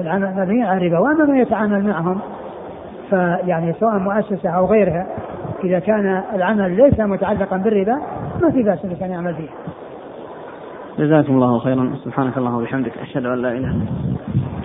العمل 0.00 0.34
مبني 0.36 0.64
على 0.64 0.86
الربا. 0.86 0.98
وأما 0.98 1.24
من 1.24 1.36
يتعامل 1.36 1.86
معهم 1.86 2.20
فيعني 3.10 3.72
سواء 3.72 3.98
مؤسسة 3.98 4.50
أو 4.50 4.66
غيرها 4.66 5.06
إذا 5.64 5.78
كان 5.78 6.22
العمل 6.34 6.76
ليس 6.76 7.00
متعلقا 7.00 7.56
بالربا 7.56 8.00
ما 8.42 8.50
في 8.50 8.62
بأس 8.62 8.84
الإنسان 8.84 9.10
يعمل 9.10 9.34
فيه. 9.34 9.48
جزاكم 10.98 11.32
الله 11.32 11.58
خيرا. 11.58 11.92
سبحانك 12.04 12.38
اللهم 12.38 12.54
وبحمدك. 12.54 12.98
أشهد 12.98 13.26
أن 13.26 13.38
لا 13.42 13.52
إله 13.52 13.58
إلا 13.58 13.68
أنت. 13.68 14.59